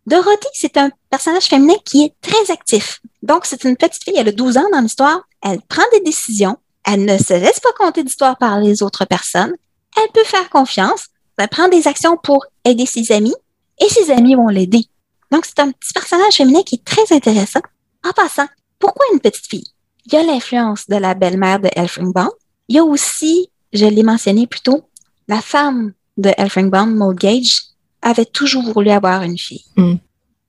[0.06, 3.02] Dorothy, c'est un personnage féminin qui est très actif.
[3.24, 5.22] Donc, c'est une petite fille, elle a 12 ans dans l'histoire.
[5.42, 6.58] Elle prend des décisions.
[6.84, 9.54] Elle ne se laisse pas compter d'histoire par les autres personnes.
[9.98, 11.08] Elle peut faire confiance.
[11.38, 13.34] Elle prend des actions pour aider ses amis
[13.80, 14.86] et ses amis vont l'aider.
[15.32, 17.62] Donc, c'est un petit personnage féminin qui est très intéressant.
[18.06, 18.46] En passant,
[18.78, 19.68] pourquoi une petite fille?
[20.06, 22.30] Il y a l'influence de la belle-mère de Elfringbaum.
[22.68, 24.84] Il y a aussi, je l'ai mentionné plus tôt,
[25.28, 27.62] la femme de Elfringbaum, Maud Gage,
[28.02, 29.66] avait toujours voulu avoir une fille.
[29.76, 29.96] Mm.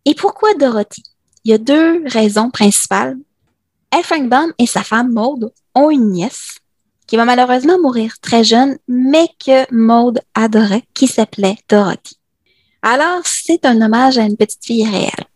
[0.05, 1.03] Et pourquoi Dorothy?
[1.45, 3.17] Il y a deux raisons principales.
[3.91, 6.59] Elfringbaum et sa femme Maud ont une nièce
[7.07, 12.17] qui va malheureusement mourir très jeune, mais que Maud adorait, qui s'appelait Dorothy.
[12.83, 15.27] Alors, c'est un hommage à une petite fille réelle.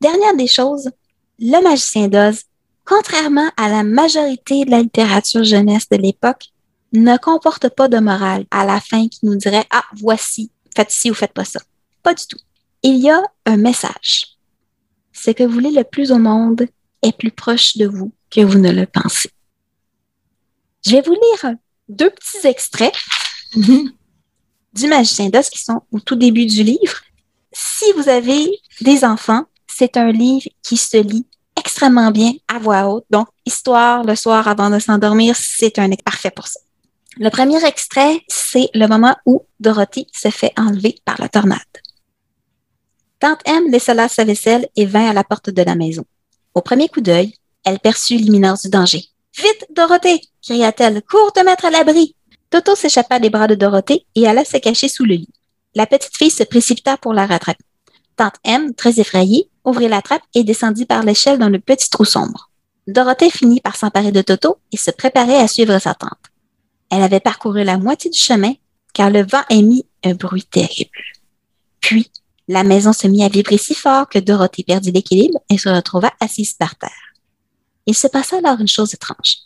[0.00, 0.90] Dernière des choses,
[1.38, 2.42] le magicien d'Oz,
[2.84, 6.46] contrairement à la majorité de la littérature jeunesse de l'époque,
[6.92, 11.10] ne comporte pas de morale à la fin qui nous dirait Ah, voici, faites ci
[11.10, 11.60] ou faites pas ça.
[12.02, 12.38] Pas du tout.
[12.82, 14.38] Il y a un message.
[15.12, 16.66] Ce que vous voulez le plus au monde
[17.02, 19.30] est plus proche de vous que vous ne le pensez.
[20.86, 21.54] Je vais vous lire
[21.88, 22.94] deux petits extraits
[23.54, 27.00] du Magicien d'Oz qui sont au tout début du livre.
[27.52, 28.48] Si vous avez
[28.80, 33.04] des enfants, c'est un livre qui se lit extrêmement bien à voix haute.
[33.10, 36.60] Donc, histoire le soir avant de s'endormir, c'est un parfait pour ça.
[37.20, 41.58] Le premier extrait, c'est le moment où Dorothy se fait enlever par la tornade.
[43.18, 46.04] Tante M laissa là sa vaisselle et vint à la porte de la maison.
[46.54, 47.34] Au premier coup d'œil,
[47.64, 49.04] elle perçut l'imminence du danger.
[49.36, 50.20] Vite, Dorothée!
[50.42, 51.02] cria-t-elle.
[51.02, 52.14] Cours te mettre à l'abri!
[52.50, 55.28] Toto s'échappa des bras de Dorothée et alla se cacher sous le lit.
[55.74, 57.64] La petite fille se précipita pour la rattraper.
[58.14, 62.04] Tante M, très effrayée, ouvrit la trappe et descendit par l'échelle dans le petit trou
[62.04, 62.48] sombre.
[62.86, 66.17] Dorothée finit par s'emparer de Toto et se préparer à suivre sa tante.
[66.90, 68.54] Elle avait parcouru la moitié du chemin
[68.94, 70.90] car le vent émit un bruit terrible.
[71.80, 72.10] Puis,
[72.48, 76.12] la maison se mit à vibrer si fort que Dorothée perdit l'équilibre et se retrouva
[76.20, 76.90] assise par terre.
[77.86, 79.36] Il se passa alors une chose étrange.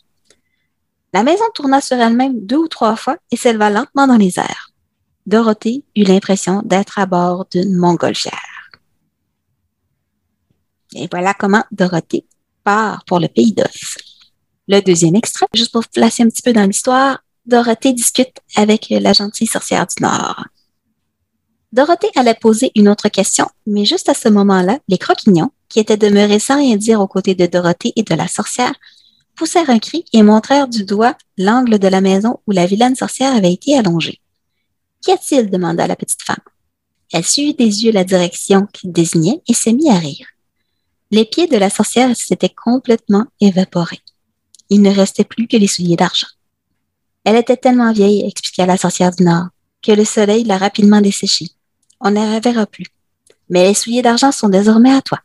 [1.13, 4.71] La maison tourna sur elle-même deux ou trois fois et s'éleva lentement dans les airs.
[5.25, 8.71] Dorothée eut l'impression d'être à bord d'une montgolfière.
[10.95, 12.25] Et voilà comment Dorothée
[12.63, 13.97] part pour le pays d'Oz.
[14.67, 19.11] Le deuxième extrait, juste pour placer un petit peu dans l'histoire, Dorothée discute avec la
[19.11, 20.45] gentille sorcière du Nord.
[21.73, 25.97] Dorothée allait poser une autre question, mais juste à ce moment-là, les croquignons, qui étaient
[25.97, 28.73] demeurés sans rien dire aux côtés de Dorothée et de la sorcière,
[29.35, 33.35] poussèrent un cri et montrèrent du doigt l'angle de la maison où la vilaine sorcière
[33.35, 34.21] avait été allongée.
[35.01, 35.49] Qu'y a-t-il?
[35.49, 36.37] demanda la petite femme.
[37.11, 40.27] Elle suivit des yeux la direction qu'il désignait et se mit à rire.
[41.11, 44.01] Les pieds de la sorcière s'étaient complètement évaporés.
[44.69, 46.27] Il ne restait plus que les souliers d'argent.
[47.23, 49.47] Elle était tellement vieille, expliqua la sorcière du Nord,
[49.81, 51.49] que le soleil l'a rapidement desséchée
[52.03, 52.85] on ne la reverra plus.
[53.49, 55.19] Mais les souliers d'argent sont désormais à toi.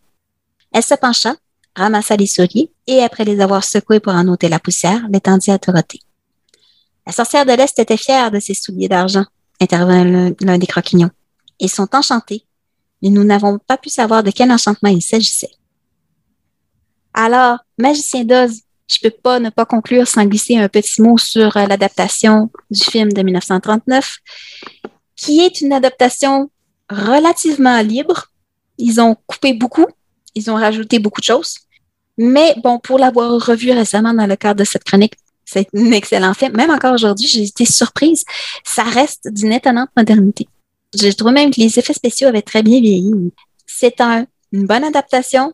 [0.72, 1.34] Elle se pencha,
[1.74, 5.58] ramassa les souliers et, après les avoir secoués pour en ôter la poussière, l'étendit à
[5.58, 6.00] Dorothée.
[7.06, 9.24] La sorcière de l'Est était fière de ses souliers d'argent,
[9.60, 10.04] intervint
[10.40, 11.10] l'un des croquignons.
[11.58, 12.44] Ils sont enchantés,
[13.02, 15.50] mais nous n'avons pas pu savoir de quel enchantement il s'agissait.
[17.12, 21.56] Alors, magicien d'Oz, je peux pas ne pas conclure sans glisser un petit mot sur
[21.56, 24.18] euh, l'adaptation du film de 1939,
[25.14, 26.50] qui est une adaptation
[26.90, 28.28] relativement libre.
[28.78, 29.86] Ils ont coupé beaucoup,
[30.34, 31.58] ils ont rajouté beaucoup de choses.
[32.16, 36.34] Mais bon, pour l'avoir revu récemment dans le cadre de cette chronique, c'est un excellent
[36.34, 36.56] film.
[36.56, 38.24] Même encore aujourd'hui, j'ai été surprise.
[38.64, 40.48] Ça reste d'une étonnante modernité.
[40.98, 43.32] Je trouve même que les effets spéciaux avaient très bien vieilli.
[43.66, 45.52] C'est un, une bonne adaptation.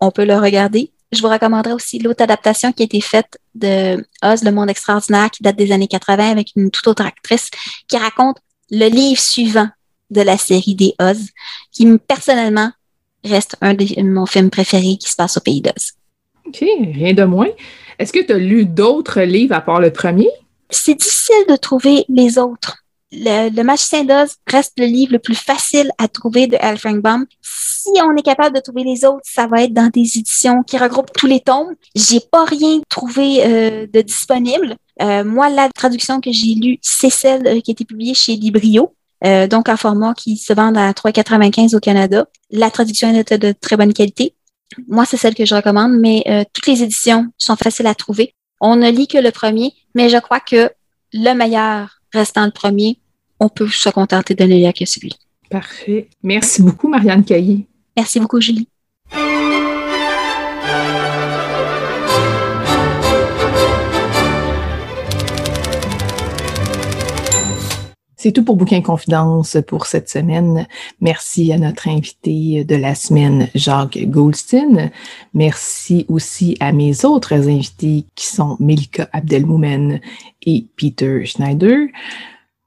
[0.00, 0.93] On peut le regarder.
[1.14, 5.30] Je vous recommanderais aussi l'autre adaptation qui a été faite de Oz, le monde extraordinaire,
[5.30, 7.50] qui date des années 80 avec une toute autre actrice
[7.88, 8.38] qui raconte
[8.70, 9.68] le livre suivant
[10.10, 11.28] de la série des Oz,
[11.70, 12.70] qui personnellement
[13.24, 15.92] reste un de mon film préféré qui se passe au pays d'Oz.
[16.46, 17.48] OK, rien de moins.
[17.98, 20.28] Est-ce que tu as lu d'autres livres à part le premier?
[20.68, 22.83] C'est difficile de trouver les autres.
[23.12, 27.26] Le, le Magicien d'Oz reste le livre le plus facile à trouver de Al Baum.
[27.42, 30.78] Si on est capable de trouver les autres, ça va être dans des éditions qui
[30.78, 31.74] regroupent tous les tomes.
[31.94, 34.76] J'ai pas rien trouvé euh, de disponible.
[35.02, 38.36] Euh, moi, la traduction que j'ai lue, c'est celle euh, qui a été publiée chez
[38.36, 38.94] Librio.
[39.48, 42.26] Donc en format qui se vend à 3,95 au Canada.
[42.50, 44.34] La traduction est de très bonne qualité.
[44.86, 48.34] Moi, c'est celle que je recommande, mais toutes les éditions sont faciles à trouver.
[48.60, 50.70] On ne lit que le premier, mais je crois que
[51.14, 52.98] le meilleur restant le premier,
[53.40, 55.12] on peut se contenter de ne lire que celui.
[55.50, 56.08] Parfait.
[56.22, 57.66] Merci beaucoup, Marianne Caillé.
[57.96, 58.68] Merci beaucoup, Julie.
[68.24, 70.66] C'est tout pour Bouquin Confidence pour cette semaine.
[70.98, 74.90] Merci à notre invité de la semaine, Jacques Goldstein.
[75.34, 80.00] Merci aussi à mes autres invités qui sont Melika Abdelmoumen
[80.44, 81.88] et Peter Schneider.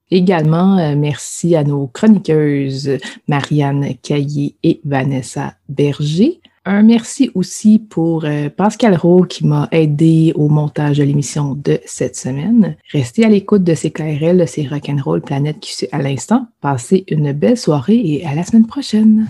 [0.10, 2.98] Également, euh, merci à nos chroniqueuses
[3.28, 6.40] Marianne Caillé et Vanessa Berger.
[6.70, 11.80] Un merci aussi pour euh, Pascal Rowe qui m'a aidé au montage de l'émission de
[11.86, 12.76] cette semaine.
[12.92, 16.48] Restez à l'écoute de CKRL, c'est Rock'n'Roll Planète qui suit à l'instant.
[16.60, 19.30] Passez une belle soirée et à la semaine prochaine.